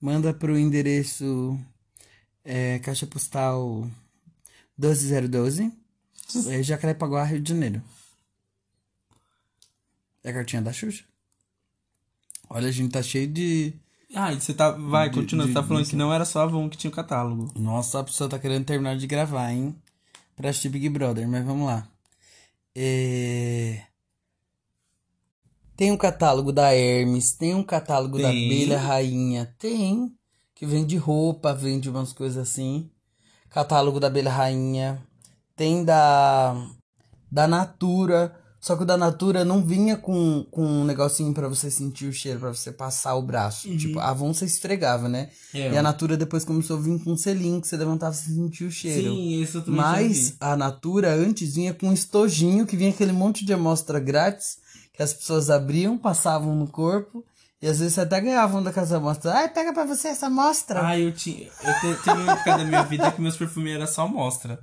manda 0.00 0.32
pro 0.32 0.58
endereço 0.58 1.58
é, 2.44 2.78
Caixa 2.78 3.06
Postal 3.06 3.90
12012, 4.78 5.72
é, 6.50 6.62
Jacarepaguá, 6.62 7.24
Rio 7.24 7.40
de 7.40 7.50
Janeiro. 7.50 7.82
É 10.24 10.30
a 10.30 10.32
cartinha 10.32 10.62
da 10.62 10.72
Xuxa? 10.72 11.04
Olha, 12.48 12.68
a 12.68 12.72
gente 12.72 12.92
tá 12.92 13.02
cheio 13.02 13.28
de. 13.28 13.74
Ah, 14.14 14.32
e 14.32 14.40
você 14.40 14.54
tá. 14.54 14.70
Vai, 14.70 15.08
De- 15.10 15.16
continua. 15.16 15.44
de- 15.46 15.52
você 15.52 15.54
tá 15.60 15.66
falando 15.66 15.84
de- 15.84 15.90
que 15.90 15.96
não 15.96 16.12
era 16.12 16.24
só 16.24 16.40
a 16.40 16.42
Avon 16.44 16.68
que 16.68 16.76
tinha 16.76 16.90
o 16.90 16.94
catálogo. 16.94 17.50
Nossa, 17.58 18.00
a 18.00 18.04
pessoa 18.04 18.30
tá 18.30 18.38
querendo 18.38 18.64
terminar 18.64 18.96
de 18.96 19.06
gravar, 19.06 19.52
hein? 19.52 19.74
Pra 20.36 20.50
assistir 20.50 20.68
Big 20.68 20.88
Brother, 20.88 21.26
mas 21.28 21.44
vamos 21.44 21.66
lá. 21.66 21.88
É... 22.74 23.82
Tem 25.76 25.90
um 25.92 25.96
catálogo 25.96 26.52
da 26.52 26.72
Hermes, 26.74 27.32
tem 27.36 27.54
um 27.54 27.62
catálogo 27.62 28.18
da 28.18 28.30
Tem. 28.30 28.46
Abelha 28.46 28.78
Rainha, 28.78 29.54
tem. 29.58 30.14
Que 30.54 30.64
vende 30.64 30.96
roupa, 30.96 31.52
vende 31.52 31.90
umas 31.90 32.12
coisas 32.12 32.48
assim. 32.48 32.90
Catálogo 33.50 34.00
da 34.00 34.06
Abelha 34.06 34.30
Rainha. 34.30 35.02
Tem 35.54 35.84
da. 35.84 36.54
Da 37.30 37.46
Natura. 37.46 38.34
Só 38.66 38.74
que 38.74 38.82
o 38.82 38.84
da 38.84 38.96
Natura 38.96 39.44
não 39.44 39.62
vinha 39.62 39.96
com, 39.96 40.44
com 40.50 40.66
um 40.66 40.84
negocinho 40.84 41.32
pra 41.32 41.46
você 41.46 41.70
sentir 41.70 42.06
o 42.06 42.12
cheiro, 42.12 42.40
pra 42.40 42.52
você 42.52 42.72
passar 42.72 43.14
o 43.14 43.22
braço. 43.22 43.68
Tipo, 43.78 44.00
a 44.00 44.10
Avon 44.10 44.34
você 44.34 44.44
esfregava, 44.44 45.08
né? 45.08 45.30
É. 45.54 45.70
E 45.70 45.78
a 45.78 45.82
Natura 45.84 46.16
depois 46.16 46.44
começou 46.44 46.76
a 46.76 46.80
vir 46.80 46.98
com 47.04 47.12
um 47.12 47.16
selinho 47.16 47.60
que 47.60 47.68
você 47.68 47.76
levantava 47.76 48.12
e 48.12 48.18
você 48.18 48.32
sentia 48.32 48.66
o 48.66 48.70
cheiro. 48.72 49.14
Sim, 49.14 49.40
isso 49.40 49.58
eu 49.58 49.62
também 49.62 49.80
Mas 49.80 50.30
vi. 50.30 50.36
a 50.40 50.56
Natura 50.56 51.14
antes 51.14 51.54
vinha 51.54 51.72
com 51.72 51.90
um 51.90 51.92
estojinho 51.92 52.66
que 52.66 52.76
vinha 52.76 52.90
aquele 52.90 53.12
monte 53.12 53.44
de 53.44 53.52
amostra 53.52 54.00
grátis 54.00 54.58
que 54.92 55.00
as 55.00 55.14
pessoas 55.14 55.48
abriam, 55.48 55.96
passavam 55.96 56.56
no 56.56 56.66
corpo 56.66 57.24
e 57.62 57.68
às 57.68 57.78
vezes 57.78 57.94
você 57.94 58.00
até 58.00 58.20
ganhavam 58.20 58.60
daquelas 58.64 58.92
amostras. 58.92 59.32
Ai, 59.32 59.48
pega 59.48 59.72
pra 59.72 59.84
você 59.84 60.08
essa 60.08 60.26
amostra. 60.26 60.84
Ah, 60.84 60.98
eu 60.98 61.12
tinha. 61.12 61.48
Eu 61.62 61.74
te, 61.74 62.02
teve 62.02 62.20
uma 62.20 62.32
época 62.32 62.58
da 62.58 62.64
minha 62.64 62.82
vida 62.82 63.12
que 63.12 63.20
meus 63.22 63.36
perfumes 63.36 63.76
era 63.76 63.86
só 63.86 64.02
amostra. 64.02 64.58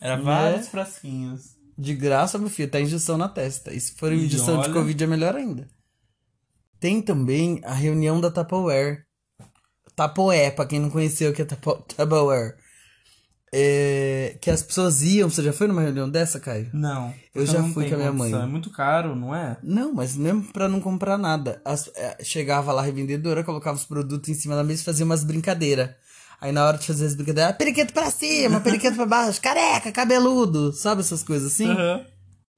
Era 0.00 0.22
vários 0.22 0.68
frasquinhos. 0.68 1.53
De 1.76 1.94
graça, 1.94 2.38
meu 2.38 2.48
filho, 2.48 2.70
tá 2.70 2.80
injeção 2.80 3.18
na 3.18 3.28
testa. 3.28 3.72
E 3.72 3.80
se 3.80 3.92
for 3.94 4.12
E 4.12 4.24
injeção 4.26 4.60
de 4.60 4.68
olha- 4.68 4.72
Covid 4.74 5.04
é 5.04 5.06
melhor 5.06 5.34
ainda. 5.34 5.68
Tem 6.78 7.00
também 7.02 7.60
a 7.64 7.72
reunião 7.74 8.20
da 8.20 8.30
Tupperware. 8.30 9.04
Tapoé, 9.96 10.50
pra 10.50 10.66
quem 10.66 10.80
não 10.80 10.90
conheceu 10.90 11.30
o 11.30 11.34
que 11.34 11.42
é 11.42 11.44
Tapo- 11.44 11.82
Tupperware. 11.88 12.56
É, 13.56 14.36
que 14.40 14.50
as 14.50 14.62
pessoas 14.62 15.02
iam. 15.02 15.30
Você 15.30 15.42
já 15.42 15.52
foi 15.52 15.68
numa 15.68 15.80
reunião 15.82 16.10
dessa, 16.10 16.40
Caio? 16.40 16.68
Não. 16.72 17.14
Eu 17.32 17.46
já 17.46 17.60
não 17.62 17.72
fui 17.72 17.88
com 17.88 17.94
a 17.94 17.98
minha 17.98 18.10
condição, 18.10 18.38
mãe. 18.40 18.48
É 18.48 18.50
muito 18.50 18.70
caro, 18.70 19.14
não 19.14 19.32
é? 19.34 19.56
Não, 19.62 19.94
mas 19.94 20.16
mesmo 20.16 20.42
pra 20.52 20.68
não 20.68 20.80
comprar 20.80 21.16
nada. 21.16 21.62
As- 21.64 21.88
é, 21.94 22.16
chegava 22.24 22.72
lá 22.72 22.82
a 22.82 22.84
revendedora, 22.84 23.44
colocava 23.44 23.76
os 23.76 23.84
produtos 23.84 24.28
em 24.28 24.34
cima 24.34 24.56
da 24.56 24.64
mesa 24.64 24.82
e 24.82 24.84
fazia 24.84 25.04
umas 25.04 25.22
brincadeiras. 25.22 25.90
Aí 26.40 26.52
na 26.52 26.64
hora 26.66 26.78
de 26.78 26.86
fazer 26.86 27.06
as 27.06 27.14
brincadeiras, 27.14 27.52
ah, 27.52 27.56
periquito 27.56 27.92
pra 27.92 28.10
cima, 28.10 28.60
periquito 28.60 28.96
pra 28.96 29.06
baixo, 29.06 29.40
careca, 29.40 29.90
cabeludo, 29.92 30.72
sabe 30.72 31.00
essas 31.00 31.22
coisas 31.22 31.52
assim? 31.52 31.68
Aham. 31.70 32.04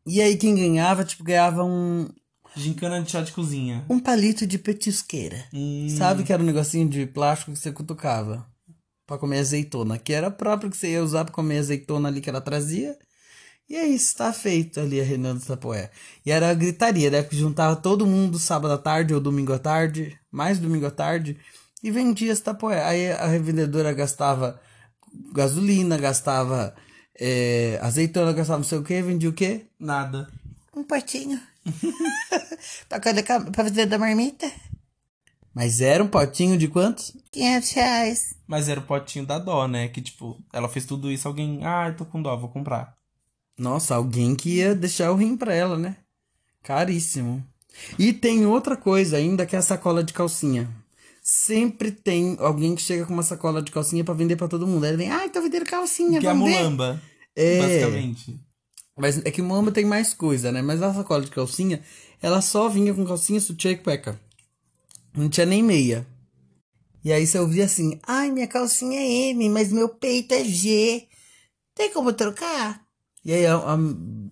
E 0.06 0.20
aí 0.20 0.36
quem 0.36 0.54
ganhava, 0.54 1.04
tipo, 1.04 1.24
ganhava 1.24 1.64
um, 1.64 2.08
Gincana 2.56 3.02
de 3.02 3.10
chá 3.10 3.20
de 3.22 3.32
cozinha. 3.32 3.84
um 3.90 3.98
palito 3.98 4.46
de 4.46 4.58
petisqueira. 4.58 5.44
Hum, 5.52 5.88
Sabe 5.90 6.22
que 6.24 6.32
era 6.32 6.42
um 6.42 6.46
negocinho 6.46 6.88
de 6.88 7.04
plástico 7.06 7.52
que 7.52 7.58
você 7.58 7.70
cutucava 7.72 8.46
pra 9.06 9.18
comer 9.18 9.38
azeitona, 9.40 9.98
que 9.98 10.12
era 10.12 10.30
próprio 10.30 10.70
que 10.70 10.76
você 10.76 10.92
ia 10.92 11.02
usar 11.02 11.24
pra 11.24 11.34
comer 11.34 11.58
azeitona 11.58 12.08
ali 12.08 12.20
que 12.20 12.30
ela 12.30 12.40
trazia. 12.40 12.96
E 13.68 13.74
é 13.74 13.84
isso, 13.84 14.16
tá 14.16 14.32
feito 14.32 14.78
ali 14.80 15.00
a 15.00 15.04
reunião 15.04 15.34
do 15.34 15.44
Tapoé. 15.44 15.90
E 16.24 16.30
era 16.30 16.50
a 16.50 16.54
gritaria, 16.54 17.10
né? 17.10 17.22
Que 17.24 17.36
juntava 17.36 17.74
todo 17.74 18.06
mundo 18.06 18.38
sábado 18.38 18.72
à 18.72 18.78
tarde 18.78 19.12
ou 19.12 19.20
domingo 19.20 19.52
à 19.52 19.58
tarde, 19.58 20.16
mais 20.30 20.58
domingo 20.60 20.86
à 20.86 20.90
tarde, 20.90 21.36
e 21.82 21.90
vendia 21.90 22.32
esse 22.32 22.42
Tapoé. 22.42 22.84
Aí 22.84 23.10
a 23.12 23.26
revendedora 23.26 23.92
gastava 23.92 24.60
gasolina, 25.32 25.96
gastava 25.96 26.74
é, 27.18 27.78
azeitona, 27.82 28.32
gastava 28.32 28.58
não 28.58 28.64
sei 28.64 28.78
o 28.78 28.82
que, 28.84 29.00
vendia 29.02 29.28
o 29.28 29.32
quê? 29.32 29.66
Nada. 29.78 30.28
Um 30.74 30.84
potinho. 30.84 31.40
pra, 32.88 33.00
ca- 33.00 33.40
pra 33.40 33.64
fazer 33.64 33.86
da 33.86 33.98
marmita. 33.98 34.50
Mas 35.54 35.80
era 35.80 36.04
um 36.04 36.08
potinho 36.08 36.58
de 36.58 36.68
quantos? 36.68 37.16
500 37.32 37.70
reais. 37.72 38.34
Mas 38.46 38.68
era 38.68 38.78
o 38.80 38.82
potinho 38.82 39.24
da 39.24 39.38
dó, 39.38 39.66
né? 39.66 39.88
Que 39.88 40.02
tipo, 40.02 40.38
ela 40.52 40.68
fez 40.68 40.84
tudo 40.84 41.10
isso, 41.10 41.26
alguém. 41.26 41.60
Ah, 41.64 41.88
eu 41.88 41.96
tô 41.96 42.04
com 42.04 42.20
dó, 42.20 42.36
vou 42.36 42.50
comprar. 42.50 42.94
Nossa, 43.58 43.94
alguém 43.94 44.34
que 44.36 44.56
ia 44.56 44.74
deixar 44.74 45.10
o 45.10 45.16
rim 45.16 45.34
pra 45.34 45.54
ela, 45.54 45.78
né? 45.78 45.96
Caríssimo. 46.62 47.42
E 47.98 48.12
tem 48.12 48.44
outra 48.44 48.76
coisa 48.76 49.16
ainda 49.16 49.46
que 49.46 49.56
é 49.56 49.58
a 49.58 49.62
sacola 49.62 50.04
de 50.04 50.12
calcinha. 50.12 50.68
Sempre 51.28 51.90
tem 51.90 52.36
alguém 52.38 52.76
que 52.76 52.82
chega 52.82 53.04
com 53.04 53.12
uma 53.12 53.24
sacola 53.24 53.60
de 53.60 53.72
calcinha 53.72 54.04
pra 54.04 54.14
vender 54.14 54.36
pra 54.36 54.46
todo 54.46 54.64
mundo. 54.64 54.84
Aí 54.84 54.94
vem, 54.94 55.10
ai, 55.10 55.28
tô 55.28 55.42
vendendo 55.42 55.66
calcinha, 55.66 56.20
Que 56.20 56.26
é 56.28 56.30
a 56.30 56.34
mulamba. 56.34 57.02
É. 57.34 57.58
Basicamente. 57.58 58.38
Mas 58.96 59.18
é 59.26 59.30
que 59.32 59.42
Moamba 59.42 59.72
tem 59.72 59.84
mais 59.84 60.14
coisa, 60.14 60.52
né? 60.52 60.62
Mas 60.62 60.80
a 60.80 60.94
sacola 60.94 61.24
de 61.24 61.32
calcinha, 61.32 61.82
ela 62.22 62.40
só 62.40 62.68
vinha 62.68 62.94
com 62.94 63.04
calcinha, 63.04 63.40
sutiã 63.40 63.72
e 63.72 63.76
cueca. 63.76 64.20
Não 65.16 65.28
tinha 65.28 65.44
nem 65.44 65.64
meia. 65.64 66.06
E 67.04 67.12
aí 67.12 67.26
você 67.26 67.40
ouvia 67.40 67.64
assim, 67.64 67.98
ai, 68.06 68.30
minha 68.30 68.46
calcinha 68.46 69.00
é 69.00 69.30
M, 69.30 69.48
mas 69.48 69.72
meu 69.72 69.88
peito 69.88 70.32
é 70.32 70.44
G. 70.44 71.08
Tem 71.74 71.92
como 71.92 72.12
trocar? 72.12 72.86
E 73.24 73.32
aí 73.32 73.44
a, 73.46 73.56
a 73.56 73.76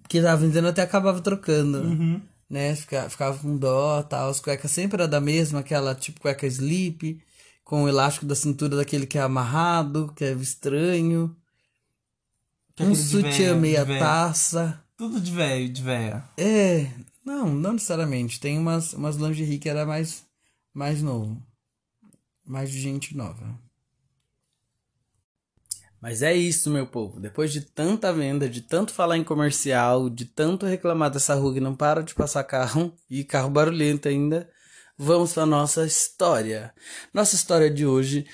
que 0.09 0.22
tava 0.22 0.47
vendendo 0.47 0.68
até 0.68 0.82
acabava 0.82 1.20
trocando. 1.20 1.78
Uhum. 1.78 2.22
Né? 2.55 2.76
Ficava, 2.76 3.11
ficava 3.11 3.36
com 3.36 3.57
dó 3.57 4.00
tal. 4.05 4.30
As 4.30 4.38
cuecas 4.38 4.70
sempre 4.70 5.02
era 5.02 5.09
da 5.09 5.20
mesma, 5.20 5.59
aquela 5.59 5.92
tipo 5.92 6.20
cueca 6.20 6.46
slip, 6.46 7.20
com 7.64 7.82
o 7.82 7.88
elástico 7.88 8.24
da 8.24 8.36
cintura 8.36 8.76
daquele 8.76 9.09
que 9.09 9.18
é 9.18 9.22
amarrado, 9.22 10.12
que 10.14 10.24
é 10.24 10.30
estranho. 10.34 11.34
Que 12.76 12.84
é 12.84 12.86
um 12.86 12.94
sutiã 12.94 13.57
meia 13.57 13.84
taça. 13.84 14.80
Tudo 14.96 15.20
de 15.20 15.32
velho, 15.32 15.68
de 15.68 15.82
véia. 15.82 16.22
É, 16.36 16.88
não, 17.24 17.52
não 17.52 17.72
necessariamente. 17.72 18.38
Tem 18.38 18.57
umas, 18.57 18.92
umas 18.92 19.16
lingerie 19.16 19.59
que 19.59 19.68
era 19.68 19.84
mais, 19.84 20.24
mais 20.72 21.02
novo. 21.02 21.36
Mais 22.46 22.70
de 22.70 22.80
gente 22.80 23.16
nova. 23.16 23.59
Mas 26.05 26.20
é 26.20 26.34
isso, 26.34 26.68
meu 26.68 26.86
povo. 26.86 27.18
Depois 27.18 27.50
de 27.50 27.62
tanta 27.62 28.12
venda, 28.12 28.46
de 28.46 28.61
tanto 28.61 28.92
falar 28.92 29.16
em 29.16 29.24
comercial, 29.24 30.11
de 30.11 30.26
tanto 30.26 30.66
reclamar 30.66 31.11
dessa 31.11 31.34
rua 31.34 31.55
que 31.55 31.61
não 31.61 31.74
para 31.74 32.02
de 32.02 32.14
passar 32.14 32.44
carro 32.44 32.94
e 33.09 33.24
carro 33.24 33.48
barulhento 33.48 34.07
ainda, 34.07 34.46
vamos 34.98 35.32
para 35.32 35.46
nossa 35.46 35.86
história. 35.86 36.74
Nossa 37.11 37.34
história 37.34 37.70
de 37.70 37.86
hoje 37.86 38.26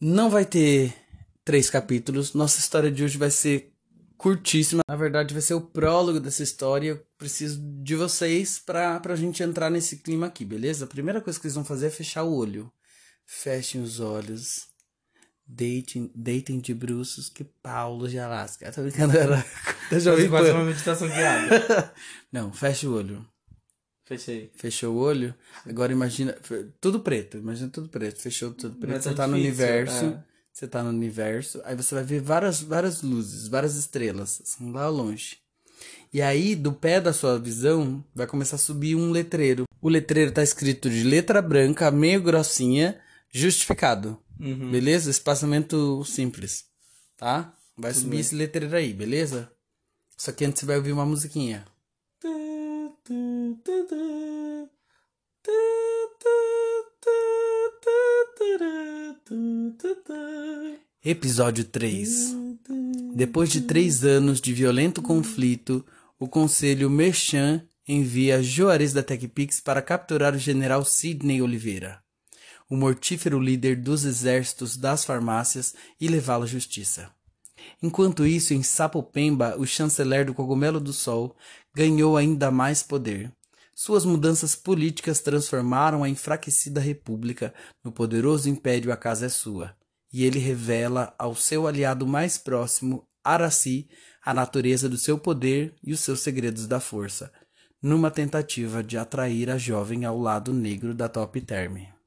não 0.00 0.30
vai 0.30 0.46
ter 0.46 0.94
três 1.44 1.68
capítulos. 1.68 2.32
Nossa 2.32 2.58
história 2.58 2.90
de 2.90 3.04
hoje 3.04 3.18
vai 3.18 3.30
ser 3.30 3.70
curtíssima. 4.16 4.82
Na 4.88 4.96
verdade, 4.96 5.34
vai 5.34 5.42
ser 5.42 5.52
o 5.52 5.60
prólogo 5.60 6.20
dessa 6.20 6.42
história. 6.42 6.88
Eu 6.88 7.06
preciso 7.18 7.60
de 7.82 7.96
vocês 7.96 8.58
pra, 8.58 8.98
pra 8.98 9.14
gente 9.14 9.42
entrar 9.42 9.68
nesse 9.68 9.98
clima 9.98 10.28
aqui, 10.28 10.42
beleza? 10.42 10.86
A 10.86 10.88
primeira 10.88 11.20
coisa 11.20 11.38
que 11.38 11.42
vocês 11.42 11.54
vão 11.54 11.66
fazer 11.66 11.88
é 11.88 11.90
fechar 11.90 12.22
o 12.22 12.34
olho. 12.34 12.72
Fechem 13.26 13.82
os 13.82 14.00
olhos. 14.00 14.69
Deitem, 15.52 16.08
deitem 16.14 16.60
de 16.60 16.72
bruços 16.72 17.28
que 17.28 17.42
Paulo 17.42 18.08
de 18.08 18.18
Alasca. 18.20 18.70
Tô 18.70 18.82
brincando, 18.82 19.16
era. 19.18 19.44
Deixa 19.90 20.10
eu 20.10 20.16
ver. 20.16 20.30
quase 20.30 20.52
uma 20.52 20.64
meditação 20.64 21.08
guiada. 21.08 21.92
Não, 22.30 22.52
fecha 22.52 22.88
o 22.88 22.94
olho. 22.94 23.26
Fechei. 24.04 24.52
Fechou 24.54 24.94
o 24.94 24.98
olho. 24.98 25.34
Agora 25.66 25.92
imagina. 25.92 26.36
Tudo 26.80 27.00
preto. 27.00 27.36
Imagina 27.36 27.68
tudo 27.68 27.88
preto. 27.88 28.20
Fechou 28.20 28.52
tudo 28.54 28.76
preto. 28.76 28.94
É 28.94 29.00
você 29.00 29.08
tão 29.08 29.14
tá 29.16 29.26
no 29.26 29.36
difícil, 29.36 29.64
universo. 29.64 30.04
é. 30.04 30.24
Você 30.52 30.68
tá 30.68 30.82
no 30.84 30.90
universo. 30.90 31.60
Aí 31.64 31.74
você 31.74 31.96
vai 31.96 32.04
ver 32.04 32.20
várias, 32.20 32.62
várias 32.62 33.02
luzes, 33.02 33.48
várias 33.48 33.74
estrelas. 33.74 34.40
Assim, 34.44 34.70
lá 34.70 34.88
longe. 34.88 35.38
E 36.12 36.22
aí, 36.22 36.54
do 36.54 36.72
pé 36.72 37.00
da 37.00 37.12
sua 37.12 37.38
visão, 37.40 38.04
vai 38.14 38.26
começar 38.26 38.54
a 38.54 38.58
subir 38.58 38.94
um 38.94 39.10
letreiro. 39.10 39.64
O 39.82 39.88
letreiro 39.88 40.30
tá 40.30 40.44
escrito 40.44 40.88
de 40.88 41.02
letra 41.02 41.42
branca, 41.42 41.90
meio 41.90 42.22
grossinha, 42.22 43.00
justificado. 43.32 44.16
Uhum. 44.40 44.70
Beleza? 44.70 45.10
Espaçamento 45.10 46.04
simples. 46.04 46.64
Tá? 47.16 47.54
Vai 47.76 47.92
subir 47.94 48.20
esse 48.20 48.34
letreiro 48.34 48.74
aí, 48.74 48.92
beleza? 48.92 49.50
Só 50.16 50.32
que 50.32 50.44
antes 50.44 50.60
você 50.60 50.66
vai 50.66 50.76
ouvir 50.76 50.92
uma 50.92 51.06
musiquinha. 51.06 51.64
Episódio 61.02 61.64
3 61.64 62.36
Depois 63.14 63.50
de 63.50 63.62
três 63.62 64.04
anos 64.04 64.40
de 64.40 64.52
violento 64.52 65.00
conflito, 65.00 65.84
o 66.18 66.28
Conselho 66.28 66.90
Merchan 66.90 67.62
envia 67.88 68.42
Juarez 68.42 68.92
da 68.92 69.02
TechPix 69.02 69.60
para 69.60 69.80
capturar 69.80 70.34
o 70.34 70.38
general 70.38 70.84
Sidney 70.84 71.40
Oliveira, 71.40 72.02
o 72.70 72.76
mortífero 72.76 73.40
líder 73.40 73.74
dos 73.74 74.04
exércitos 74.04 74.76
das 74.76 75.04
farmácias, 75.04 75.74
e 76.00 76.06
levá-lo 76.06 76.44
à 76.44 76.46
justiça. 76.46 77.10
Enquanto 77.82 78.24
isso, 78.24 78.54
em 78.54 78.62
Sapopemba, 78.62 79.56
o 79.58 79.66
chanceler 79.66 80.24
do 80.24 80.32
Cogumelo 80.32 80.78
do 80.78 80.92
Sol 80.92 81.36
ganhou 81.74 82.16
ainda 82.16 82.50
mais 82.50 82.82
poder. 82.82 83.30
Suas 83.74 84.04
mudanças 84.04 84.54
políticas 84.54 85.20
transformaram 85.20 86.04
a 86.04 86.08
enfraquecida 86.08 86.80
república 86.80 87.52
no 87.82 87.90
poderoso 87.90 88.48
império 88.48 88.92
A 88.92 88.96
Casa 88.96 89.26
é 89.26 89.28
Sua, 89.28 89.74
e 90.12 90.24
ele 90.24 90.38
revela 90.38 91.14
ao 91.18 91.34
seu 91.34 91.66
aliado 91.66 92.06
mais 92.06 92.38
próximo, 92.38 93.04
Araci, 93.24 93.88
a 94.24 94.32
natureza 94.32 94.88
do 94.88 94.96
seu 94.96 95.18
poder 95.18 95.74
e 95.82 95.92
os 95.92 96.00
seus 96.00 96.20
segredos 96.20 96.66
da 96.66 96.78
força, 96.78 97.32
numa 97.82 98.10
tentativa 98.10 98.82
de 98.82 98.96
atrair 98.96 99.50
a 99.50 99.58
jovem 99.58 100.04
ao 100.04 100.18
lado 100.18 100.52
negro 100.52 100.94
da 100.94 101.08
Top 101.08 101.40
Term. 101.40 101.99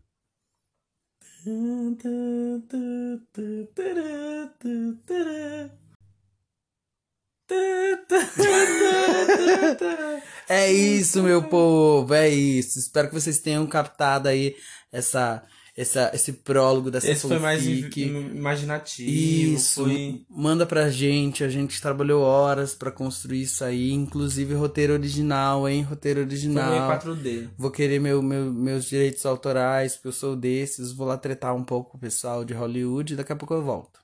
É 10.49 10.71
isso, 10.71 11.21
meu 11.23 11.43
povo, 11.49 12.13
é 12.13 12.29
isso. 12.29 12.79
Espero 12.79 13.09
que 13.09 13.13
vocês 13.13 13.39
tenham 13.39 13.65
captado 13.67 14.29
aí 14.29 14.55
essa, 14.91 15.43
essa, 15.75 16.11
esse 16.13 16.33
prólogo 16.33 16.91
dessa 16.91 17.09
Esse 17.09 17.27
foi 17.27 17.39
mais 17.39 17.65
imaginativo. 17.65 19.09
Isso, 19.09 19.83
Foi... 19.83 20.21
manda 20.29 20.67
pra 20.67 20.89
gente, 20.91 21.43
a 21.43 21.49
gente 21.49 21.81
trabalhou 21.81 22.21
horas 22.21 22.75
pra 22.75 22.91
construir 22.91 23.41
isso 23.41 23.63
aí, 23.63 23.91
inclusive 23.91 24.53
roteiro 24.53 24.93
original, 24.93 25.67
hein? 25.67 25.81
Roteiro 25.81 26.19
Foi 26.19 26.25
meio 26.27 26.31
original. 26.31 26.99
4D. 26.99 27.49
Vou 27.57 27.71
querer 27.71 27.99
meu, 27.99 28.21
meu- 28.21 28.53
meus 28.53 28.85
direitos 28.85 29.25
autorais, 29.25 29.93
porque 29.95 30.09
eu 30.09 30.13
sou 30.13 30.35
desses, 30.35 30.91
vou 30.91 31.07
lá 31.07 31.17
tretar 31.17 31.55
um 31.55 31.63
pouco 31.63 31.97
o 31.97 31.99
pessoal 31.99 32.45
de 32.45 32.53
Hollywood 32.53 33.13
e 33.13 33.15
daqui 33.17 33.33
a 33.33 33.35
pouco 33.35 33.55
eu 33.55 33.63
volto. 33.63 33.99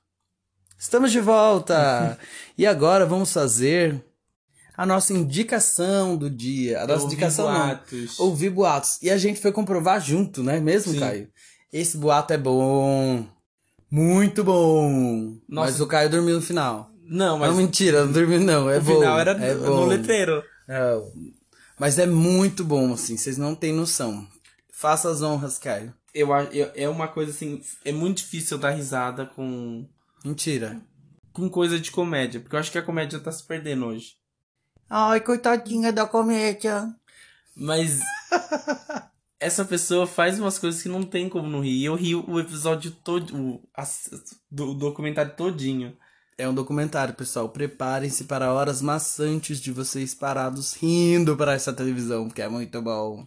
Estamos 0.76 1.12
de 1.12 1.20
volta! 1.20 2.18
e 2.58 2.66
agora 2.66 3.06
vamos 3.06 3.32
fazer 3.32 4.02
a 4.76 4.84
nossa 4.84 5.12
indicação 5.12 6.16
do 6.16 6.28
dia. 6.28 6.82
A 6.82 6.86
nossa 6.86 7.02
ouvi 7.04 7.14
indicação 7.14 7.44
boatos. 7.44 8.18
não. 8.18 8.26
Ouvir 8.26 8.50
boatos. 8.50 8.98
E 9.02 9.10
a 9.10 9.16
gente 9.18 9.38
foi 9.40 9.52
comprovar 9.52 10.00
junto, 10.00 10.42
né? 10.42 10.58
Mesmo, 10.58 10.94
Sim. 10.94 10.98
Caio? 10.98 11.28
Esse 11.72 11.96
boato 11.96 12.32
é 12.32 12.38
bom. 12.38 13.26
Muito 13.90 14.42
bom. 14.44 15.36
Nossa. 15.48 15.70
Mas 15.72 15.80
o 15.80 15.86
Caio 15.86 16.10
dormiu 16.10 16.36
no 16.36 16.42
final. 16.42 16.90
Não, 17.04 17.38
mas 17.38 17.50
Não, 17.50 17.56
mentira, 17.56 18.04
não 18.04 18.12
dormiu 18.12 18.40
não. 18.40 18.70
É 18.70 18.78
o 18.78 18.82
bom. 18.82 18.94
final 19.00 19.18
era 19.18 19.32
é 19.32 19.54
no 19.54 19.64
bom. 19.66 19.86
letreiro. 19.86 20.42
É, 20.68 21.02
mas 21.78 21.98
é 21.98 22.06
muito 22.06 22.64
bom, 22.64 22.92
assim. 22.92 23.16
Vocês 23.16 23.36
não 23.36 23.54
têm 23.54 23.72
noção. 23.72 24.26
Faça 24.72 25.10
as 25.10 25.22
honras, 25.22 25.58
Caio. 25.58 25.92
Eu, 26.14 26.28
eu- 26.52 26.70
é 26.74 26.88
uma 26.88 27.08
coisa 27.08 27.30
assim, 27.32 27.62
é 27.84 27.92
muito 27.92 28.18
difícil 28.18 28.56
eu 28.56 28.60
dar 28.60 28.70
risada 28.70 29.26
com, 29.26 29.86
Mentira. 30.24 30.80
com 31.32 31.48
coisa 31.48 31.78
de 31.78 31.90
comédia, 31.90 32.40
porque 32.40 32.54
eu 32.56 32.60
acho 32.60 32.70
que 32.72 32.78
a 32.78 32.82
comédia 32.82 33.18
tá 33.20 33.30
se 33.30 33.44
perdendo 33.44 33.86
hoje. 33.86 34.14
Ai, 34.88 35.20
coitadinha 35.20 35.92
da 35.92 36.06
comédia. 36.06 36.88
Mas 37.56 38.00
essa 39.40 39.64
pessoa 39.64 40.06
faz 40.06 40.38
umas 40.38 40.58
coisas 40.58 40.82
que 40.82 40.88
não 40.88 41.02
tem 41.02 41.28
como 41.28 41.48
não 41.48 41.60
rir. 41.60 41.80
E 41.80 41.84
eu 41.86 41.94
rio 41.94 42.24
o 42.28 42.38
episódio 42.38 42.90
todo, 42.90 43.34
o, 43.34 43.62
do, 44.50 44.70
o 44.70 44.74
documentário 44.74 45.34
todinho. 45.34 45.96
É 46.36 46.48
um 46.48 46.54
documentário, 46.54 47.14
pessoal. 47.14 47.48
Preparem-se 47.48 48.24
para 48.24 48.52
horas 48.52 48.80
maçantes 48.80 49.60
de 49.60 49.72
vocês 49.72 50.14
parados 50.14 50.74
rindo 50.74 51.36
para 51.36 51.54
essa 51.54 51.72
televisão, 51.72 52.28
porque 52.28 52.42
é 52.42 52.48
muito 52.48 52.80
bom. 52.80 53.26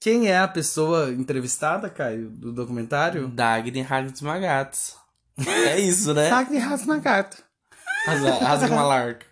Quem 0.00 0.28
é 0.28 0.38
a 0.38 0.48
pessoa 0.48 1.10
entrevistada, 1.12 1.90
Caio, 1.90 2.30
do 2.30 2.52
documentário? 2.52 3.28
Dagny 3.28 3.82
Rasmagatos. 3.82 4.96
É 5.46 5.78
isso, 5.78 6.14
né? 6.14 6.30
Agni 6.32 6.58
Rasmagato. 6.58 7.42
Rasga 8.06 8.34
rasga 8.34 8.72
uma 8.72 8.84
larga. 8.84 9.26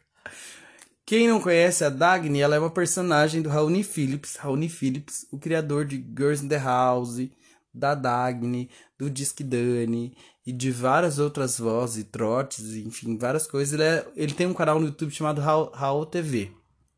Quem 1.07 1.29
não 1.29 1.41
conhece 1.41 1.85
a 1.85 1.89
Dagny, 1.89 2.41
ela 2.41 2.57
é 2.57 2.59
uma 2.59 2.69
personagem 2.71 3.41
do 3.41 3.49
Raoni 3.49 3.85
Phillips, 3.85 4.35
Raoni 4.35 4.69
Phillips, 4.69 5.25
o 5.31 5.39
criador 5.39 5.85
de 5.85 5.97
Girls 5.99 6.45
in 6.45 6.49
the 6.49 6.59
House, 6.59 7.29
da 7.73 7.95
Dagny, 7.95 8.69
do 8.99 9.09
Disque 9.09 9.45
Dani 9.45 10.17
e 10.45 10.53
de 10.53 10.71
várias 10.73 11.21
outras 11.21 11.59
vozes, 11.59 12.05
trotes, 12.11 12.75
enfim, 12.75 13.17
várias 13.17 13.47
coisas. 13.47 13.75
Ele, 13.75 13.85
é, 13.85 14.07
ele 14.17 14.35
tem 14.35 14.49
um 14.49 14.55
canal 14.55 14.81
no 14.81 14.87
YouTube 14.87 15.13
chamado 15.13 15.41
Raul 15.41 16.07
TV, 16.07 16.51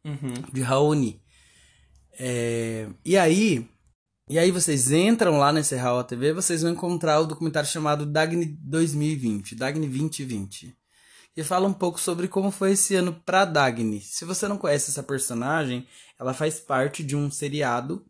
Uhum. 0.04 0.32
de 0.52 0.62
Raoni. 0.62 1.20
É, 2.18 2.88
e 3.04 3.16
aí, 3.18 3.68
e 4.30 4.38
aí 4.38 4.50
vocês 4.50 4.90
entram 4.90 5.36
lá 5.36 5.52
nesse 5.52 5.76
Raul 5.76 6.02
TV, 6.04 6.32
vocês 6.32 6.62
vão 6.62 6.72
encontrar 6.72 7.20
o 7.20 7.26
documentário 7.26 7.68
chamado 7.68 8.06
Dagny 8.06 8.46
2020, 8.46 9.54
Dagny 9.54 9.86
2020. 9.86 10.74
Que 11.34 11.44
fala 11.44 11.68
um 11.68 11.72
pouco 11.72 12.00
sobre 12.00 12.26
como 12.26 12.50
foi 12.50 12.72
esse 12.72 12.94
ano 12.96 13.12
pra 13.24 13.44
Dagny. 13.44 14.00
Se 14.00 14.24
você 14.24 14.48
não 14.48 14.58
conhece 14.58 14.90
essa 14.90 15.02
personagem, 15.02 15.86
ela 16.18 16.34
faz 16.34 16.58
parte 16.58 17.04
de 17.04 17.14
um 17.14 17.30
seriado 17.30 18.04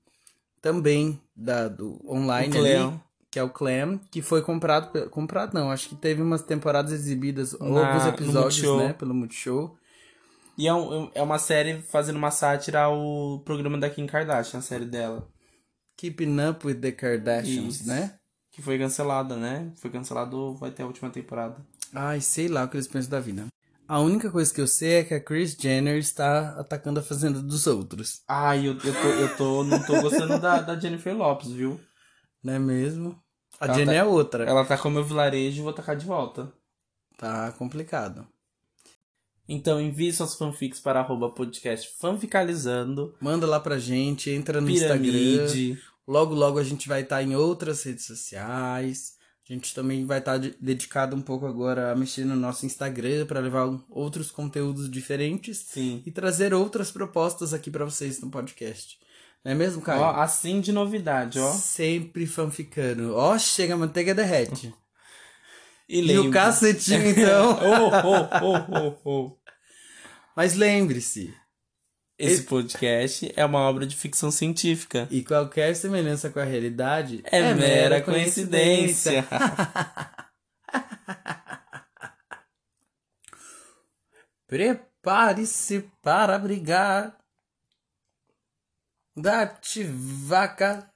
também 0.62 1.20
da, 1.36 1.68
do 1.68 2.00
online 2.10 2.56
ali, 2.56 3.00
que 3.30 3.38
é 3.38 3.42
o 3.42 3.50
Clam, 3.50 3.98
que 4.10 4.22
foi 4.22 4.40
comprado, 4.42 5.08
comprado 5.10 5.52
não, 5.54 5.70
acho 5.70 5.88
que 5.90 5.94
teve 5.94 6.22
umas 6.22 6.42
temporadas 6.42 6.90
exibidas, 6.92 7.52
Na- 7.58 7.86
alguns 7.88 8.06
episódios, 8.06 8.76
né, 8.78 8.92
pelo 8.94 9.14
Multishow. 9.14 9.76
E 10.56 10.66
é, 10.66 10.74
um- 10.74 11.10
é 11.14 11.22
uma 11.22 11.38
série 11.38 11.80
fazendo 11.82 12.16
uma 12.16 12.30
sátira 12.30 12.82
ao 12.84 13.40
programa 13.44 13.78
da 13.78 13.88
Kim 13.90 14.06
Kardashian, 14.06 14.58
a 14.58 14.62
série 14.62 14.86
dela. 14.86 15.28
Keeping 15.96 16.36
Up 16.48 16.66
with 16.66 16.76
the 16.80 16.92
Kardashians, 16.92 17.80
Isso. 17.80 17.88
né? 17.88 18.14
Que 18.50 18.62
foi 18.62 18.78
cancelada, 18.78 19.36
né? 19.36 19.70
Foi 19.76 19.90
cancelado, 19.90 20.54
vai 20.56 20.70
ter 20.72 20.82
a 20.82 20.86
última 20.86 21.10
temporada. 21.10 21.64
Ai, 21.94 22.20
sei 22.20 22.48
lá 22.48 22.64
o 22.64 22.68
que 22.68 22.76
eles 22.76 22.88
pensam 22.88 23.10
da 23.10 23.20
vida. 23.20 23.46
A 23.86 24.00
única 24.00 24.30
coisa 24.30 24.52
que 24.52 24.60
eu 24.60 24.66
sei 24.66 24.96
é 24.96 25.04
que 25.04 25.14
a 25.14 25.20
Kris 25.20 25.56
Jenner 25.58 25.96
está 25.98 26.50
atacando 26.60 27.00
a 27.00 27.02
fazenda 27.02 27.40
dos 27.40 27.66
outros. 27.66 28.20
Ai, 28.28 28.66
eu, 28.68 28.72
eu, 28.74 28.92
tô, 28.94 29.08
eu 29.08 29.36
tô, 29.36 29.64
não 29.64 29.82
tô 29.82 30.00
gostando 30.02 30.38
da, 30.38 30.60
da 30.60 30.78
Jennifer 30.78 31.16
Lopes, 31.16 31.50
viu? 31.50 31.80
Não 32.44 32.52
é 32.52 32.58
mesmo? 32.58 33.18
A 33.58 33.64
Ela 33.64 33.74
Jenner 33.74 33.94
tá- 33.94 34.00
é 34.00 34.04
outra. 34.04 34.44
Ela 34.44 34.64
tá 34.64 34.76
com 34.76 34.88
o 34.88 34.92
meu 34.92 35.04
vilarejo 35.04 35.60
e 35.60 35.62
vou 35.64 35.72
tacar 35.72 35.96
de 35.96 36.04
volta. 36.04 36.52
Tá 37.16 37.50
complicado. 37.52 38.26
Então 39.48 39.80
envie 39.80 40.12
suas 40.12 40.34
fanfics 40.34 40.78
para 40.78 41.00
arroba 41.00 41.30
podcast 41.30 41.96
fanficalizando, 41.98 43.14
Manda 43.20 43.46
lá 43.46 43.58
pra 43.58 43.78
gente, 43.78 44.28
entra 44.30 44.60
no 44.60 44.68
Instagram. 44.70 45.00
piramide. 45.02 45.78
Logo, 46.06 46.34
logo 46.34 46.58
a 46.58 46.64
gente 46.64 46.86
vai 46.86 47.00
estar 47.02 47.22
em 47.22 47.34
outras 47.34 47.82
redes 47.82 48.04
sociais. 48.04 49.14
A 49.48 49.52
gente 49.52 49.74
também 49.74 50.04
vai 50.04 50.18
estar 50.18 50.36
de- 50.36 50.54
dedicado 50.60 51.16
um 51.16 51.22
pouco 51.22 51.46
agora 51.46 51.90
a 51.92 51.96
mexer 51.96 52.24
no 52.24 52.36
nosso 52.36 52.66
Instagram 52.66 53.24
para 53.26 53.40
levar 53.40 53.66
outros 53.88 54.30
conteúdos 54.30 54.90
diferentes 54.90 55.64
Sim. 55.70 56.02
e 56.04 56.10
trazer 56.10 56.52
outras 56.52 56.90
propostas 56.90 57.54
aqui 57.54 57.70
pra 57.70 57.84
vocês 57.86 58.20
no 58.20 58.30
podcast. 58.30 58.98
Não 59.42 59.52
é 59.52 59.54
mesmo, 59.54 59.80
Caio? 59.80 60.02
Ó, 60.02 60.10
assim 60.20 60.60
de 60.60 60.70
novidade, 60.72 61.38
ó. 61.38 61.50
Sempre 61.52 62.26
fanficando. 62.26 63.14
Ó, 63.16 63.38
chega, 63.38 63.72
a 63.72 63.76
manteiga 63.78 64.14
derrete. 64.14 64.74
E, 65.88 66.00
E 66.00 66.18
o 66.18 66.30
cacetinho, 66.30 67.06
então. 67.08 67.52
oh, 67.62 67.90
oh, 68.06 68.44
oh, 68.44 68.98
oh, 69.04 69.10
oh. 69.10 69.36
Mas 70.36 70.54
lembre-se, 70.54 71.32
Esse 72.18 72.42
podcast 72.42 73.32
é 73.36 73.44
uma 73.44 73.60
obra 73.60 73.86
de 73.86 73.94
ficção 73.94 74.30
científica. 74.30 75.06
e 75.10 75.22
qualquer 75.22 75.74
semelhança 75.76 76.28
com 76.28 76.40
a 76.40 76.44
realidade 76.44 77.22
É, 77.24 77.54
mera 77.54 78.02
coincidência. 78.02 79.24
Prepare-se 84.46 85.88
para 86.02 86.38
brigar. 86.38 87.16
Date 89.16 89.84
vaca. 89.84 90.90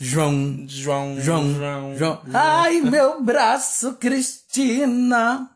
João. 0.00 0.64
João, 0.68 1.20
João. 1.20 1.54
João, 1.54 1.96
João. 1.96 2.22
Ai, 2.32 2.80
meu 2.80 3.22
braço, 3.22 3.94
Cristina. 3.96 5.50